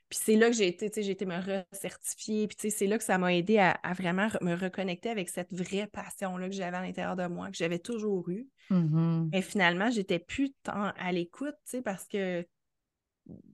Puis 0.09 0.20
c'est 0.24 0.36
là 0.36 0.47
que 0.49 0.55
j'ai 0.55 0.68
été, 0.68 0.89
tu 0.89 0.95
sais, 0.95 1.03
j'ai 1.03 1.12
été 1.12 1.28
me 1.28 1.38
recertifier. 1.38 2.47
Puis 2.47 2.55
tu 2.55 2.62
sais, 2.64 2.76
c'est 2.76 2.88
là 2.88 2.97
que 2.97 3.03
ça 3.03 3.20
m'a 3.20 3.36
aidé 3.36 3.59
à, 3.59 3.80
vraiment 3.93 4.30
me 4.41 4.55
reconnecter 4.55 5.12
avec 5.12 5.30
cette 5.30 5.53
vraie 5.53 5.86
passion-là 5.86 6.49
que 6.49 6.55
j'avais 6.55 6.76
à 6.76 6.82
l'intérieur 6.82 7.16
de 7.16 7.28
moi, 7.28 7.51
que 7.51 7.55
j'avais 7.55 7.78
toujours 7.78 8.28
eue. 8.32 8.47
Mm-hmm. 8.72 9.30
Mais 9.32 9.43
finalement, 9.43 9.91
j'étais 9.91 10.18
plus 10.18 10.53
tant 10.64 10.91
à 10.97 11.12
l'écoute, 11.12 11.53
tu 11.66 11.78
sais, 11.78 11.82
parce 11.84 12.07
que 12.07 12.43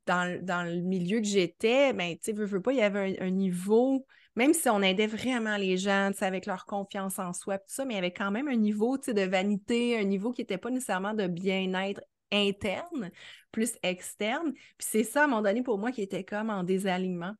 dans, 0.06 0.42
dans 0.42 0.64
le 0.64 0.84
milieu 0.84 1.20
que 1.20 1.28
j'étais, 1.28 1.92
ben, 1.92 2.14
tu 2.14 2.20
sais, 2.22 2.32
veux, 2.32 2.46
veux 2.46 2.62
pas, 2.62 2.72
il 2.72 2.78
y 2.78 2.82
avait 2.82 3.20
un, 3.20 3.30
niveau, 3.30 4.06
même 4.38 4.54
si 4.54 4.70
on 4.70 4.84
aidait 4.84 5.08
vraiment 5.08 5.58
les 5.58 5.78
gens, 5.78 6.12
avec 6.22 6.46
leur 6.46 6.68
confiance 6.68 7.18
en 7.18 7.34
soi, 7.34 7.58
tout 7.58 7.66
ça, 7.70 7.86
mais 7.86 7.96
il 7.96 7.98
y 7.98 8.00
avait 8.00 8.14
quand 8.14 8.30
même 8.30 8.48
un 8.48 8.56
niveau, 8.56 9.00
de 9.00 9.22
vanité, 9.24 9.98
un 9.98 10.04
niveau 10.04 10.32
qui 10.32 10.42
n'était 10.42 10.60
pas 10.60 10.70
nécessairement 10.70 11.16
de 11.16 11.26
bien-être 11.26 12.02
interne, 12.32 13.10
plus 13.52 13.74
externe. 13.82 14.54
Puis 14.54 14.88
c'est 14.92 15.04
ça, 15.04 15.22
à 15.22 15.24
un 15.24 15.28
moment 15.28 15.42
donné, 15.42 15.64
pour 15.64 15.80
moi, 15.80 15.92
qui 15.92 16.04
était 16.04 16.24
comme 16.24 16.52
en 16.52 16.64
désalignement. 16.64 17.34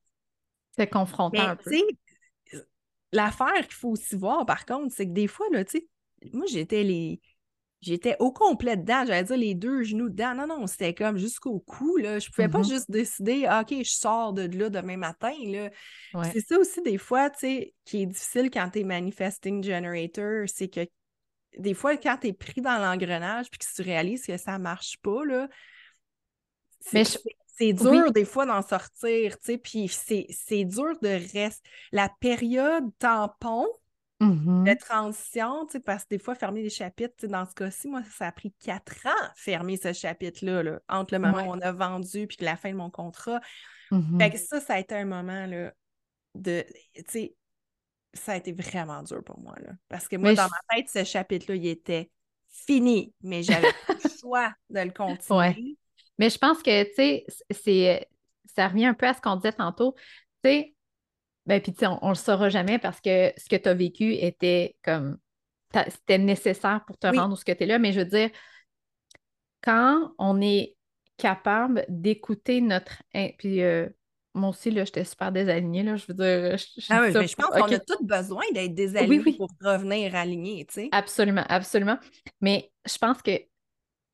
C'est 0.76 0.90
confrontant 0.90 1.40
un 1.40 1.56
peu. 1.56 1.72
L'affaire 3.12 3.68
qu'il 3.68 3.76
faut 3.76 3.90
aussi 3.90 4.16
voir, 4.16 4.44
par 4.48 4.66
contre, 4.66 4.92
c'est 4.92 5.06
que 5.06 5.14
des 5.14 5.28
fois, 5.28 5.46
là, 5.52 5.64
tu 5.64 5.78
sais, 5.78 5.88
moi, 6.34 6.48
j'étais 6.50 6.82
les. 6.82 7.22
J'étais 7.82 8.16
au 8.20 8.32
complet 8.32 8.76
dedans, 8.76 9.04
j'allais 9.06 9.24
dire 9.24 9.38
les 9.38 9.54
deux 9.54 9.84
genoux 9.84 10.10
dedans. 10.10 10.34
Non, 10.34 10.48
non, 10.48 10.66
c'était 10.66 10.96
comme 10.96 11.18
jusqu'au 11.18 11.60
cou, 11.60 11.98
là. 11.98 12.18
Je 12.18 12.30
pouvais 12.30 12.48
pas 12.48 12.62
mm-hmm. 12.62 12.70
juste 12.70 12.90
décider, 12.90 13.46
ah, 13.48 13.62
OK, 13.62 13.76
je 13.84 13.92
sors 13.92 14.34
de 14.34 14.44
là 14.58 14.70
demain 14.70 14.98
matin, 14.98 15.36
là. 15.46 15.70
C'est 16.32 16.42
ça 16.42 16.58
aussi, 16.58 16.82
des 16.82 16.98
fois, 16.98 17.30
tu 17.30 17.40
sais, 17.40 17.74
qui 17.86 18.02
est 18.02 18.06
difficile 18.08 18.50
quand 18.50 18.70
tu 18.72 18.80
es 18.80 18.84
manifesting 18.84 19.64
generator, 19.64 20.46
c'est 20.48 20.70
que 20.70 20.88
des 21.58 21.74
fois, 21.74 21.98
quand 21.98 22.18
tu 22.22 22.28
es 22.28 22.34
pris 22.34 22.62
dans 22.62 22.78
l'engrenage 22.80 23.50
puis 23.50 23.60
que 23.60 23.66
tu 23.76 23.82
réalises 23.82 24.26
que 24.26 24.38
ça 24.38 24.58
marche 24.58 24.98
pas, 25.02 25.24
là, 25.26 25.48
c'est 26.82 27.74
dur 27.74 28.12
des 28.12 28.26
fois 28.26 28.46
d'en 28.46 28.62
sortir, 28.62 29.38
tu 29.40 29.54
sais, 29.54 29.58
puis 29.58 29.88
c'est 29.88 30.66
dur 30.66 30.98
de 31.02 31.10
rester. 31.10 31.70
La 31.92 32.10
période 32.20 32.86
tampon 33.00 33.68
mm-hmm. 34.22 34.64
de 34.64 34.80
transition, 34.80 35.66
tu 35.66 35.74
sais, 35.74 35.80
parce 35.80 36.04
que 36.04 36.10
des 36.12 36.20
fois, 36.20 36.36
fermer 36.36 36.64
les 36.64 36.70
chapitres, 36.70 37.28
dans 37.28 37.46
ce 37.46 37.54
cas-ci, 37.54 37.88
moi, 37.88 38.02
ça 38.12 38.28
a 38.28 38.32
pris 38.32 38.54
quatre 38.60 39.06
ans 39.06 39.30
fermer 39.36 39.78
ce 39.78 39.94
chapitre-là, 39.94 40.64
là, 40.64 40.80
entre 40.90 41.14
le 41.14 41.20
moment 41.20 41.44
où 41.44 41.52
on 41.52 41.62
a 41.62 41.72
vendu 41.72 42.28
puis 42.28 42.38
la 42.42 42.56
fin 42.56 42.72
de 42.72 42.78
mon 42.78 42.90
contrat. 42.90 43.40
Mm-hmm. 43.92 44.18
Fait 44.18 44.30
que 44.32 44.38
ça, 44.38 44.60
ça 44.60 44.74
a 44.76 44.80
été 44.80 44.96
un 44.96 45.06
moment, 45.06 45.46
là, 45.46 45.72
de, 46.36 46.66
tu 46.94 47.04
sais, 47.08 47.36
ça 48.14 48.34
a 48.34 48.38
été 48.38 48.52
vraiment 48.52 49.04
dur 49.04 49.24
pour 49.24 49.40
moi. 49.40 49.56
Là. 49.60 49.72
Parce 49.90 50.08
que 50.08 50.16
moi, 50.16 50.34
dans 50.34 50.48
ma 50.48 50.76
tête, 50.76 50.90
ce 50.90 51.04
chapitre-là, 51.04 51.56
il 51.56 51.68
était 51.68 52.10
fini, 52.50 53.14
mais 53.22 53.44
j'avais 53.44 53.72
le 53.90 54.10
choix 54.22 54.54
de 54.70 54.80
le 54.80 54.92
continuer. 54.92 55.78
Mais 56.18 56.30
je 56.30 56.38
pense 56.38 56.64
que, 56.64 56.84
tu 56.84 56.94
sais, 56.96 57.26
c'est, 57.52 58.08
ça 58.56 58.68
revient 58.68 58.88
un 58.88 58.94
peu 58.94 59.08
à 59.08 59.14
ce 59.14 59.22
qu'on 59.22 59.36
disait 59.36 59.52
tantôt. 59.52 59.94
Tu 60.44 60.50
sais, 60.50 60.76
ben, 61.48 61.62
puis 61.62 61.74
tu 61.74 61.80
sais, 61.80 61.88
on, 61.88 62.00
ne 62.04 62.10
le 62.10 62.16
saura 62.16 62.50
jamais 62.50 62.78
parce 62.78 63.02
que 63.02 63.32
ce 63.38 63.50
que 63.50 63.56
tu 63.56 63.70
as 63.70 63.74
vécu 63.74 64.14
était 64.14 64.76
comme, 64.84 65.18
c'était 65.74 66.18
nécessaire 66.18 66.84
pour 66.86 66.98
te 66.98 67.08
rendre 67.08 67.34
où 67.34 67.36
ce 67.36 67.46
que 67.46 67.52
tu 67.52 67.64
es 67.64 67.66
là, 67.66 67.80
mais 67.80 67.94
je 67.94 68.00
veux 68.00 68.06
dire, 68.06 68.30
quand 69.62 70.14
on 70.18 70.42
est 70.42 70.76
capable 71.18 71.86
d'écouter 71.90 72.62
notre. 72.62 73.02
Puis, 73.38 73.62
euh, 73.62 73.88
moi 74.34 74.50
aussi, 74.50 74.72
là, 74.72 74.86
j'étais 74.86 75.04
super 75.04 75.32
désalignée. 75.32 75.84
Là, 75.84 75.96
je 75.96 76.06
veux 76.08 76.14
dire, 76.14 76.58
je, 76.58 76.86
ah 76.90 77.02
oui, 77.02 77.12
mais 77.14 77.28
je 77.28 77.36
pense 77.36 77.48
qu'on 77.48 77.64
a 77.64 77.80
tous 77.80 78.04
besoin 78.04 78.44
d'être 78.54 78.76
désalignés 78.76 79.34
pour 79.36 79.50
revenir 79.62 80.16
alignés, 80.16 80.66
tu 80.68 80.76
sais. 80.76 80.90
Absolument, 80.92 81.46
absolument. 81.50 81.98
Mais 82.40 82.72
je 82.86 82.98
pense 82.98 83.22
que, 83.22 83.32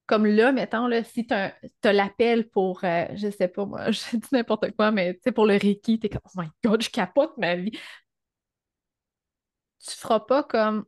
comme 0.05 0.25
là, 0.25 0.51
mettons, 0.51 0.87
là, 0.87 1.03
si 1.03 1.25
tu 1.25 1.33
as, 1.33 1.53
l'appel 1.93 2.49
pour, 2.49 2.83
euh, 2.83 3.05
je 3.15 3.29
sais 3.29 3.47
pas, 3.47 3.65
moi, 3.65 3.91
je 3.91 4.17
dis 4.17 4.27
n'importe 4.31 4.71
quoi, 4.75 4.91
mais 4.91 5.13
tu 5.15 5.21
sais, 5.23 5.31
pour 5.31 5.45
le 5.45 5.55
Reiki, 5.55 5.99
t'es 5.99 6.09
comme, 6.09 6.21
oh 6.25 6.41
my 6.41 6.47
God, 6.63 6.81
je 6.81 6.89
capote 6.89 7.37
ma 7.37 7.55
vie. 7.55 7.71
Tu 9.79 9.91
feras 9.91 10.21
pas 10.21 10.43
comme, 10.43 10.85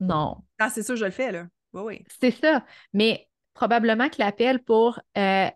non. 0.00 0.38
Ah, 0.58 0.70
c'est 0.70 0.82
sûr, 0.82 0.96
je 0.96 1.04
le 1.04 1.10
fais, 1.10 1.32
là. 1.32 1.46
Oui, 1.72 1.82
oui. 1.82 2.04
C'est 2.20 2.30
ça. 2.30 2.64
Mais 2.92 3.28
probablement 3.54 4.08
que 4.08 4.16
l'appel 4.18 4.62
pour 4.62 5.00
euh, 5.16 5.48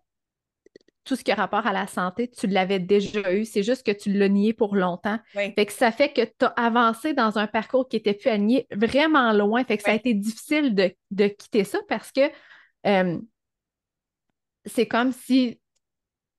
tout 1.07 1.17
ce 1.17 1.25
qui 1.25 1.31
a 1.31 1.35
rapport 1.35 1.67
à 1.67 1.73
la 1.73 1.87
santé, 1.87 2.29
tu 2.29 2.47
l'avais 2.47 2.81
déjà 2.81 3.33
eu. 3.33 3.45
C'est 3.45 3.63
juste 3.63 3.87
que 3.87 3.93
tu 3.93 4.13
l'as 4.13 4.29
nié 4.29 4.53
pour 4.53 4.75
longtemps. 4.75 5.19
Fait 5.33 5.67
que 5.67 5.73
ça 5.73 5.93
fait 5.93 6.13
que 6.13 6.23
tu 6.23 6.45
as 6.45 6.49
avancé 6.57 7.15
dans 7.15 7.39
un 7.39 7.47
parcours 7.47 7.89
qui 7.89 7.97
était 7.97 8.15
plus 8.15 8.29
aligné 8.29 8.67
vraiment 8.73 9.33
loin. 9.33 9.65
Fait 9.65 9.77
que 9.77 9.83
ça 9.83 9.93
a 9.93 9.95
été 9.95 10.15
difficile 10.15 10.75
de, 10.75 11.29
quitter 11.29 11.65
ça 11.65 11.79
parce 11.89 12.13
que 12.13 12.23
euh, 12.87 13.19
c'est 14.65 14.87
comme 14.87 15.13
si. 15.13 15.61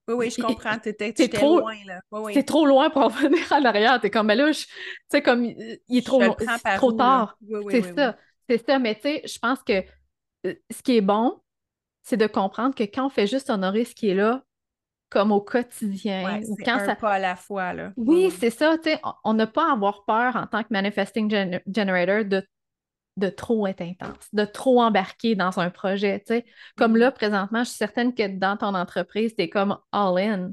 Oui, 0.08 0.16
oui, 0.16 0.30
je 0.30 0.42
comprends. 0.42 0.78
Tu 0.80 0.90
étais, 0.90 1.14
trop 1.28 1.60
loin, 1.60 1.76
là. 1.86 2.02
C'est 2.34 2.44
trop 2.44 2.66
loin 2.66 2.90
pour 2.90 3.04
en 3.04 3.08
venir 3.10 3.52
à 3.52 3.60
l'arrière. 3.60 4.00
T'es 4.00 4.10
comme, 4.10 4.28
mais 4.28 4.36
là, 4.36 4.52
tu 4.52 4.66
sais, 5.10 5.22
comme, 5.22 5.46
il 5.46 5.80
est 5.90 6.06
trop, 6.06 6.22
trop 6.78 6.92
tard. 6.94 7.38
c'est 7.70 7.96
ça. 7.96 8.18
C'est 8.50 8.66
ça. 8.66 8.80
Mais 8.80 8.96
tu 8.96 9.02
sais, 9.02 9.22
je 9.26 9.40
pense 9.40 9.62
que 9.64 9.84
euh, 10.46 10.54
ce 10.72 10.82
qui 10.82 10.98
est 10.98 11.02
bon, 11.02 11.42
c'est 12.04 12.18
de 12.18 12.28
comprendre 12.28 12.74
que 12.74 12.84
quand 12.84 13.08
on 13.08 13.10
fait 13.10 13.28
juste 13.28 13.50
honorer 13.50 13.84
ce 13.84 13.94
qui 13.94 14.10
est 14.10 14.16
là, 14.16 14.44
comme 15.10 15.32
au 15.32 15.42
quotidien. 15.42 16.42
ou 16.48 16.56
quand 16.64 16.80
ça... 16.86 16.96
pas 16.96 17.14
à 17.14 17.20
la 17.20 17.36
fois. 17.36 17.74
Là. 17.74 17.94
Oui, 17.98 18.32
c'est 18.32 18.50
ça. 18.50 18.78
On 19.24 19.34
n'a 19.34 19.48
pas 19.48 19.70
à 19.70 19.74
avoir 19.74 20.06
peur 20.06 20.36
en 20.36 20.48
tant 20.48 20.64
que 20.64 20.70
manifesting 20.72 21.30
generator 21.68 22.26
de, 22.26 22.46
de 23.18 23.30
trop 23.30 23.68
être 23.68 23.82
intense, 23.82 24.28
de 24.32 24.46
trop 24.46 24.82
embarquer 24.82 25.36
dans 25.36 25.60
un 25.60 25.70
projet. 25.70 26.24
Comme 26.78 26.96
mm-hmm. 26.96 27.00
là, 27.00 27.12
présentement, 27.12 27.64
je 27.64 27.70
suis 27.70 27.78
certaine 27.78 28.14
que 28.14 28.28
dans 28.28 28.58
ton 28.58 28.74
entreprise, 28.76 29.36
tu 29.36 29.44
es 29.44 29.50
comme 29.50 29.78
all-in. 29.92 30.52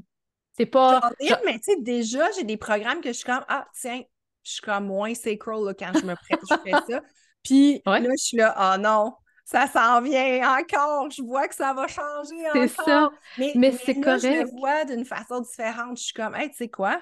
C'est 0.57 0.65
pas. 0.65 0.97
All-in, 0.97 1.37
mais 1.45 1.59
tu 1.59 1.71
sais, 1.71 1.77
déjà, 1.79 2.29
j'ai 2.31 2.43
des 2.43 2.57
programmes 2.57 3.01
que 3.01 3.09
je 3.09 3.13
suis 3.13 3.25
comme 3.25 3.45
Ah, 3.47 3.65
tiens, 3.79 4.01
je 4.43 4.51
suis 4.51 4.61
comme 4.61 4.87
moins 4.87 5.13
sacral 5.13 5.75
quand 5.77 5.91
je 5.93 6.05
me 6.05 6.15
prête, 6.15 6.39
je 6.49 6.55
fais 6.63 6.93
ça. 6.93 7.01
Puis 7.43 7.81
là, 7.85 7.99
je 8.01 8.23
suis 8.23 8.37
là, 8.37 8.53
ah 8.57 8.77
non, 8.77 9.13
ça 9.45 9.67
s'en 9.67 10.01
vient 10.01 10.57
encore. 10.59 11.09
Je 11.11 11.21
vois 11.21 11.47
que 11.47 11.55
ça 11.55 11.73
va 11.73 11.87
changer 11.87 12.49
encore. 12.49 12.61
C'est 12.63 12.83
ça. 12.83 13.11
Mais, 13.37 13.71
c'est 13.71 13.99
correct. 13.99 14.21
Je 14.21 14.41
le 14.41 14.59
vois 14.59 14.85
d'une 14.85 15.05
façon 15.05 15.41
différente. 15.41 15.97
Je 15.97 16.03
suis 16.05 16.13
comme, 16.13 16.35
hey, 16.35 16.49
tu 16.49 16.57
sais 16.57 16.69
quoi? 16.69 16.99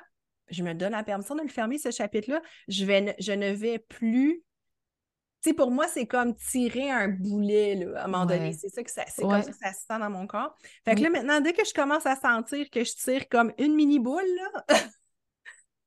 Je 0.50 0.62
me 0.62 0.74
donne 0.74 0.92
la 0.92 1.04
permission 1.04 1.36
de 1.36 1.42
le 1.42 1.48
fermer, 1.48 1.78
ce 1.78 1.90
chapitre-là. 1.90 2.42
Je, 2.68 2.84
vais, 2.84 3.16
je 3.20 3.32
ne 3.32 3.52
vais 3.52 3.80
plus. 3.80 4.44
Sais, 5.44 5.54
pour 5.54 5.72
moi, 5.72 5.90
c'est 5.90 6.06
comme 6.06 6.36
tirer 6.36 6.90
un 6.90 7.10
boulet, 7.10 7.76
là, 7.76 8.00
à 8.00 8.06
un 8.06 8.08
moment 8.08 8.26
donné. 8.26 8.54
C'est 8.54 8.70
ça 8.70 8.82
que 8.82 8.90
ça, 8.90 9.04
c'est 9.08 9.24
comme 9.24 9.42
ça 9.44 9.52
que 9.52 9.58
ça 9.58 9.74
se 9.74 9.82
sent 9.82 10.00
dans 10.00 10.10
mon 10.10 10.26
corps. 10.26 10.56
Fait 10.86 10.96
que 10.96 11.02
là, 11.02 11.10
maintenant, 11.10 11.42
dès 11.42 11.52
que 11.52 11.66
je 11.66 11.74
commence 11.74 12.06
à 12.06 12.16
sentir 12.16 12.70
que 12.70 12.86
je 12.86 12.94
tire 12.96 13.28
comme 13.28 13.52
une 13.58 13.76
mini 13.76 14.00
boule, 14.00 14.24
là, 14.38 14.64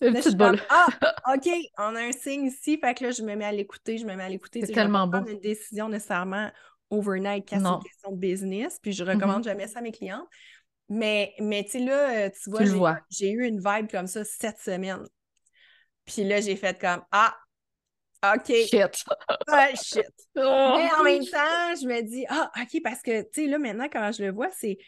Une 0.02 0.12
petite 0.12 0.36
boule. 0.36 0.60
ah, 0.68 0.86
OK, 1.34 1.48
on 1.78 1.96
a 1.96 2.02
un 2.02 2.12
signe 2.12 2.44
ici. 2.44 2.78
Fait 2.78 2.92
que 2.92 3.04
là, 3.04 3.12
je 3.12 3.22
me 3.22 3.34
mets 3.34 3.46
à 3.46 3.52
l'écouter, 3.52 3.96
je 3.96 4.04
me 4.04 4.14
mets 4.14 4.24
à 4.24 4.28
l'écouter. 4.28 4.60
C'est 4.60 4.72
tellement 4.74 5.06
bon. 5.06 5.24
une 5.24 5.40
décision 5.40 5.88
nécessairement 5.88 6.50
overnight 6.90 7.48
quand 7.48 7.58
c'est 7.58 7.66
une 7.66 7.82
question 7.82 8.12
de 8.12 8.18
business. 8.18 8.78
Puis 8.82 8.92
je 8.92 9.04
recommande 9.04 9.40
mm-hmm. 9.40 9.44
jamais 9.44 9.68
ça 9.68 9.78
à 9.78 9.82
mes 9.82 9.92
clientes. 9.92 10.28
Mais, 10.90 11.32
mais 11.40 11.64
tu 11.64 11.70
sais, 11.70 11.78
là, 11.78 12.28
tu 12.28 12.50
vois, 12.50 12.98
j'ai 13.08 13.30
eu 13.30 13.46
une 13.46 13.58
vibe 13.58 13.90
comme 13.90 14.06
ça 14.06 14.22
cette 14.22 14.58
semaine. 14.58 15.02
Puis 16.04 16.24
là, 16.24 16.42
j'ai 16.42 16.56
fait 16.56 16.78
comme 16.78 17.02
Ah, 17.10 17.34
OK. 18.34 18.54
Shit. 18.68 19.04
Ah, 19.48 19.68
shit. 19.74 20.04
Oh. 20.36 20.74
Mais 20.76 20.88
en 20.98 21.02
même 21.04 21.24
temps, 21.24 21.74
je 21.80 21.86
me 21.86 22.02
dis 22.02 22.24
Ah, 22.28 22.50
OK, 22.60 22.80
parce 22.82 23.02
que, 23.02 23.22
tu 23.22 23.42
sais, 23.42 23.46
là, 23.46 23.58
maintenant, 23.58 23.88
quand 23.90 24.10
je 24.12 24.24
le 24.24 24.32
vois, 24.32 24.50
c'est 24.50 24.78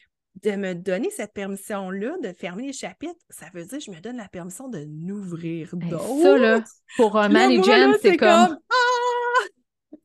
de 0.43 0.53
me 0.53 0.74
donner 0.74 1.11
cette 1.11 1.32
permission-là 1.32 2.16
de 2.22 2.32
fermer 2.32 2.66
les 2.66 2.72
chapitres, 2.72 3.20
ça 3.28 3.47
veut 3.55 3.64
dire 3.64 3.78
que 3.78 3.84
je 3.84 3.91
me 3.91 4.01
donne 4.01 4.16
la 4.16 4.28
permission 4.28 4.68
de 4.68 4.84
n'ouvrir 4.86 5.70
d'autres. 5.74 6.22
Ça, 6.22 6.39
là, 6.39 6.64
pour 6.97 7.16
un 7.18 7.28
manager, 7.28 7.95
c'est 8.01 8.16
comme... 8.16 8.59
Ah! 8.70 9.97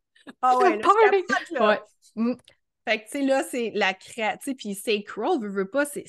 ah 0.42 0.58
ouais, 0.58 0.80
là, 1.52 1.68
ouais. 1.68 1.80
Mm. 2.16 2.34
Fait 2.86 3.00
que, 3.00 3.04
tu 3.06 3.12
sais, 3.12 3.22
là, 3.22 3.44
c'est 3.50 3.72
la 3.76 3.94
créativité, 3.94 4.56
puis 4.56 4.76
sacral, 4.76 5.40
veut, 5.40 5.50
veut 5.50 5.70
pas, 5.70 5.86
c'est 5.86 6.04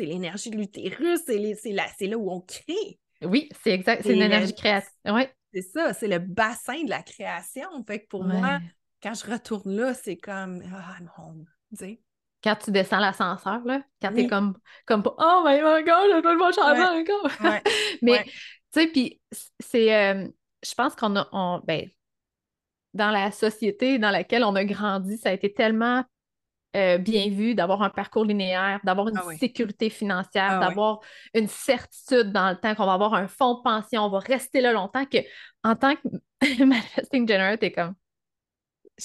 l'énergie 0.00 0.50
de 0.50 0.56
l'utérus, 0.56 1.20
c'est 1.26 2.06
là 2.06 2.18
où 2.18 2.30
on 2.30 2.40
crée. 2.40 2.98
Oui, 3.22 3.48
c'est 3.62 3.70
exact, 3.70 4.02
c'est 4.02 4.12
une 4.12 4.22
énergie 4.22 4.54
créative. 4.54 4.90
Ouais. 5.06 5.30
C'est 5.54 5.62
ça, 5.62 5.94
c'est 5.94 6.08
le 6.08 6.18
bassin 6.18 6.82
de 6.84 6.90
la 6.90 7.02
création. 7.02 7.68
Fait 7.86 8.00
que 8.00 8.08
pour 8.08 8.24
moi, 8.24 8.58
quand 9.02 9.14
je 9.14 9.30
retourne 9.30 9.76
là, 9.76 9.94
c'est 9.94 10.16
comme, 10.16 10.62
ah, 10.72 10.96
mon, 11.18 11.44
tu 11.70 11.76
sais 11.76 12.00
quand 12.44 12.56
tu 12.56 12.70
descends 12.70 12.98
l'ascenseur, 12.98 13.64
là, 13.64 13.80
quand 14.02 14.10
tu 14.10 14.16
t'es 14.16 14.26
comme, 14.26 14.54
comme 14.84 15.02
Oh 15.06 15.42
my 15.46 15.58
God, 15.58 16.10
je 16.14 16.20
dois 16.20 16.34
le 16.34 16.52
changer 16.52 16.82
encore. 16.82 17.30
Mais, 18.02 18.22
tu 18.24 18.30
sais, 18.70 18.86
puis 18.88 19.20
c'est. 19.58 19.94
Euh, 19.94 20.28
je 20.62 20.74
pense 20.74 20.94
qu'on 20.94 21.16
a. 21.16 21.62
ben, 21.66 21.88
dans 22.92 23.10
la 23.10 23.32
société 23.32 23.98
dans 23.98 24.10
laquelle 24.10 24.44
on 24.44 24.54
a 24.54 24.64
grandi, 24.64 25.16
ça 25.16 25.30
a 25.30 25.32
été 25.32 25.52
tellement 25.52 26.04
euh, 26.76 26.98
bien 26.98 27.28
vu 27.30 27.54
d'avoir 27.54 27.82
un 27.82 27.90
parcours 27.90 28.24
linéaire, 28.24 28.80
d'avoir 28.84 29.08
une 29.08 29.18
ah 29.18 29.36
sécurité 29.38 29.90
financière, 29.90 30.58
ah 30.60 30.68
d'avoir 30.68 31.00
une 31.34 31.48
certitude 31.48 32.32
dans 32.32 32.50
le 32.50 32.56
temps 32.56 32.74
qu'on 32.74 32.86
va 32.86 32.94
avoir 32.94 33.14
un 33.14 33.28
fonds 33.28 33.54
de 33.54 33.62
pension, 33.62 34.02
on 34.02 34.10
va 34.10 34.18
rester 34.18 34.60
là 34.60 34.72
longtemps 34.72 35.06
que 35.06 35.18
en 35.62 35.76
tant 35.76 35.94
que 35.96 36.02
manifesting 36.64 37.28
generator, 37.28 37.58
t'es 37.58 37.72
comme 37.72 37.94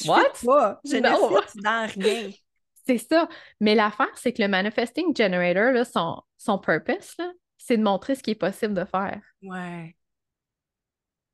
What? 0.06 0.80
Je, 0.86 0.98
ne 0.98 1.62
dans 1.62 1.88
rien. 1.88 2.30
C'est 2.86 2.98
ça. 2.98 3.30
Mais 3.60 3.76
l'affaire, 3.76 4.16
c'est 4.16 4.34
que 4.34 4.42
le 4.42 4.48
Manifesting 4.48 5.16
Generator, 5.16 5.72
là, 5.72 5.86
son, 5.86 6.24
son 6.38 6.58
purpose, 6.58 7.16
là, 7.20 7.32
c'est 7.58 7.78
de 7.78 7.84
montrer 7.84 8.16
ce 8.16 8.24
qui 8.24 8.32
est 8.32 8.36
possible 8.36 8.74
de 8.74 8.84
faire. 8.84 9.22
Ouais. 9.44 9.96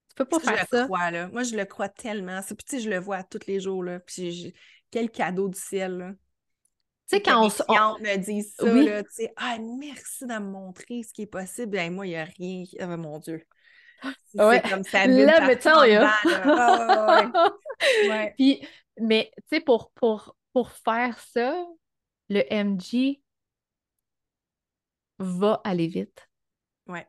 Tu 0.09 0.15
peux 0.15 0.25
pas 0.25 0.39
je 0.39 0.45
faire 0.45 0.65
le 0.69 0.77
ça. 0.77 0.83
crois, 0.85 1.11
là. 1.11 1.29
Moi, 1.29 1.43
je 1.43 1.55
le 1.55 1.63
crois 1.63 1.87
tellement. 1.87 2.41
Puis, 2.41 2.55
tu 2.57 2.75
sais, 2.75 2.79
je 2.81 2.89
le 2.89 2.99
vois 2.99 3.23
tous 3.23 3.47
les 3.47 3.61
jours, 3.61 3.83
là. 3.83 3.99
Puis, 4.01 4.53
quel 4.91 5.09
cadeau 5.09 5.47
du 5.47 5.57
ciel, 5.57 5.97
là. 5.97 6.11
Tu 7.07 7.17
sais, 7.17 7.21
quand 7.21 7.45
on, 7.45 7.51
on- 7.69 7.99
me 7.99 8.17
disent 8.17 8.55
ça, 8.57 8.65
Oui. 8.65 8.85
là, 8.85 9.03
tu 9.03 9.09
sais, 9.11 9.33
ah, 9.37 9.57
merci 9.59 10.25
de 10.25 10.33
me 10.33 10.39
montrer 10.39 11.03
ce 11.03 11.13
qui 11.13 11.23
est 11.23 11.27
possible. 11.27 11.69
Ben, 11.71 11.93
moi, 11.93 12.07
il 12.07 12.09
n'y 12.11 12.15
a 12.17 12.23
rien. 12.23 12.63
Oh, 12.81 12.97
mon 12.97 13.19
Dieu. 13.19 13.43
C'est 14.25 14.43
Ouais. 14.43 14.61
comme 14.61 14.83
ça 14.83 15.05
là. 15.07 15.39
Ah, 16.43 17.21
ouais, 17.21 17.25
ouais, 18.03 18.09
ouais. 18.09 18.33
Puis, 18.37 18.67
mais 18.99 19.31
tu 19.37 19.43
sais, 19.57 19.59
pour, 19.61 19.91
pour, 19.91 20.35
pour 20.53 20.71
faire 20.71 21.19
ça, 21.19 21.55
le 22.29 22.41
MG 22.51 23.21
va 25.19 25.61
aller 25.63 25.87
vite. 25.87 26.27
Ouais. 26.87 27.07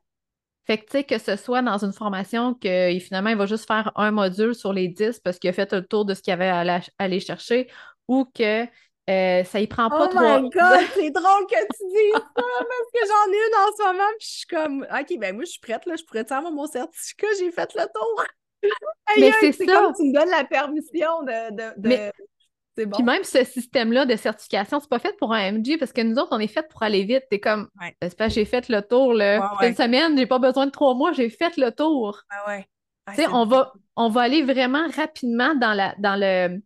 Fait 0.66 0.78
que, 0.78 0.84
tu 0.86 0.92
sais, 0.92 1.04
que 1.04 1.18
ce 1.18 1.36
soit 1.36 1.62
dans 1.62 1.84
une 1.84 1.92
formation 1.92 2.54
que 2.54 2.98
finalement, 3.00 3.30
il 3.30 3.36
va 3.36 3.46
juste 3.46 3.66
faire 3.66 3.92
un 3.96 4.10
module 4.10 4.54
sur 4.54 4.72
les 4.72 4.88
10 4.88 5.20
parce 5.20 5.38
qu'il 5.38 5.50
a 5.50 5.52
fait 5.52 5.72
le 5.72 5.84
tour 5.86 6.04
de 6.04 6.14
ce 6.14 6.22
qu'il 6.22 6.32
avait 6.32 6.48
à 6.48 6.80
aller 6.98 7.20
chercher 7.20 7.70
ou 8.08 8.24
que 8.24 8.66
euh, 9.08 9.44
ça 9.44 9.60
y 9.60 9.66
prend 9.66 9.88
pas 9.88 10.04
Oh 10.04 10.08
trois... 10.08 10.40
my 10.40 10.50
God, 10.50 10.80
c'est 10.94 11.10
drôle 11.10 11.46
que 11.48 11.54
tu 11.76 11.86
dises 11.88 12.12
ça 12.12 12.20
parce 12.34 12.90
que 12.92 13.00
j'en 13.06 13.32
ai 13.32 13.36
une 13.36 13.54
en 13.56 13.76
ce 13.76 13.82
moment 13.84 14.08
puis 14.18 14.26
je 14.28 14.36
suis 14.38 14.46
comme, 14.46 14.82
OK, 14.90 15.18
ben 15.20 15.34
moi, 15.34 15.44
je 15.44 15.50
suis 15.50 15.60
prête, 15.60 15.86
là, 15.86 15.94
je 15.96 16.04
pourrais 16.04 16.24
te 16.24 16.34
avoir 16.34 16.52
mon 16.52 16.66
certificat, 16.66 17.26
j'ai 17.38 17.50
fait 17.52 17.72
le 17.74 17.82
tour. 17.94 18.24
Mais 19.18 19.32
c'est 19.40 19.52
ça. 19.52 19.64
comme 19.64 19.92
tu 19.94 20.02
me 20.04 20.12
donnes 20.14 20.30
la 20.30 20.44
permission 20.44 21.22
de... 21.22 21.50
de, 21.54 21.80
de- 21.80 21.88
Mais- 21.88 22.12
C'est 22.76 22.84
bon. 22.86 22.96
Puis 22.96 23.04
même 23.04 23.24
ce 23.24 23.42
système-là 23.44 24.04
de 24.06 24.16
certification, 24.16 24.80
c'est 24.80 24.88
pas 24.90 24.98
fait 24.98 25.16
pour 25.18 25.32
un 25.32 25.52
MG 25.52 25.78
parce 25.78 25.92
que 25.92 26.02
nous 26.02 26.16
autres, 26.18 26.28
on 26.32 26.38
est 26.40 26.46
fait 26.48 26.66
pour 26.68 26.82
aller 26.82 27.04
vite. 27.04 27.22
T'es 27.30 27.40
comme, 27.40 27.68
Ouais. 27.80 27.94
c'est 28.02 28.16
pas 28.18 28.28
j'ai 28.28 28.44
fait 28.44 28.68
le 28.68 28.82
tour, 28.82 29.14
là. 29.14 29.38
Ouais, 29.40 29.58
ouais. 29.60 29.68
une 29.70 29.76
semaine, 29.76 30.18
j'ai 30.18 30.26
pas 30.26 30.38
besoin 30.38 30.66
de 30.66 30.70
trois 30.72 30.94
mois, 30.94 31.12
j'ai 31.12 31.30
fait 31.30 31.56
le 31.56 31.70
tour. 31.70 32.20
Ah 32.28 32.48
ouais. 32.48 32.66
Ah, 33.06 33.12
Tu 33.12 33.16
sais, 33.16 33.22
c'est 33.22 33.28
on 33.32 33.46
va, 33.46 33.72
on 33.94 34.08
va 34.10 34.20
aller 34.22 34.42
vraiment 34.42 34.86
rapidement 34.94 35.54
dans 35.54 35.72
la, 35.72 35.94
dans 35.98 36.16
le- 36.20 36.60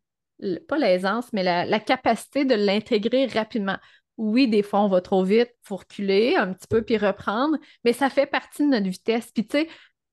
pas 0.68 0.78
l'aisance, 0.78 1.26
mais 1.32 1.43
la, 1.43 1.64
la 1.64 1.80
capacité 1.80 2.45
de 2.45 2.55
l'intégrer 2.55 3.26
rapidement. 3.26 3.76
Oui, 4.16 4.49
des 4.49 4.62
fois, 4.62 4.80
on 4.80 4.88
va 4.88 5.01
trop 5.01 5.24
vite, 5.24 5.51
faut 5.62 5.76
reculer 5.76 6.36
un 6.36 6.53
petit 6.53 6.66
peu 6.68 6.82
puis 6.82 6.99
reprendre, 6.99 7.57
mais 7.84 7.93
ça 7.93 8.11
fait 8.11 8.26
partie 8.26 8.62
de 8.62 8.68
notre 8.68 8.88
vitesse. 8.88 9.30
Puis 9.32 9.47
tu 9.47 9.59
sais, 9.59 9.68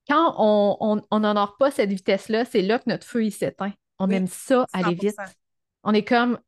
quand 0.10 0.36
on 0.38 0.78
on- 0.80 1.02
on 1.12 1.20
n'honore 1.20 1.58
pas 1.58 1.72
cette 1.72 1.90
vitesse-là, 1.90 2.46
c'est 2.46 2.62
là 2.62 2.80
que 2.80 2.86
notre 2.88 3.06
feu, 3.06 3.26
il 3.26 3.32
s'éteint. 3.32 3.74
On 4.00 4.08
Oui, 4.08 4.16
aime 4.16 4.28
ça, 4.28 4.66
aller 4.72 4.96
vite. 4.96 5.16
100%. 5.18 5.32
On 5.84 5.94
est 5.94 6.06
comme, 6.06 6.40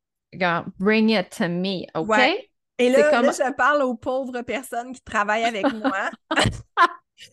bring 0.78 1.10
it 1.10 1.30
to 1.38 1.48
me, 1.50 1.84
OK? 2.00 2.08
Ouais. 2.10 2.50
Et 2.78 2.90
là, 2.90 3.10
comme- 3.12 3.26
là, 3.26 3.32
je 3.34 3.54
parle 3.56 3.82
aux 3.84 3.96
pauvres 3.96 4.42
personnes 4.44 4.94
qui 4.94 5.02
travaillent 5.02 5.44
avec 5.44 5.66
moi, 5.74 6.10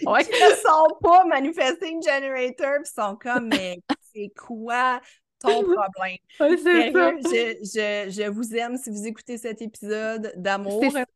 Ouais. 0.04 0.24
qui 0.24 0.30
ne 0.32 0.54
sont 0.56 0.96
pas 1.00 1.24
manifesting 1.26 2.02
generator, 2.02 2.78
puis 2.82 2.92
sont 2.92 3.14
comme, 3.16 3.48
mais 3.48 3.78
c'est 4.12 4.32
quoi? 4.36 5.00
Ton 5.46 5.62
problème? 5.62 6.16
Ouais. 6.40 6.56
Sérieux, 6.56 7.18
je, 7.24 7.58
je, 7.62 8.10
je 8.22 8.28
vous 8.30 8.54
aime 8.54 8.76
si 8.76 8.90
vous 8.90 9.06
écoutez 9.06 9.38
cet 9.38 9.62
épisode 9.62 10.32
d'amour. 10.36 10.82
C'est- 10.92 11.06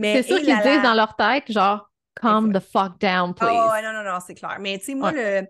et 0.00 0.22
qu'ils 0.24 0.44
disent 0.62 0.82
dans 0.82 0.94
leur 0.94 1.16
tête, 1.16 1.50
genre, 1.50 1.90
calm 2.20 2.52
the 2.52 2.60
fuck 2.60 3.00
down, 3.00 3.34
please. 3.34 3.48
Ah 3.50 3.72
ouais, 3.72 3.82
non, 3.82 3.92
non, 3.92 4.04
non, 4.04 4.18
c'est 4.24 4.34
clair. 4.34 4.58
Mais 4.60 4.78
tu 4.78 4.84
sais, 4.86 4.94
moi, 4.94 5.10
le, 5.12 5.42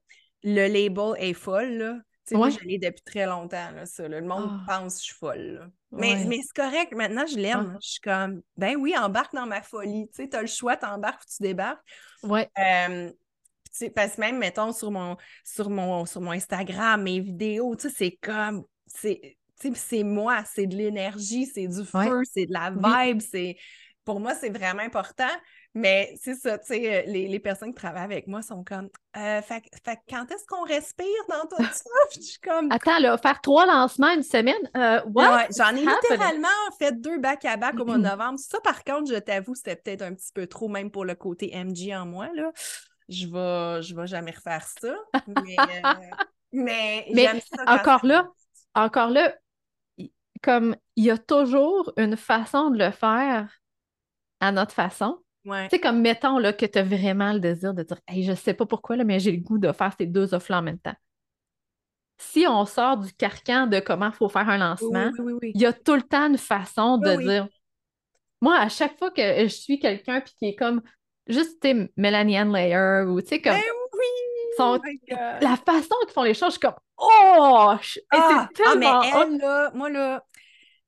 le 0.42 0.66
label 0.68 1.12
est 1.18 1.34
folle, 1.34 1.72
là. 1.72 1.94
Tu 2.26 2.34
sais, 2.34 2.36
moi, 2.36 2.48
je 2.50 2.58
l'ai 2.60 2.78
depuis 2.78 3.02
très 3.04 3.26
longtemps, 3.26 3.70
là, 3.74 3.84
ça. 3.86 4.06
là. 4.08 4.20
Le 4.20 4.26
monde 4.26 4.48
Ah. 4.66 4.80
pense 4.80 4.94
que 4.96 5.00
je 5.00 5.04
suis 5.06 5.14
folle. 5.14 5.70
Mais, 5.92 6.14
Ouais. 6.14 6.24
mais 6.26 6.38
c'est 6.42 6.62
correct, 6.62 6.94
maintenant, 6.94 7.26
je 7.26 7.36
l'aime. 7.36 7.76
Je 7.82 7.88
suis 7.88 8.00
comme, 8.00 8.42
ben 8.56 8.76
oui, 8.76 8.94
embarque 8.98 9.34
dans 9.34 9.46
ma 9.46 9.60
folie. 9.62 10.08
Tu 10.14 10.22
sais, 10.22 10.28
t'as 10.28 10.40
le 10.42 10.46
choix, 10.46 10.76
t'embarques 10.76 11.22
ou 11.22 11.26
tu 11.36 11.42
débarques. 11.42 11.80
Ouais. 12.22 12.48
Euh, 12.58 13.10
parce 13.94 14.14
que 14.16 14.20
même, 14.20 14.38
mettons, 14.38 14.72
sur 14.72 14.90
mon, 14.90 15.16
sur 15.44 15.70
mon, 15.70 16.06
sur 16.06 16.20
mon 16.20 16.32
Instagram, 16.32 17.02
mes 17.02 17.20
vidéos, 17.20 17.76
tu 17.76 17.88
sais, 17.88 17.94
c'est 17.96 18.18
comme, 18.22 18.64
c'est, 18.86 19.36
moi, 20.04 20.42
c'est 20.44 20.66
de 20.66 20.76
l'énergie, 20.76 21.46
c'est 21.46 21.66
du 21.68 21.84
Ouais. 21.94 22.08
feu, 22.08 22.22
c'est 22.32 22.46
de 22.46 22.52
la 22.52 22.70
Oui. 22.74 22.98
vibe, 23.10 23.20
c'est, 23.20 23.56
pour 24.04 24.20
moi, 24.20 24.34
c'est 24.34 24.50
vraiment 24.50 24.82
important. 24.82 25.28
Mais 25.74 26.14
c'est 26.20 26.34
ça, 26.34 26.58
tu 26.58 26.66
sais, 26.68 27.06
euh, 27.06 27.10
les, 27.10 27.28
les 27.28 27.38
personnes 27.40 27.70
qui 27.70 27.76
travaillent 27.80 28.04
avec 28.04 28.26
moi 28.26 28.42
sont 28.42 28.64
comme, 28.64 28.88
euh, 29.16 29.42
fait, 29.42 29.62
quand 30.08 30.30
est-ce 30.30 30.46
qu'on 30.46 30.64
respire 30.64 31.06
dans 31.28 31.46
tout 31.46 31.62
ça? 31.72 31.90
Je 32.16 32.20
suis 32.20 32.38
comme, 32.40 32.70
Attends, 32.70 32.98
là, 32.98 33.16
faire 33.18 33.40
trois 33.40 33.66
lancements 33.66 34.10
une 34.12 34.22
semaine, 34.22 34.54
euh, 34.76 35.00
what? 35.14 35.24
Ouais, 35.36 35.48
J'en 35.56 35.74
ai 35.74 35.84
littéralement 35.86 36.48
fait 36.78 36.92
deux 36.92 37.18
back-à-back 37.18 37.80
au 37.80 37.84
mois 37.84 37.98
de 37.98 38.04
novembre. 38.04 38.38
Ça, 38.38 38.60
par 38.60 38.84
contre, 38.84 39.10
je 39.12 39.18
t'avoue, 39.18 39.54
c'était 39.54 39.76
peut-être 39.76 40.02
un 40.02 40.14
petit 40.14 40.32
peu 40.32 40.46
trop, 40.46 40.68
même 40.68 40.90
pour 40.90 41.04
le 41.04 41.14
côté 41.16 41.50
MG 41.54 41.92
en 41.94 42.06
moi. 42.06 42.28
Là. 42.34 42.52
Je 43.08 43.26
vais, 43.26 43.82
je 43.82 43.94
vais 43.94 44.06
jamais 44.06 44.32
refaire 44.32 44.66
ça. 44.80 44.94
Mais, 45.26 45.56
euh, 45.84 45.92
mais, 46.52 47.40
ça 47.40 47.64
encore 47.66 48.04
là. 48.04 48.28
Encore 48.74 49.10
là, 49.10 49.34
comme 50.42 50.76
il 50.96 51.04
y 51.04 51.10
a 51.10 51.18
toujours 51.18 51.92
une 51.96 52.16
façon 52.16 52.70
de 52.70 52.78
le 52.78 52.90
faire 52.90 53.60
à 54.40 54.52
notre 54.52 54.72
façon. 54.72 55.18
Ouais. 55.44 55.68
Tu 55.68 55.76
sais, 55.76 55.80
comme 55.80 56.00
mettons 56.00 56.38
là, 56.38 56.52
que 56.52 56.66
tu 56.66 56.78
as 56.78 56.82
vraiment 56.82 57.32
le 57.32 57.40
désir 57.40 57.74
de 57.74 57.82
dire 57.82 57.98
Hey, 58.06 58.22
je 58.24 58.34
sais 58.34 58.54
pas 58.54 58.66
pourquoi, 58.66 58.96
là, 58.96 59.04
mais 59.04 59.20
j'ai 59.20 59.32
le 59.32 59.38
goût 59.38 59.58
de 59.58 59.72
faire 59.72 59.92
ces 59.98 60.06
deux 60.06 60.34
offres-là 60.34 60.58
en 60.58 60.62
même 60.62 60.78
temps. 60.78 60.94
Si 62.18 62.46
on 62.48 62.66
sort 62.66 62.98
du 62.98 63.12
carcan 63.12 63.66
de 63.66 63.78
comment 63.80 64.08
il 64.08 64.12
faut 64.12 64.28
faire 64.28 64.48
un 64.48 64.58
lancement, 64.58 65.10
oui, 65.18 65.20
oui, 65.24 65.32
oui. 65.40 65.52
il 65.54 65.60
y 65.60 65.66
a 65.66 65.72
tout 65.72 65.94
le 65.94 66.02
temps 66.02 66.28
une 66.28 66.38
façon 66.38 66.98
de 66.98 67.14
dire. 67.16 67.48
Moi, 68.40 68.56
à 68.56 68.68
chaque 68.68 68.98
fois 68.98 69.10
que 69.10 69.22
je 69.22 69.46
suis 69.48 69.80
quelqu'un 69.80 70.20
puis 70.20 70.32
qui 70.38 70.46
est 70.46 70.54
comme 70.54 70.82
juste 71.28 71.60
tu 71.60 71.88
Melanie 71.96 72.36
Ann 72.38 72.52
Layer 72.52 73.04
ou 73.08 73.20
tu 73.20 73.28
sais, 73.28 73.40
comme 73.40 73.52
Ben 73.54 73.60
oui! 73.92 74.56
sont- 74.56 74.80
Oh 74.82 75.14
la 75.40 75.56
façon 75.56 75.94
qu'ils 76.04 76.12
font 76.14 76.22
les 76.22 76.34
choses, 76.34 76.48
je 76.54 76.58
suis 76.58 76.60
comme 76.60 76.74
Oh! 76.98 77.74
Je- 77.80 78.00
Ah, 78.10 78.48
c'est 78.56 78.62
ah, 78.66 78.74
mais 78.76 78.86
tellement 78.86 79.02
elle, 79.02 79.38
là, 79.38 79.70
moi, 79.74 79.88
là, 79.88 80.24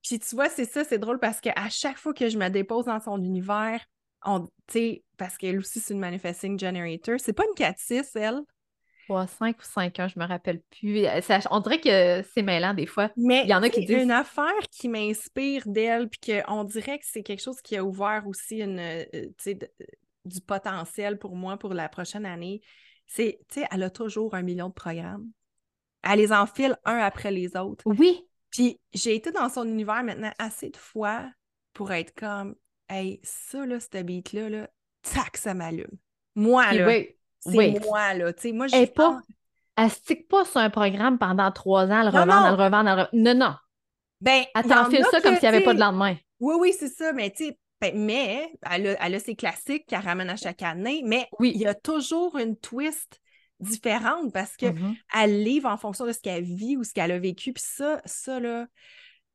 puis 0.03 0.19
tu 0.19 0.35
vois, 0.35 0.49
c'est 0.49 0.65
ça, 0.65 0.83
c'est 0.85 0.99
drôle 0.99 1.19
parce 1.21 1.41
qu'à 1.41 1.69
chaque 1.69 1.99
fois 1.99 2.13
que 2.15 2.29
je 2.29 2.37
me 2.39 2.49
dépose 2.49 2.87
dans 2.87 3.01
son 3.01 3.23
univers, 3.23 3.85
on, 4.25 4.47
parce 5.17 5.37
qu'elle 5.39 5.59
aussi, 5.59 5.79
c'est 5.81 5.95
une 5.95 6.01
manifesting 6.01 6.59
generator, 6.59 7.17
c'est 7.19 7.33
pas 7.33 7.45
une 7.45 7.55
4-6, 7.55 8.17
elle, 8.17 8.41
3, 9.07 9.27
5 9.27 9.57
ou 9.59 9.63
5 9.65 9.99
ans, 10.01 10.09
je 10.09 10.19
me 10.21 10.25
rappelle 10.27 10.61
plus. 10.71 11.05
Euh, 11.07 11.21
ça- 11.21 11.41
on 11.51 11.59
dirait 11.61 11.81
que 11.81 12.23
c'est 12.33 12.43
mêlant 12.43 12.75
des 12.75 12.87
fois. 12.87 13.11
mais 13.17 13.43
Il 13.43 13.51
y 13.51 13.55
en 13.55 13.63
a 13.63 13.69
qui 13.69 13.85
disent- 13.85 14.03
une 14.03 14.11
affaire 14.13 14.53
qui 14.71 14.89
m'inspire 14.89 15.63
d'elle, 15.67 16.09
puis 16.09 16.43
qu'on 16.47 16.65
dirait 16.65 16.99
que 16.99 17.05
c'est 17.07 17.23
quelque 17.23 17.43
chose 17.43 17.61
qui 17.61 17.77
a 17.77 17.85
ouvert 17.85 18.23
aussi 18.27 18.59
une, 18.59 18.79
du 20.25 20.41
potentiel 20.41 21.19
pour 21.19 21.37
moi 21.37 21.57
pour 21.57 21.75
la 21.75 21.89
prochaine 21.89 22.27
année, 22.27 22.61
c'est, 23.07 23.41
tu 23.49 23.61
sais, 23.61 23.67
elle 23.71 23.83
a 23.83 23.91
toujours 23.91 24.35
un 24.35 24.43
million 24.43 24.69
de 24.69 24.75
programmes. 24.75 25.29
Elle 26.03 26.19
les 26.19 26.33
enfile 26.33 26.77
un 26.85 26.99
après 26.99 27.31
les 27.31 27.57
autres. 27.57 27.83
Oui, 27.87 28.27
Puis 28.51 28.81
j'ai 28.93 29.15
été 29.15 29.31
dans 29.33 29.49
son 29.49 29.65
univers 29.65 30.03
maintenant 30.03 30.33
assez 30.39 30.71
de 30.71 30.77
fois 30.77 31.29
pour 31.73 31.93
être 31.93 32.15
comme, 32.15 32.55
hey, 32.89 33.21
ça, 33.23 33.65
là, 33.67 33.79
cette 33.81 34.05
beat-là, 34.07 34.49
là, 34.49 34.71
tac, 35.03 35.37
ça 35.37 35.55
m'allume. 35.55 35.87
Moi, 36.35 36.73
là, 36.73 36.87
wait, 36.87 37.19
c'est 37.41 37.57
wait. 37.57 37.81
moi, 37.81 38.15
là. 38.15 38.33
Tu 38.33 38.43
sais, 38.43 38.53
moi, 38.53 38.67
je 38.67 38.77
Elle 38.77 38.93
pas- 38.93 39.21
Elle 39.77 39.91
stick 39.91 40.29
pas 40.29 40.45
sur 40.45 40.59
un 40.61 40.71
programme 40.71 41.19
pendant 41.19 41.51
trois 41.53 41.87
ans, 41.87 42.01
elle 42.07 42.13
Non, 42.15 42.23
revend, 42.23 42.41
non. 42.41 42.47
elle 42.49 42.55
revend, 42.55 42.87
elle 42.87 42.93
revend. 42.93 43.09
Non, 43.13 43.35
non. 43.35 43.55
Ben, 44.21 44.45
Elle 44.55 44.65
t'enfile 44.65 45.05
ça 45.11 45.21
comme 45.21 45.35
s'il 45.37 45.49
n'y 45.49 45.57
avait 45.57 45.65
pas 45.65 45.75
de 45.75 45.81
lendemain. 45.81 46.17
Oui, 46.41 46.55
oui, 46.59 46.75
c'est 46.79 46.89
ça, 46.89 47.13
mais 47.13 47.31
tu 47.31 47.47
sais, 47.47 47.59
mais 47.95 48.53
elle 48.71 48.89
a, 48.89 49.07
elle 49.07 49.15
a 49.15 49.21
ses 49.21 49.35
classiques 49.37 49.87
qu'elle 49.87 50.01
ramène 50.01 50.31
à 50.31 50.37
chaque 50.37 50.63
année, 50.63 51.03
mais 51.05 51.29
Oui. 51.39 51.53
il 51.55 51.61
y 51.61 51.67
a 51.67 51.75
toujours 51.75 52.37
une 52.39 52.57
twist 52.57 53.21
différente 53.59 54.33
parce 54.33 54.57
que 54.57 54.67
Mhm. 54.67 54.97
elle 55.15 55.43
livre 55.43 55.69
en 55.69 55.77
fonction 55.77 56.07
de 56.07 56.13
ce 56.13 56.21
qu'elle 56.21 56.45
vit 56.45 56.77
ou 56.77 56.85
ce 56.85 56.93
qu'elle 56.93 57.13
a 57.13 57.19
vécu. 57.19 57.53
Puis 57.53 57.63
ça, 57.67 58.01
ça, 58.05 58.41
là, 58.41 58.67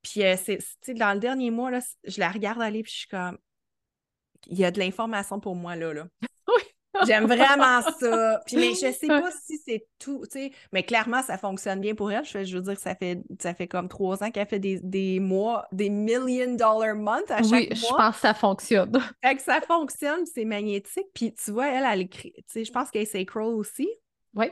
puis 0.01 0.23
euh, 0.23 0.35
c'est, 0.37 0.57
tu 0.57 0.65
sais, 0.81 0.93
dans 0.93 1.13
le 1.13 1.19
dernier 1.19 1.51
mois, 1.51 1.71
là, 1.71 1.79
je 2.03 2.19
la 2.19 2.29
regarde 2.29 2.61
aller, 2.61 2.83
puis 2.83 2.91
je 2.91 2.97
suis 2.99 3.07
comme, 3.07 3.37
il 4.47 4.57
y 4.59 4.65
a 4.65 4.71
de 4.71 4.79
l'information 4.79 5.39
pour 5.39 5.55
moi, 5.55 5.75
là, 5.75 5.93
là. 5.93 6.07
Oui. 6.47 6.61
J'aime 7.03 7.25
vraiment 7.27 7.81
ça. 7.99 8.41
Puis, 8.45 8.55
mais 8.57 8.73
je 8.73 8.91
sais 8.91 9.07
pas 9.07 9.31
si 9.31 9.57
c'est 9.57 9.87
tout, 9.99 10.21
tu 10.31 10.39
sais, 10.39 10.51
mais 10.71 10.83
clairement, 10.83 11.21
ça 11.23 11.37
fonctionne 11.37 11.79
bien 11.81 11.95
pour 11.95 12.11
elle. 12.11 12.23
Je, 12.25 12.43
je 12.43 12.57
veux 12.57 12.63
dire, 12.63 12.79
ça 12.79 12.95
fait, 12.95 13.19
ça 13.39 13.53
fait 13.53 13.67
comme 13.67 13.89
trois 13.89 14.23
ans 14.23 14.31
qu'elle 14.31 14.47
fait 14.47 14.59
des, 14.59 14.79
des 14.81 15.19
mois, 15.19 15.67
des 15.71 15.89
million 15.89 16.55
dollar 16.55 16.95
months 16.95 17.29
à 17.31 17.43
chaque 17.43 17.51
Oui, 17.51 17.69
je 17.73 17.81
mois. 17.81 17.97
pense 17.97 18.15
que 18.15 18.21
ça 18.21 18.33
fonctionne. 18.33 18.91
Fait 19.23 19.35
que 19.35 19.41
ça 19.41 19.61
fonctionne, 19.61 20.25
c'est 20.25 20.45
magnétique. 20.45 21.07
Puis 21.13 21.33
tu 21.33 21.51
vois, 21.51 21.67
elle, 21.69 21.85
elle 21.91 22.01
écrit, 22.01 22.33
tu 22.37 22.43
sais, 22.47 22.65
je 22.65 22.71
pense 22.71 22.91
qu'elle 22.91 23.03
est 23.03 23.05
sacral 23.05 23.45
aussi. 23.45 23.89
Oui. 24.33 24.51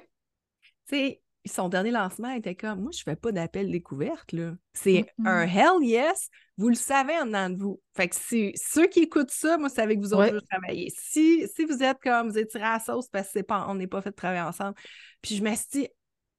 Tu 0.88 0.96
sais, 0.98 1.23
son 1.46 1.68
dernier 1.70 1.92
lancement 1.92 2.32
était 2.32 2.56
comme, 2.56 2.82
moi, 2.82 2.92
je 2.96 3.04
fais 3.04 3.16
pas 3.16 3.32
d'appel 3.32 3.70
découverte, 3.72 4.32
là. 4.32 4.54
C'est 4.74 5.06
un 5.26 5.42
hell 5.42 5.82
yes, 5.84 6.30
vous 6.58 6.70
le 6.70 6.76
savez 6.76 7.18
en 7.20 7.26
dedans 7.26 7.50
de 7.50 7.58
vous. 7.58 7.82
Fait 7.96 8.08
que 8.08 8.16
si 8.16 8.54
ceux 8.56 8.88
qui 8.88 9.02
écoutent 9.02 9.32
ça, 9.32 9.58
moi, 9.58 9.70
c'est 9.70 9.82
avec 9.82 10.00
vous 10.00 10.14
autres 10.14 10.24
Ouais. 10.24 10.40
que 10.40 10.46
travailler. 10.50 10.94
Si, 10.96 11.48
si 11.56 11.66
vous 11.66 11.84
êtes 11.84 12.00
comme, 12.02 12.30
vous 12.30 12.38
êtes 12.38 12.50
tirés 12.50 12.64
à 12.64 12.74
la 12.74 12.80
sauce 12.80 13.10
parce 13.10 13.28
que 13.28 13.34
c'est 13.34 13.44
pas, 13.44 13.66
on 13.68 13.76
n'est 13.76 13.88
pas 13.88 14.02
fait 14.02 14.12
travailler 14.12 14.42
ensemble. 14.42 14.76
Puis 15.22 15.36
je 15.36 15.44
me 15.44 15.54
suis 15.56 15.66
dit, 15.72 15.88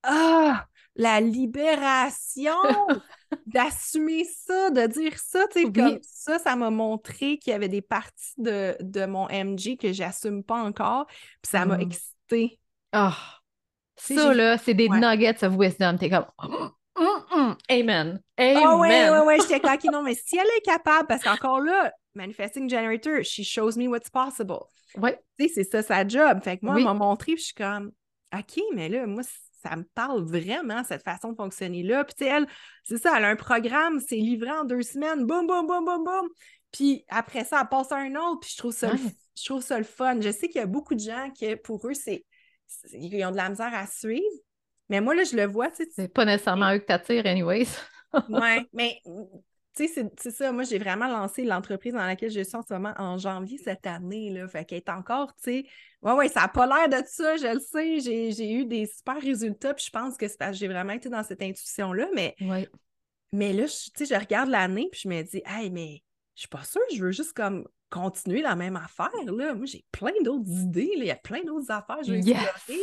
ah, 0.04 0.66
la 0.96 1.20
libération 1.20 2.52
d'assumer 3.46 4.24
ça, 4.24 4.70
de 4.70 4.86
dire 4.86 5.18
ça, 5.18 5.46
tu 5.52 5.60
sais, 5.60 5.66
Oui. 5.66 5.72
comme 5.72 5.98
ça, 6.02 6.38
ça 6.38 6.56
m'a 6.56 6.70
montré 6.70 7.38
qu'il 7.38 7.50
y 7.50 7.54
avait 7.54 7.68
des 7.68 7.82
parties 7.82 8.34
de, 8.38 8.76
de 8.80 9.04
mon 9.06 9.28
MG 9.28 9.76
que 9.76 9.92
j'assume 9.92 10.42
pas 10.44 10.62
encore, 10.62 11.06
puis 11.06 11.50
ça 11.50 11.66
m'a 11.66 11.78
Mm. 11.78 11.80
excitée. 11.82 12.60
Ah, 12.92 13.16
ça, 13.96 14.34
là, 14.34 14.58
c'est 14.58 14.74
des 14.74 14.88
Ouais. 14.88 14.98
nuggets 15.00 15.44
of 15.44 15.54
wisdom. 15.56 15.96
T'es 15.98 16.10
comme, 16.10 16.26
amen. 17.68 18.20
Amen. 18.38 18.62
Ah 18.64 18.76
ouais, 18.76 19.10
ouais, 19.10 19.20
ouais, 19.20 19.38
j'étais 19.48 19.56
OK, 19.72 19.84
non, 19.92 20.02
mais 20.02 20.14
si 20.14 20.36
elle 20.36 20.46
est 20.56 20.60
capable, 20.64 21.06
parce 21.08 21.22
qu'encore 21.22 21.60
là, 21.60 21.92
Manifesting 22.14 22.68
Generator, 22.68 23.22
she 23.24 23.42
shows 23.42 23.76
me 23.76 23.88
what's 23.88 24.10
possible. 24.10 24.58
Ouais. 24.96 25.18
Tu 25.38 25.48
sais, 25.48 25.54
c'est 25.54 25.70
ça 25.70 25.82
sa 25.82 26.06
job. 26.06 26.40
Fait 26.42 26.58
que 26.58 26.64
moi, 26.66 26.74
Oui. 26.76 26.80
elle 26.82 26.86
m'a 26.86 26.94
montré, 26.94 27.32
puis 27.32 27.40
je 27.40 27.46
suis 27.46 27.54
comme, 27.54 27.90
OK, 28.36 28.60
mais 28.74 28.88
là, 28.88 29.06
moi, 29.06 29.22
ça 29.62 29.76
me 29.76 29.84
parle 29.94 30.22
vraiment, 30.24 30.84
cette 30.84 31.02
façon 31.02 31.32
de 31.32 31.36
fonctionner-là. 31.36 32.04
Puis, 32.04 32.14
tu 32.14 32.24
sais, 32.24 32.30
elle, 32.30 32.46
c'est 32.84 32.98
ça, 32.98 33.14
elle 33.16 33.24
a 33.24 33.28
un 33.28 33.36
programme, 33.36 33.98
c'est 34.00 34.16
livré 34.16 34.50
en 34.50 34.64
deux 34.64 34.82
semaines, 34.82 35.24
boum, 35.26 35.46
boum, 35.46 35.66
boum, 35.66 35.84
boum, 35.84 36.04
boum. 36.04 36.28
Puis 36.70 37.04
après 37.08 37.44
ça, 37.44 37.60
elle 37.62 37.68
passe 37.68 37.90
à 37.92 37.96
un 37.96 38.14
autre, 38.16 38.40
puis 38.40 38.50
je 38.52 38.58
trouve 38.58 38.72
ça, 38.74 38.90
Ouais. 38.92 38.98
je 39.36 39.44
trouve 39.44 39.62
ça 39.62 39.78
le 39.78 39.84
fun. 39.84 40.20
Je 40.20 40.30
sais 40.30 40.48
qu'il 40.48 40.60
y 40.60 40.64
a 40.64 40.66
beaucoup 40.66 40.94
de 40.94 41.00
gens 41.00 41.30
qui, 41.30 41.54
pour 41.56 41.86
eux, 41.88 41.94
c'est- 41.94 42.24
ils 42.92 43.24
ont 43.24 43.30
de 43.30 43.36
la 43.36 43.48
misère 43.48 43.72
à 43.74 43.86
suivre. 43.86 44.24
Mais 44.88 45.00
moi, 45.00 45.14
là, 45.14 45.24
je 45.24 45.36
le 45.36 45.46
vois, 45.46 45.70
tu 45.70 45.84
sais, 45.84 45.90
C'est 45.94 46.08
pas 46.12 46.24
nécessairement 46.24 46.72
eux 46.74 46.78
que 46.78 46.84
t'attires, 46.84 47.26
anyways. 47.26 47.66
Ouais, 48.28 48.64
mais 48.72 49.00
tu 49.04 49.88
sais, 49.88 50.08
c'est- 50.16 50.30
ça. 50.30 50.52
Moi, 50.52 50.62
j'ai 50.62 50.78
vraiment 50.78 51.08
lancé 51.08 51.42
l'entreprise 51.42 51.94
dans 51.94 52.06
laquelle 52.06 52.30
je 52.30 52.42
suis 52.42 52.56
en 52.56 52.62
ce 52.62 52.72
moment 52.72 52.94
en 52.96 53.18
janvier 53.18 53.58
cette 53.58 53.86
année. 53.88 54.30
Là. 54.30 54.46
Fait 54.46 54.64
qu'elle 54.64 54.78
est 54.78 54.88
encore, 54.88 55.34
tu 55.34 55.42
sais. 55.42 55.64
Ouais, 56.00 56.12
ouais, 56.12 56.28
ça 56.28 56.42
n'a 56.42 56.48
pas 56.48 56.66
l'air 56.66 56.88
de 56.88 57.04
ça, 57.08 57.36
je 57.36 57.52
le 57.54 57.58
sais. 57.58 57.98
J'ai 58.32 58.52
eu 58.52 58.66
des 58.66 58.86
super 58.86 59.20
résultats, 59.20 59.74
puis 59.74 59.84
je 59.86 59.90
pense 59.90 60.16
que 60.16 60.28
c'est 60.28 60.38
parce 60.38 60.52
que 60.52 60.58
j'ai 60.58 60.68
vraiment 60.68 60.92
été 60.92 61.08
dans 61.08 61.24
cette 61.24 61.42
intuition-là. 61.42 62.06
Mais, 62.14 62.36
Ouais. 62.40 62.68
mais 63.32 63.52
là, 63.52 63.64
tu 63.64 63.90
sais, 63.96 64.06
je 64.06 64.14
regarde 64.14 64.48
l'année, 64.50 64.88
puis 64.92 65.00
je 65.04 65.08
me 65.08 65.22
dis, 65.22 65.42
hey, 65.44 65.70
mais 65.70 66.04
je 66.36 66.42
suis 66.42 66.48
pas 66.48 66.62
sûre, 66.62 66.82
je 66.94 67.02
veux 67.02 67.10
juste 67.10 67.32
comme 67.32 67.66
continuer 67.94 68.42
la 68.42 68.56
même 68.56 68.76
affaire. 68.76 69.10
Là. 69.26 69.54
Moi, 69.54 69.66
j'ai 69.66 69.84
plein 69.92 70.12
d'autres 70.22 70.48
idées. 70.50 70.92
là. 70.96 71.04
Il 71.04 71.06
y 71.06 71.10
a 71.10 71.16
plein 71.16 71.42
d'autres 71.44 71.70
affaires 71.70 71.98
que 71.98 72.06
je 72.06 72.12
veux 72.12 72.18
Yes. 72.18 72.42
explorer. 72.42 72.80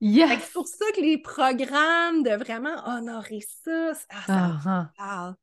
Yes! 0.00 0.40
c'est 0.44 0.52
pour 0.52 0.68
ça 0.68 0.84
que 0.94 1.00
les 1.00 1.18
programmes 1.18 2.22
de 2.22 2.30
vraiment 2.36 2.76
honorer 2.86 3.40
ça, 3.64 3.94
ça, 3.94 4.06
ah, 4.10 4.26
Ah, 4.28 4.60
ah. 4.66 4.90
parle. 4.96 5.34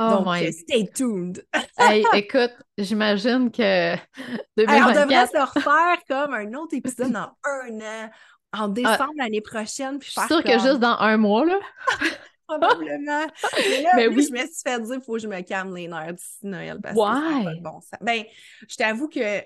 Oh 0.00 0.10
Donc, 0.18 0.26
my 0.26 0.46
euh, 0.46 0.52
stay 0.52 0.88
tuned. 0.94 1.44
Hey, 1.78 2.04
écoute, 2.14 2.52
j'imagine 2.76 3.50
que 3.50 3.94
on 4.56 4.62
devrait 4.62 4.80
2024, 4.94 5.30
se 5.32 5.58
refaire 5.58 5.98
comme 6.08 6.34
un 6.34 6.54
autre 6.54 6.76
épisode 6.76 7.10
dans 7.10 7.32
un 7.44 7.80
an, 7.80 8.10
en 8.52 8.68
décembre 8.68 9.14
l'année 9.16 9.40
prochaine, 9.40 9.98
puis 9.98 10.12
je 10.14 10.20
suis 10.20 10.42
que 10.44 10.52
juste 10.58 10.78
dans 10.78 10.96
un 10.98 11.16
mois, 11.16 11.44
là. 11.44 11.58
probablement. 12.48 13.26
Mais 13.68 13.82
là, 13.82 13.90
Mais 13.94 14.06
là, 14.06 14.12
oui. 14.12 14.26
je 14.26 14.32
me 14.32 14.38
suis 14.38 14.62
fait 14.64 14.80
dire, 14.80 14.94
il 14.94 15.02
faut 15.02 15.14
que 15.14 15.18
je 15.20 15.28
me 15.28 15.40
calme 15.42 15.74
les 15.76 15.86
nerfs 15.86 16.14
d'ici 16.14 16.38
Noël 16.42 16.78
parce 16.82 16.94
que 16.94 17.44
pas 17.44 17.54
de 17.54 17.60
bon 17.60 17.80
sens. 17.80 17.98
Ben, 18.00 18.24
je 18.68 18.76
t'avoue 18.76 19.08
que 19.08 19.42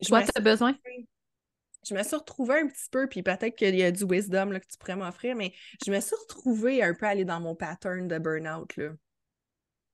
je 0.00 0.14
me, 0.14 0.26
t'as 0.26 0.40
besoin? 0.40 0.74
je 1.88 1.94
me 1.94 2.02
suis 2.02 2.16
retrouvée 2.16 2.60
un 2.60 2.66
petit 2.66 2.88
peu, 2.90 3.08
puis 3.08 3.22
peut-être 3.22 3.54
qu'il 3.54 3.76
y 3.76 3.82
a 3.82 3.90
du 3.90 4.04
wisdom 4.04 4.50
là, 4.50 4.60
que 4.60 4.66
tu 4.66 4.76
pourrais 4.78 4.96
m'offrir, 4.96 5.36
mais 5.36 5.52
je 5.84 5.92
me 5.92 6.00
suis 6.00 6.16
retrouvée 6.16 6.82
un 6.82 6.94
peu 6.94 7.06
aller 7.06 7.24
dans 7.24 7.40
mon 7.40 7.54
pattern 7.54 8.08
de 8.08 8.18
burn-out, 8.18 8.76
là. 8.76 8.90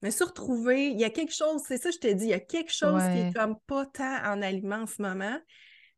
Je 0.01 0.07
me 0.07 0.11
suis 0.11 0.25
retrouvée, 0.25 0.87
il 0.87 0.99
y 0.99 1.05
a 1.05 1.11
quelque 1.11 1.35
chose, 1.35 1.63
c'est 1.65 1.79
ça 1.79 1.91
que 1.91 1.95
je 1.95 2.01
te 2.01 2.13
dis, 2.13 2.25
il 2.25 2.31
y 2.31 2.35
a 2.35 2.41
quelque 2.41 2.73
chose 2.73 3.03
qui 3.13 3.21
est 3.21 3.33
comme 3.33 3.57
pas 3.69 3.87
tant 3.87 4.25
en 4.25 4.43
aliment 4.43 4.83
en 4.83 4.87
ce 4.87 5.01
moment, 5.01 5.39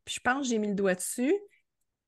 puis 0.03 0.15
je 0.15 0.19
pense 0.19 0.43
que 0.43 0.49
j'ai 0.49 0.59
mis 0.59 0.67
le 0.67 0.75
doigt 0.75 0.93
dessus, 0.93 1.33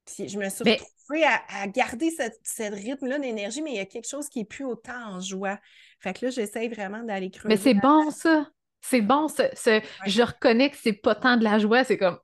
puis 0.08 0.28
je 0.30 0.38
me 0.40 0.50
suis 0.50 0.64
Mais- 0.66 0.78
retrouvée 0.78 1.26
à, 1.26 1.42
à 1.62 1.68
garder 1.68 2.10
cette, 2.12 2.40
cette 2.44 2.74
rythme-là 2.74 3.20
d'énergie, 3.20 3.62
mais 3.62 3.72
il 3.72 3.78
y 3.78 3.82
a 3.82 3.86
quelque 3.86 4.08
chose 4.10 4.28
qui 4.30 4.40
est 4.42 4.46
plus 4.46 4.66
autant 4.66 5.16
en 5.16 5.20
joie. 5.20 5.60
Fait 6.00 6.14
que 6.18 6.26
là, 6.26 6.32
j'essaye 6.32 6.70
vraiment 6.70 7.04
d'aller 7.04 7.30
creuser. 7.30 7.48
Mais 7.50 7.58
c'est 7.58 7.74
bon, 7.74 8.10
ça. 8.12 8.50
C'est 8.82 9.02
bon, 9.02 9.28
ce, 9.28 9.44
ce- 9.54 9.82
je 10.06 10.22
reconnais 10.22 10.70
que 10.70 10.78
c'est 10.78 10.94
pas 10.94 11.16
tant 11.16 11.36
de 11.38 11.44
la 11.44 11.60
joie, 11.60 11.84
c'est 11.84 11.98
comme, 11.98 12.20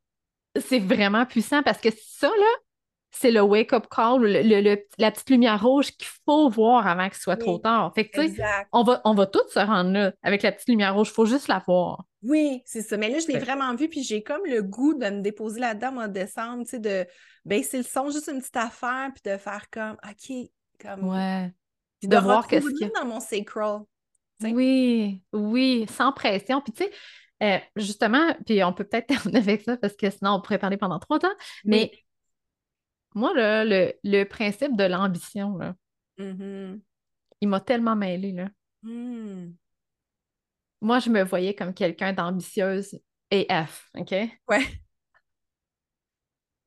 c'est 0.59 0.79
vraiment 0.79 1.25
puissant 1.25 1.63
parce 1.63 1.79
que 1.81 1.89
ça, 1.91 2.27
là, 2.27 2.53
c'est 3.15 3.31
le 3.31 3.41
wake-up 3.41 3.85
call, 3.89 4.21
le- 4.21 4.41
le- 4.41 4.61
le- 4.61 4.83
la 4.97 5.11
petite 5.11 5.29
lumière 5.29 5.61
rouge 5.63 5.91
qu'il 5.91 6.07
faut 6.25 6.49
voir 6.49 6.87
avant 6.87 7.07
qu'il 7.09 7.19
soit 7.19 7.37
trop 7.37 7.59
tard. 7.59 7.93
Fait 7.93 8.07
que, 8.07 8.11
tu 8.15 8.19
sais, 8.21 8.25
Exact. 8.27 8.67
on 8.71 8.83
va, 8.83 9.01
on 9.05 9.13
va 9.13 9.27
tous 9.27 9.47
se 9.49 9.59
rendre 9.59 9.91
là 9.91 10.13
avec 10.23 10.41
la 10.41 10.51
petite 10.51 10.67
lumière 10.69 10.95
rouge, 10.95 11.09
il 11.09 11.13
faut 11.13 11.25
juste 11.25 11.47
la 11.47 11.63
voir. 11.65 12.05
Oui, 12.23 12.61
c'est 12.65 12.81
ça. 12.81 12.97
Mais 12.97 13.09
là, 13.09 13.19
je 13.19 13.27
l'ai 13.27 13.37
vraiment 13.39 13.75
vu, 13.75 13.87
puis 13.87 14.01
j'ai 14.03 14.23
comme 14.23 14.41
le 14.45 14.61
goût 14.63 14.93
de 14.93 15.05
me 15.09 15.21
déposer 15.21 15.59
là-dedans 15.59 15.97
en 15.97 16.07
décembre, 16.07 16.63
tu 16.63 16.71
sais, 16.71 16.79
de 16.79 17.05
baisser 17.45 17.77
le 17.77 17.83
son, 17.83 18.09
juste 18.09 18.29
une 18.29 18.39
petite 18.39 18.57
affaire, 18.57 19.09
puis 19.13 19.31
de 19.31 19.37
faire 19.37 19.69
comme, 19.69 19.97
OK, 20.09 20.35
comme... 20.81 21.07
Ouais. 21.09 21.53
Puis 21.99 22.09
de 22.09 22.15
de 22.17 22.21
voir 22.21 22.47
qu'est-ce 22.47 22.65
a. 22.83 23.01
dans 23.01 23.07
mon 23.07 23.19
sacral. 23.19 23.81
Oui, 24.41 25.21
oui, 25.31 25.85
sans 25.89 26.11
pression. 26.11 26.61
Puis 26.61 26.73
tu 26.73 26.83
sais, 26.83 26.91
euh, 27.41 27.57
justement, 27.75 28.33
puis 28.45 28.63
on 28.63 28.73
peut 28.73 28.83
peut-être 28.83 29.07
terminer 29.31 29.39
avec 29.39 29.61
ça 29.61 29.77
parce 29.77 29.95
que 29.95 30.09
sinon 30.09 30.31
on 30.35 30.41
pourrait 30.41 30.57
parler 30.57 30.77
pendant 30.77 30.99
trois 30.99 31.17
ans. 31.17 31.33
Mais 31.65 31.91
moi, 33.15 33.33
là, 33.33 33.65
le, 33.65 33.93
le 34.03 34.23
principe 34.25 34.75
de 34.77 34.83
l'ambition, 34.83 35.57
là, 35.57 35.75
Mhm. 36.17 36.81
il 37.41 37.47
m'a 37.49 37.59
tellement 37.61 37.95
mêlée, 37.95 38.31
là. 38.33 38.49
Hmm. 38.83 39.53
Moi, 40.81 40.99
je 40.99 41.09
me 41.09 41.23
voyais 41.23 41.55
comme 41.55 41.73
quelqu'un 41.73 42.13
d'ambitieuse 42.13 42.99
AF, 43.31 43.89
OK? 43.97 44.13
Ouais. 44.49 44.83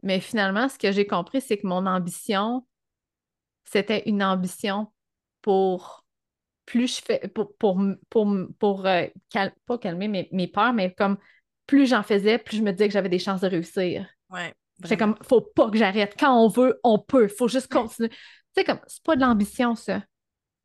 Mais 0.03 0.21
finalement, 0.21 0.69
ce 0.69 0.79
que 0.79 0.93
j'ai 0.93 1.07
compris, 1.07 1.41
c'est 1.41 1.59
que 1.59 1.67
mon 1.67 1.87
ambition, 1.87 2.67
c'était 3.65 4.03
une 4.09 4.23
ambition 4.23 4.93
pour 5.43 6.05
plus 6.67 6.97
je 6.99 7.03
fais, 7.03 7.29
pour, 7.29 7.57
pour, 7.59 7.81
pour, 8.11 8.29
pour, 8.59 8.87
euh, 8.87 9.07
cal- 9.31 9.55
pas 9.67 9.79
calmer 9.79 10.09
mes, 10.09 10.29
mes 10.33 10.49
peurs, 10.49 10.73
mais 10.73 10.93
comme 10.95 11.19
plus 11.67 11.87
j'en 11.89 12.03
faisais, 12.03 12.39
plus 12.39 12.59
je 12.59 12.63
me 12.63 12.73
disais 12.73 12.89
que 12.89 12.93
j'avais 12.95 13.09
des 13.09 13.19
chances 13.19 13.43
de 13.43 13.49
réussir. 13.49 14.09
Ouais. 14.31 14.55
C'est 14.85 14.97
vraiment. 14.97 15.15
comme, 15.15 15.25
faut 15.25 15.41
pas 15.41 15.71
que 15.71 15.79
j'arrête. 15.79 16.15
Quand 16.19 16.39
on 16.45 16.49
veut, 16.49 16.79
on 16.85 16.99
peut. 16.99 17.29
Faut 17.29 17.49
juste 17.49 17.71
continuer. 17.73 18.11
Tu 18.11 18.17
sais, 18.57 18.65
comme, 18.65 18.81
c'est 18.87 19.03
pas 19.03 19.17
de 19.17 19.21
l'ambition, 19.23 19.75
ça. 19.75 20.03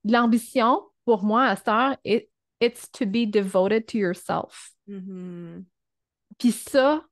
De 0.03 0.13
L'ambition, 0.13 0.81
pour 1.05 1.23
moi, 1.23 1.45
à 1.45 1.55
cette 1.55 1.67
heure, 1.67 1.97
it- 2.03 2.29
it's 2.59 2.91
to 2.91 3.05
be 3.05 3.25
devoted 3.25 3.85
to 3.87 3.97
yourself. 3.97 4.71
Mhm. 4.87 5.65
Puis 6.37 6.51
ça, 6.51 7.03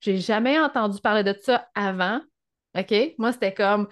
j'ai 0.00 0.18
jamais 0.18 0.58
entendu 0.58 1.00
parler 1.00 1.22
de 1.24 1.36
ça 1.40 1.68
avant. 1.74 2.20
OK? 2.76 3.14
Moi, 3.18 3.32
c'était 3.32 3.54
comme, 3.54 3.88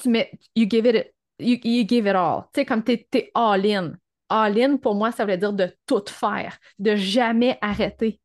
tu 0.00 0.08
mets, 0.08 0.30
you 0.54 0.66
give 0.68 0.86
it, 0.86 1.12
you, 1.38 1.58
you 1.64 1.86
give 1.88 2.06
it 2.06 2.14
all. 2.14 2.42
Tu 2.52 2.60
sais, 2.60 2.66
comme 2.66 2.82
t'es, 2.82 3.06
t'es 3.10 3.30
all 3.34 3.64
in. 3.66 3.92
All 4.28 4.58
in, 4.60 4.76
pour 4.76 4.94
moi, 4.94 5.12
ça 5.12 5.24
veut 5.24 5.36
dire 5.36 5.52
de 5.52 5.72
tout 5.86 6.02
faire, 6.08 6.58
de 6.78 6.96
jamais 6.96 7.58
arrêter. 7.60 8.20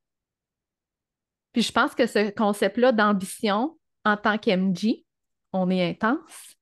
Puis 1.53 1.61
je 1.63 1.71
pense 1.71 1.95
que 1.95 2.07
ce 2.07 2.29
concept-là 2.31 2.91
d'ambition, 2.91 3.77
en 4.05 4.17
tant 4.17 4.37
qu'MG, 4.37 5.05
on 5.53 5.69
est 5.69 5.89
intense. 5.89 6.55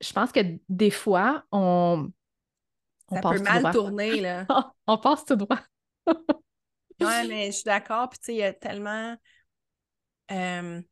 Je 0.00 0.12
pense 0.12 0.32
que 0.32 0.40
des 0.68 0.90
fois, 0.90 1.44
on, 1.52 2.10
on 3.08 3.16
Ça 3.16 3.22
passe 3.22 3.40
peut 3.40 3.44
tout 3.46 3.52
mal 3.52 3.60
droit. 3.60 3.72
tourner, 3.72 4.20
là. 4.20 4.46
on 4.86 4.98
passe 4.98 5.24
tout 5.24 5.36
droit. 5.36 5.60
Ouais, 7.00 7.24
mais 7.24 7.46
je 7.46 7.52
suis 7.52 7.64
d'accord. 7.64 8.08
Puis, 8.10 8.18
tu 8.18 8.24
sais, 8.26 8.34
il 8.34 8.38
y 8.38 8.42
a 8.42 8.52
tellement. 8.52 9.16
euh, 10.30 10.82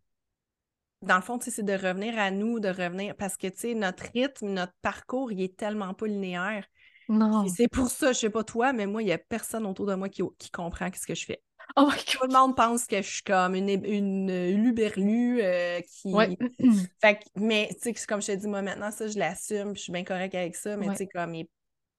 Dans 1.02 1.16
le 1.16 1.22
fond, 1.22 1.38
tu 1.38 1.46
sais, 1.46 1.50
c'est 1.50 1.62
de 1.64 1.72
revenir 1.72 2.16
à 2.18 2.30
nous, 2.30 2.60
de 2.60 2.68
revenir. 2.68 3.16
Parce 3.16 3.36
que, 3.36 3.48
tu 3.48 3.58
sais, 3.58 3.74
notre 3.74 4.04
rythme, 4.12 4.48
notre 4.48 4.74
parcours, 4.82 5.32
il 5.32 5.40
est 5.42 5.56
tellement 5.56 5.94
pas 5.94 6.06
linéaire. 6.06 6.64
Non. 7.08 7.46
C'est 7.46 7.68
pour 7.68 7.88
ça, 7.88 8.12
je 8.12 8.18
sais 8.20 8.30
pas 8.30 8.44
toi, 8.44 8.72
mais 8.72 8.86
moi, 8.86 9.02
il 9.02 9.08
y 9.08 9.12
a 9.12 9.18
personne 9.18 9.66
autour 9.66 9.86
de 9.86 9.94
moi 9.94 10.08
qui, 10.08 10.22
qui 10.38 10.50
comprend 10.50 10.88
ce 10.94 11.06
que 11.06 11.14
je 11.14 11.24
fais. 11.26 11.42
Oh 11.76 11.86
my 11.90 11.96
Tout 12.04 12.26
le 12.26 12.32
monde 12.32 12.56
pense 12.56 12.86
que 12.86 12.96
je 13.02 13.08
suis 13.08 13.22
comme 13.22 13.54
une, 13.54 13.68
une, 13.68 14.28
une 14.30 14.62
luberlue 14.64 15.40
euh, 15.42 15.80
qui. 15.80 16.12
Ouais. 16.14 16.36
Fait 17.00 17.16
que- 17.16 17.24
mais, 17.36 17.68
tu 17.82 17.94
sais, 17.94 18.06
comme 18.06 18.20
je 18.22 18.28
te 18.28 18.36
dis, 18.36 18.46
moi, 18.48 18.62
maintenant, 18.62 18.90
ça, 18.90 19.06
je 19.08 19.18
l'assume, 19.18 19.72
puis 19.72 19.78
je 19.78 19.82
suis 19.84 19.92
bien 19.92 20.04
correcte 20.04 20.34
avec 20.34 20.54
ça, 20.56 20.76
mais, 20.76 20.86
Ouais. 20.88 20.92
tu 20.92 20.98
sais, 20.98 21.06
comme. 21.08 21.34
il- 21.34 21.48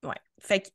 Ouais. 0.04 0.16
Fait 0.40 0.62
que. 0.62 0.70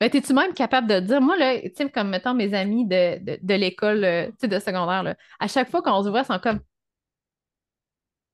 Ben, 0.00 0.10
t'es-tu 0.10 0.34
même 0.34 0.52
capable 0.54 0.88
de 0.88 1.00
dire, 1.00 1.20
moi, 1.20 1.36
là, 1.36 1.60
tu 1.60 1.70
sais, 1.76 1.90
comme 1.90 2.08
mettons 2.10 2.34
mes 2.34 2.52
amis 2.52 2.84
de, 2.86 3.18
de, 3.24 3.38
de 3.40 3.54
l'école, 3.54 4.04
euh, 4.04 4.26
tu 4.32 4.34
sais, 4.42 4.48
de 4.48 4.58
secondaire, 4.58 5.02
là, 5.02 5.16
à 5.38 5.48
chaque 5.48 5.70
fois 5.70 5.82
qu'on 5.82 6.02
se 6.02 6.08
voit, 6.08 6.20
ils 6.20 6.26
sont 6.26 6.38
comme, 6.40 6.60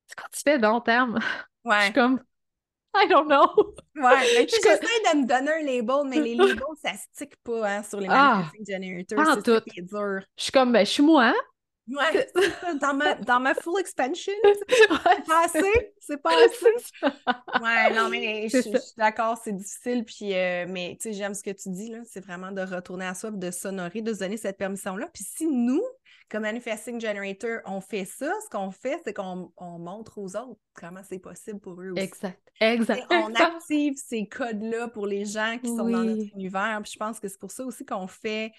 c'est 0.07 0.17
quoi 0.19 0.29
tu 0.33 0.41
fais 0.43 0.59
long 0.59 0.81
terme? 0.81 1.19
Je 1.69 1.71
Ouais. 1.71 1.85
suis 1.85 1.95
comme, 1.95 2.21
I 2.95 3.07
don't 3.09 3.29
know. 3.29 3.75
Ouais, 3.97 4.47
suis 4.49 4.61
j'essaie 4.63 4.79
de 4.81 5.19
me 5.21 5.27
donner 5.27 5.53
un 5.53 5.63
label, 5.63 6.09
mais 6.09 6.21
les 6.21 6.35
labels, 6.35 6.77
ça 6.83 6.93
stick 6.95 7.37
pas 7.43 7.69
hein, 7.79 7.83
sur 7.83 8.01
les 8.01 8.09
Ah, 8.09 8.51
generators. 8.69 9.19
en 9.19 9.35
C'est 9.35 9.43
ça 9.43 9.61
tout. 9.61 9.65
qui 9.67 9.81
est 9.81 9.83
dur. 9.83 10.21
Je 10.37 10.43
suis 10.45 10.53
comme, 10.53 10.73
ben, 10.73 10.85
je 10.85 10.91
suis 10.91 11.03
moi. 11.03 11.35
Ouais, 11.89 12.29
c'est 12.35 12.51
ça, 12.61 12.75
dans 12.75 12.95
ma, 12.95 13.15
dans 13.17 13.41
ma 13.41 13.55
full 13.55 13.81
expansion, 13.81 14.33
c'est 14.69 14.89
pas 15.27 15.45
assez, 15.45 15.93
c'est 15.99 16.23
pas 16.23 16.31
assez. 16.45 16.67
Ouais, 17.61 17.91
non, 17.95 18.09
mais 18.09 18.49
je, 18.49 18.57
je 18.59 18.79
suis 18.79 18.95
d'accord, 18.97 19.37
c'est 19.43 19.53
difficile, 19.57 20.05
puis, 20.05 20.35
euh, 20.35 20.67
mais 20.69 20.97
tu 21.01 21.09
sais, 21.11 21.13
j'aime 21.19 21.35
ce 21.35 21.43
que 21.43 21.51
tu 21.51 21.69
dis, 21.71 21.91
là, 21.91 21.99
c'est 22.05 22.21
vraiment 22.25 22.53
de 22.53 22.61
retourner 22.63 23.07
à 23.07 23.15
soi, 23.15 23.33
de 23.33 23.51
s'honorer, 23.51 24.03
de 24.03 24.15
se 24.15 24.21
donner 24.21 24.37
cette 24.37 24.57
permission-là. 24.57 25.09
Puis 25.13 25.25
si 25.25 25.47
nous, 25.49 25.83
comme 26.31 26.43
Manifesting 26.43 27.01
Generator, 27.01 27.61
on 27.67 27.81
fait 27.81 28.05
ça, 28.05 28.33
ce 28.45 28.49
qu'on 28.49 28.71
fait, 28.71 29.01
c'est 29.05 29.13
qu'on 29.13 29.53
on 29.57 29.79
montre 29.79 30.19
aux 30.19 30.37
autres 30.37 30.61
comment 30.75 31.01
c'est 31.03 31.19
possible 31.19 31.59
pour 31.59 31.81
eux 31.83 31.91
aussi. 31.91 32.03
Exact, 32.03 32.41
exact. 32.61 33.05
on 33.11 33.35
active 33.35 33.95
ces 33.97 34.27
codes-là 34.27 34.89
pour 34.89 35.07
les 35.07 35.25
gens 35.25 35.59
qui 35.59 35.69
sont 35.69 35.89
dans 35.89 36.05
notre 36.05 36.33
univers, 36.35 36.81
puis 36.83 36.93
je 36.93 36.99
pense 36.99 37.19
que 37.19 37.29
c'est 37.29 37.41
pour 37.41 37.51
ça 37.51 37.65
aussi 37.65 37.85
qu'on 37.85 38.07
fait 38.07 38.53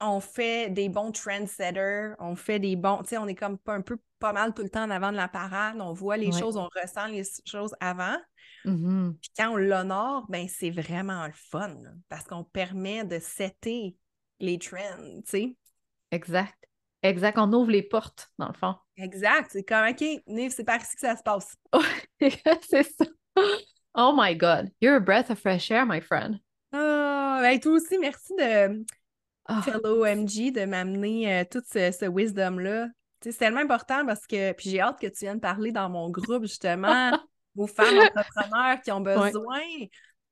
on 0.00 0.20
fait 0.20 0.70
des 0.70 0.88
bons 0.88 1.10
trendsetters, 1.10 2.14
on 2.18 2.36
fait 2.36 2.58
des 2.58 2.76
bons, 2.76 2.98
tu 2.98 3.08
sais, 3.08 3.18
on 3.18 3.26
est 3.26 3.34
comme 3.34 3.58
un 3.66 3.80
peu 3.80 3.96
pas 4.18 4.32
mal 4.32 4.54
tout 4.54 4.62
le 4.62 4.68
temps 4.68 4.84
en 4.84 4.90
avant 4.90 5.10
de 5.10 5.16
la 5.16 5.28
parade, 5.28 5.76
on 5.80 5.92
voit 5.92 6.16
les 6.16 6.32
choses, 6.32 6.56
on 6.56 6.68
ressent 6.82 7.06
les 7.06 7.22
choses 7.46 7.74
avant. 7.80 8.16
Mm-hmm. 8.64 9.14
Puis 9.14 9.30
quand 9.36 9.50
on 9.52 9.56
l'honore, 9.56 10.26
ben 10.28 10.46
c'est 10.48 10.70
vraiment 10.70 11.26
le 11.26 11.32
fun 11.34 11.76
parce 12.08 12.24
qu'on 12.24 12.44
permet 12.44 13.04
de 13.04 13.18
setter 13.18 13.96
les 14.38 14.58
trends, 14.58 15.20
tu 15.24 15.30
sais. 15.30 15.56
Exact. 16.10 16.65
Exact. 17.06 17.38
On 17.38 17.52
ouvre 17.52 17.70
les 17.70 17.82
portes, 17.82 18.30
dans 18.38 18.48
le 18.48 18.54
fond. 18.54 18.74
Exact. 18.96 19.50
C'est 19.52 19.64
comme, 19.64 19.86
OK, 19.88 20.04
Nive, 20.26 20.52
c'est 20.52 20.64
par 20.64 20.80
ici 20.80 20.94
que 20.94 21.00
ça 21.00 21.16
se 21.16 21.22
passe. 21.22 21.56
c'est 22.20 22.82
ça. 22.82 23.04
Oh 23.94 24.12
my 24.16 24.34
God. 24.34 24.70
You're 24.80 24.96
a 24.96 25.00
breath 25.00 25.30
of 25.30 25.38
fresh 25.38 25.70
air, 25.70 25.86
my 25.86 26.00
friend. 26.00 26.40
Ah, 26.72 27.38
ben 27.40 27.58
toi 27.60 27.72
aussi, 27.72 27.98
merci 27.98 28.34
de 28.36 28.84
oh. 29.48 29.62
fellow 29.62 30.04
MG 30.04 30.52
de 30.52 30.64
m'amener 30.64 31.40
euh, 31.40 31.44
tout 31.50 31.62
ce, 31.64 32.08
wisdom-là. 32.08 32.88
C'est 33.22 33.38
tellement 33.38 33.60
important 33.60 34.04
parce 34.04 34.26
que, 34.26 34.52
puis 34.52 34.70
j'ai 34.70 34.80
hâte 34.80 35.00
que 35.00 35.06
tu 35.06 35.24
viennes 35.24 35.40
parler 35.40 35.72
dans 35.72 35.88
mon 35.88 36.10
groupe, 36.10 36.42
justement, 36.42 37.18
aux 37.56 37.66
femmes 37.66 37.98
entrepreneurs 37.98 38.80
qui 38.82 38.92
ont 38.92 39.00
besoin, 39.00 39.60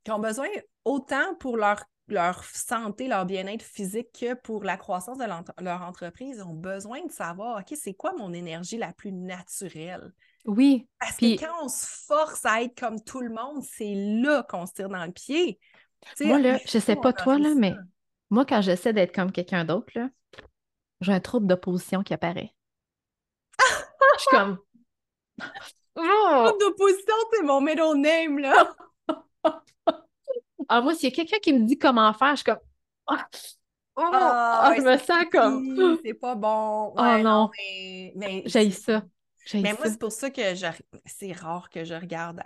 qui 0.04 0.10
ont 0.10 0.18
besoin 0.18 0.48
autant 0.84 1.34
pour 1.36 1.56
leur, 1.56 1.82
leur 2.08 2.44
santé, 2.44 3.08
leur 3.08 3.24
bien-être 3.24 3.62
physique 3.62 4.08
que 4.20 4.34
pour 4.34 4.64
la 4.64 4.76
croissance 4.76 5.18
de 5.18 5.24
leur 5.62 5.82
entreprise, 5.82 6.42
ont 6.42 6.54
besoin 6.54 7.04
de 7.04 7.10
savoir, 7.10 7.60
OK, 7.60 7.76
c'est 7.80 7.94
quoi 7.94 8.12
mon 8.18 8.32
énergie 8.32 8.76
la 8.76 8.92
plus 8.92 9.12
naturelle? 9.12 10.12
Oui. 10.44 10.86
Parce 10.98 11.16
que 11.16 11.38
quand 11.38 11.64
on 11.64 11.68
se 11.68 11.86
force 12.06 12.44
à 12.44 12.62
être 12.62 12.78
comme 12.78 13.02
tout 13.02 13.20
le 13.20 13.30
monde, 13.30 13.62
c'est 13.62 13.94
là 13.94 14.42
qu'on 14.48 14.66
se 14.66 14.72
tire 14.72 14.88
dans 14.88 15.04
le 15.04 15.12
pied. 15.12 15.58
moi, 16.20 16.38
là, 16.38 16.58
je 16.66 16.78
sais 16.78 16.96
pas 16.96 17.12
toi, 17.12 17.38
là, 17.38 17.54
mais 17.56 17.72
moi, 18.30 18.44
quand 18.44 18.60
j'essaie 18.60 18.92
d'être 18.92 19.14
comme 19.14 19.32
quelqu'un 19.32 19.64
d'autre, 19.64 19.90
là, 19.94 20.08
j'ai 21.00 21.12
un 21.12 21.20
trouble 21.20 21.46
d'opposition 21.46 22.02
qui 22.02 22.12
apparaît. 22.12 22.54
je 23.58 24.20
suis 24.20 24.30
comme. 24.30 24.58
Oh! 25.96 26.00
Trouble 26.46 26.60
d'opposition, 26.60 27.14
c'est 27.32 27.42
mon 27.42 27.60
middle 27.60 27.96
name, 27.96 28.38
là. 28.38 28.74
ah, 30.68 30.80
moi, 30.80 30.94
s'il 30.94 31.08
y 31.08 31.12
a 31.12 31.14
quelqu'un 31.14 31.38
qui 31.38 31.52
me 31.52 31.66
dit 31.66 31.78
comment 31.78 32.12
faire, 32.12 32.30
je 32.30 32.36
suis 32.36 32.44
comme. 32.44 32.58
Ah! 33.06 33.26
Oh, 33.96 34.10
ah, 34.12 34.74
je 34.76 34.82
me 34.82 34.96
sens 34.98 35.24
comme. 35.30 35.98
C'est 36.04 36.14
pas 36.14 36.34
bon. 36.34 36.94
oh 36.96 37.18
non. 37.22 37.50
mais, 38.16 38.42
J'ai 38.46 38.70
ça. 38.70 39.04
Mais 39.54 39.72
moi, 39.72 39.84
c'est 39.84 39.98
pour 39.98 40.12
ça 40.12 40.30
que 40.30 40.42
c'est 41.04 41.32
rare 41.32 41.68
que 41.70 41.84
je 41.84 41.94
regarde 41.94 42.40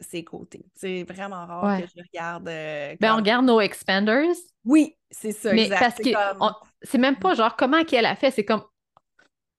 ses 0.00 0.22
côtés. 0.22 0.66
C'est 0.74 1.02
vraiment 1.04 1.46
rare 1.46 1.80
que 1.80 1.86
je 1.86 2.02
regarde. 2.02 2.48
Euh, 2.48 2.94
ben, 3.00 3.14
on 3.14 3.16
regarde 3.16 3.44
nos 3.44 3.60
expanders. 3.60 4.36
Oui, 4.64 4.96
c'est 5.10 5.32
ça. 5.32 5.52
Mais 5.52 5.68
parce 5.68 5.96
que 5.96 6.10
c'est 6.82 6.98
même 6.98 7.16
pas 7.16 7.34
genre 7.34 7.56
comment 7.56 7.82
qu'elle 7.84 8.06
a 8.06 8.14
fait, 8.14 8.30
c'est 8.30 8.44
comme 8.44 8.62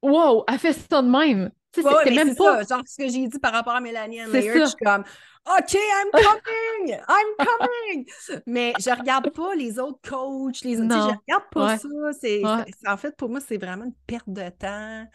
Wow, 0.01 0.43
elle 0.47 0.59
fait 0.59 0.73
ça 0.73 1.01
de 1.01 1.09
même. 1.09 1.51
C'est 1.81 2.11
même 2.11 2.35
pas. 2.35 2.63
Ça. 2.63 2.75
Genre 2.75 2.83
ce 2.87 2.97
que 2.97 3.09
j'ai 3.09 3.27
dit 3.27 3.39
par 3.39 3.53
rapport 3.53 3.73
à 3.73 3.81
Mélanie 3.81 4.21
Ann 4.21 4.31
Layer, 4.31 4.61
je 4.61 4.65
suis 4.65 4.75
comme 4.77 5.03
OK, 5.47 5.73
I'm 5.73 6.11
coming! 6.11 6.97
I'm 7.07 7.45
coming! 7.45 8.05
Mais 8.47 8.73
je 8.79 8.89
regarde 8.89 9.29
pas 9.29 9.53
les 9.55 9.77
autres 9.77 9.99
coachs, 10.09 10.61
les 10.61 10.81
autres. 10.81 10.95
Je 10.95 11.15
regarde 11.27 11.49
pas 11.51 11.77
ça. 11.77 11.87
C'est, 12.19 12.41
en 12.87 12.97
fait, 12.97 13.15
pour 13.15 13.29
moi, 13.29 13.39
c'est 13.39 13.57
vraiment 13.57 13.85
une 13.85 13.93
perte 14.07 14.27
de 14.27 14.49
temps. 14.49 15.05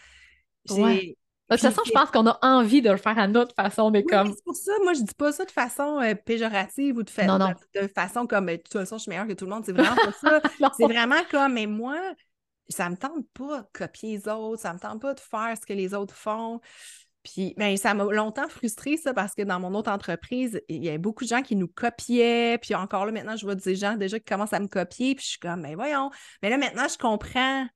J'ai 0.67 1.17
de 1.51 1.57
toute 1.57 1.63
façon, 1.63 1.83
je 1.85 1.91
pense 1.91 2.11
qu'on 2.13 2.27
a 2.29 2.39
envie 2.43 2.81
de 2.81 2.91
le 2.91 2.97
faire 2.97 3.19
à 3.19 3.27
notre 3.27 3.55
façon, 3.57 3.91
mais 3.91 4.05
comme. 4.05 4.29
C'est 4.29 4.45
pour 4.45 4.55
ça, 4.55 4.71
moi, 4.85 4.93
je 4.93 5.03
dis 5.03 5.15
pas 5.15 5.33
ça 5.33 5.45
de 5.45 5.51
façon 5.51 6.01
euh, 6.01 6.15
péjorative 6.15 6.97
ou 6.97 7.03
de, 7.03 7.11
de, 7.11 7.89
façon 7.89 8.27
comme 8.29 8.47
de 8.47 8.57
toute 8.57 8.73
façon, 8.73 8.99
je 8.99 9.03
suis 9.03 9.11
meilleure 9.11 9.27
que 9.27 9.33
tout 9.33 9.47
le 9.47 9.51
monde. 9.51 9.65
C'est 9.67 9.73
vraiment 9.73 9.97
pas 9.97 10.13
ça. 10.13 10.41
c'est 10.77 10.85
vraiment 10.85 11.23
comme, 11.29 11.55
mais 11.55 11.67
moi, 11.67 11.97
ça 12.71 12.89
me 12.91 12.97
tente 12.97 13.27
pas 13.35 13.63
de 13.63 13.67
copier 13.73 14.17
les 14.17 14.29
autres, 14.29 14.63
ça 14.63 14.73
me 14.73 14.79
tente 14.79 15.01
pas 15.01 15.15
de 15.15 15.21
faire 15.21 15.55
ce 15.61 15.67
que 15.67 15.73
les 15.73 15.95
autres 15.95 16.15
font. 16.15 16.61
Puis, 17.23 17.55
ben, 17.59 17.77
ça 17.77 17.93
m'a 17.93 18.05
longtemps 18.05 18.49
frustré, 18.49 18.97
ça, 18.97 19.13
parce 19.13 19.35
que 19.35 19.43
dans 19.43 19.61
mon 19.61 19.75
autre 19.75 19.91
entreprise, 19.91 20.63
il 20.69 20.83
y 20.83 20.89
avait 20.89 20.97
beaucoup 20.97 21.25
de 21.25 21.29
gens 21.29 21.43
qui 21.43 21.55
nous 21.55 21.69
copiaient. 21.69 22.59
Puis 22.63 22.75
encore 22.75 23.05
là, 23.05 23.13
maintenant, 23.13 23.37
je 23.37 23.45
vois 23.45 23.55
des 23.55 23.77
gens 23.77 23.97
déjà 23.97 24.19
qui 24.19 24.25
commencent 24.25 24.55
à 24.55 24.61
me 24.61 24.69
copier. 24.69 25.15
Puis 25.15 25.25
je 25.25 25.31
suis 25.33 25.39
comme, 25.39 25.63
ben, 25.63 25.75
voyons. 25.75 26.11
Mais 26.43 26.49
là, 26.49 26.57
maintenant, 26.57 26.89
je 26.89 26.97
comprends 26.97 27.67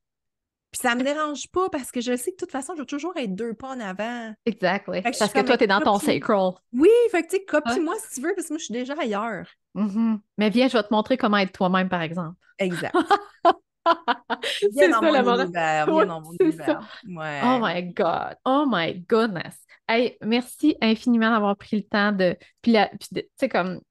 puis 0.75 0.81
ça 0.89 0.93
me 0.93 1.03
dérange 1.03 1.47
pas 1.51 1.69
parce 1.69 1.89
que 1.89 2.01
je 2.01 2.17
sais 2.17 2.31
que 2.31 2.35
de 2.35 2.39
toute 2.39 2.51
façon, 2.51 2.73
je 2.75 2.81
vais 2.81 2.85
toujours 2.85 3.15
être 3.15 3.33
deux 3.33 3.53
pas 3.53 3.69
en 3.69 3.79
avant. 3.79 4.33
Exactly. 4.45 5.01
parce 5.03 5.31
que 5.31 5.39
toi, 5.39 5.57
tu 5.57 5.63
es 5.63 5.67
dans 5.67 5.79
ton 5.79 5.99
sacral. 5.99 6.51
Oui, 6.73 6.89
fait 7.11 7.23
que 7.23 7.29
tu 7.29 7.37
sais, 7.37 7.45
copie-moi 7.45 7.95
si 8.05 8.15
tu 8.15 8.27
veux, 8.27 8.33
parce 8.35 8.47
que 8.47 8.53
moi, 8.53 8.57
je 8.57 8.65
suis 8.65 8.73
déjà 8.73 8.93
ailleurs. 8.99 9.47
Mm-hmm. 9.75 10.19
Mais 10.37 10.49
viens, 10.49 10.67
je 10.67 10.73
vais 10.73 10.83
te 10.83 10.91
montrer 10.91 11.15
comment 11.15 11.37
être 11.37 11.53
toi-même, 11.53 11.87
par 11.87 12.01
exemple. 12.01 12.35
Exact. 12.59 12.93
dans, 13.85 14.89
ça, 14.89 15.01
mon 15.01 15.41
univers, 15.41 15.85
viens 15.85 16.05
dans 16.05 16.21
mon 16.21 16.31
univers. 16.39 17.01
Ouais. 17.07 17.41
Oh 17.43 17.59
my 17.61 17.83
God. 17.93 18.35
Oh 18.45 18.65
my 18.67 19.05
goodness. 19.07 19.55
Hey, 19.87 20.17
merci 20.21 20.75
infiniment 20.81 21.31
d'avoir 21.31 21.55
pris 21.55 21.77
le 21.77 21.83
temps 21.83 22.11
de. 22.11 22.35
Puis, 22.61 22.75
tu 23.13 23.21
sais, 23.37 23.49
comme 23.49 23.81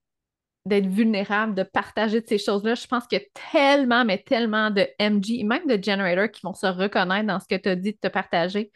d'être 0.66 0.86
vulnérable, 0.86 1.54
de 1.54 1.62
partager 1.62 2.20
de 2.20 2.26
ces 2.26 2.38
choses-là. 2.38 2.74
Je 2.74 2.86
pense 2.86 3.06
qu'il 3.06 3.18
y 3.18 3.22
a 3.22 3.40
tellement, 3.52 4.04
mais 4.04 4.18
tellement 4.18 4.70
de 4.70 4.86
MG, 4.98 5.44
même 5.44 5.66
de 5.66 5.82
generators 5.82 6.30
qui 6.30 6.40
vont 6.42 6.54
se 6.54 6.66
reconnaître 6.66 7.26
dans 7.26 7.38
ce 7.38 7.46
que 7.46 7.56
tu 7.56 7.68
as 7.68 7.76
dit 7.76 7.92
de 7.92 7.98
te 7.98 8.08
partager. 8.08 8.72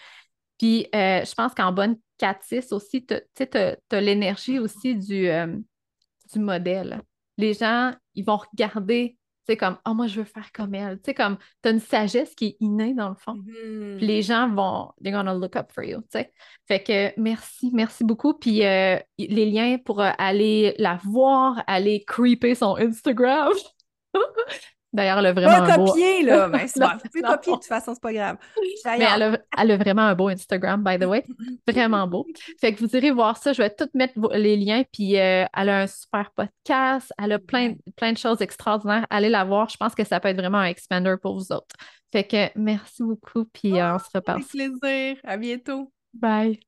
Puis 0.58 0.86
euh, 0.94 1.24
je 1.24 1.34
pense 1.34 1.54
qu'en 1.54 1.72
bonne 1.72 1.96
4-6 2.18 2.74
aussi, 2.74 3.06
tu 3.06 3.14
as, 3.14 4.00
l'énergie 4.00 4.58
aussi 4.58 4.96
du, 4.96 5.28
euh, 5.28 5.56
du 6.32 6.38
modèle. 6.38 7.00
Les 7.38 7.54
gens, 7.54 7.92
ils 8.14 8.24
vont 8.24 8.36
regarder 8.36 9.17
c'est 9.48 9.56
comme, 9.56 9.78
oh, 9.86 9.94
moi, 9.94 10.06
je 10.06 10.20
veux 10.20 10.26
faire 10.26 10.52
comme 10.52 10.74
elle. 10.74 10.96
Tu 10.98 11.04
sais, 11.06 11.14
comme, 11.14 11.38
tu 11.62 11.68
as 11.68 11.72
une 11.72 11.80
sagesse 11.80 12.34
qui 12.34 12.48
est 12.48 12.56
innée 12.60 12.92
dans 12.92 13.08
le 13.08 13.14
fond. 13.14 13.34
Mm-hmm. 13.34 13.96
Puis 13.96 14.06
les 14.06 14.20
gens 14.20 14.48
vont, 14.48 14.92
they're 15.02 15.12
gonna 15.12 15.34
look 15.34 15.56
up 15.56 15.72
for 15.72 15.82
you. 15.84 16.00
Tu 16.02 16.18
sais. 16.18 16.32
Fait 16.66 16.82
que 16.82 17.18
merci, 17.18 17.70
merci 17.72 18.04
beaucoup. 18.04 18.34
Puis 18.34 18.64
euh, 18.66 18.98
les 19.18 19.50
liens 19.50 19.78
pour 19.78 20.02
euh, 20.02 20.10
aller 20.18 20.74
la 20.78 21.00
voir, 21.02 21.64
aller 21.66 22.04
creeper 22.04 22.54
son 22.54 22.76
Instagram. 22.76 23.52
D'ailleurs, 24.92 25.18
elle 25.18 25.26
a 25.26 25.32
vraiment. 25.32 25.66
Pas 25.66 25.72
un 25.74 25.76
copier, 25.76 26.22
là. 26.22 26.48
Mais 26.48 26.66
c'est 26.66 26.80
pas. 26.80 26.98
copier, 26.98 27.22
de 27.22 27.56
toute 27.56 27.64
façon, 27.64 27.92
c'est 27.94 28.02
pas 28.02 28.12
grave. 28.12 28.36
Mais 28.84 29.06
elle 29.58 29.70
a, 29.70 29.76
vraiment 29.76 30.02
un 30.02 30.14
beau 30.14 30.28
Instagram, 30.28 30.82
by 30.82 30.98
the 30.98 31.04
way. 31.04 31.24
Vraiment 31.66 32.06
beau. 32.06 32.26
Fait 32.60 32.72
que 32.72 32.80
vous 32.80 32.96
irez 32.96 33.10
voir 33.10 33.36
ça. 33.36 33.52
Je 33.52 33.62
vais 33.62 33.70
tout 33.70 33.88
mettre 33.94 34.14
les 34.34 34.56
liens. 34.56 34.84
Puis 34.90 35.18
euh, 35.18 35.44
elle 35.54 35.68
a 35.68 35.80
un 35.80 35.86
super 35.86 36.30
podcast. 36.30 37.12
Elle 37.22 37.32
a 37.32 37.38
plein, 37.38 37.74
plein 37.96 38.12
de 38.12 38.18
choses 38.18 38.40
extraordinaires. 38.40 39.06
Allez 39.10 39.28
la 39.28 39.44
voir. 39.44 39.68
Je 39.68 39.76
pense 39.76 39.94
que 39.94 40.04
ça 40.04 40.20
peut 40.20 40.28
être 40.28 40.38
vraiment 40.38 40.58
un 40.58 40.66
expander 40.66 41.16
pour 41.20 41.36
vous 41.36 41.52
autres. 41.52 41.76
Fait 42.10 42.24
que 42.24 42.48
merci 42.58 43.02
beaucoup. 43.02 43.44
Puis 43.44 43.78
euh, 43.78 43.94
on 43.94 43.98
se 43.98 44.08
reparle. 44.14 44.38
Avec 44.38 44.48
plaisir. 44.48 45.16
À 45.24 45.36
bientôt. 45.36 45.92
Bye. 46.14 46.67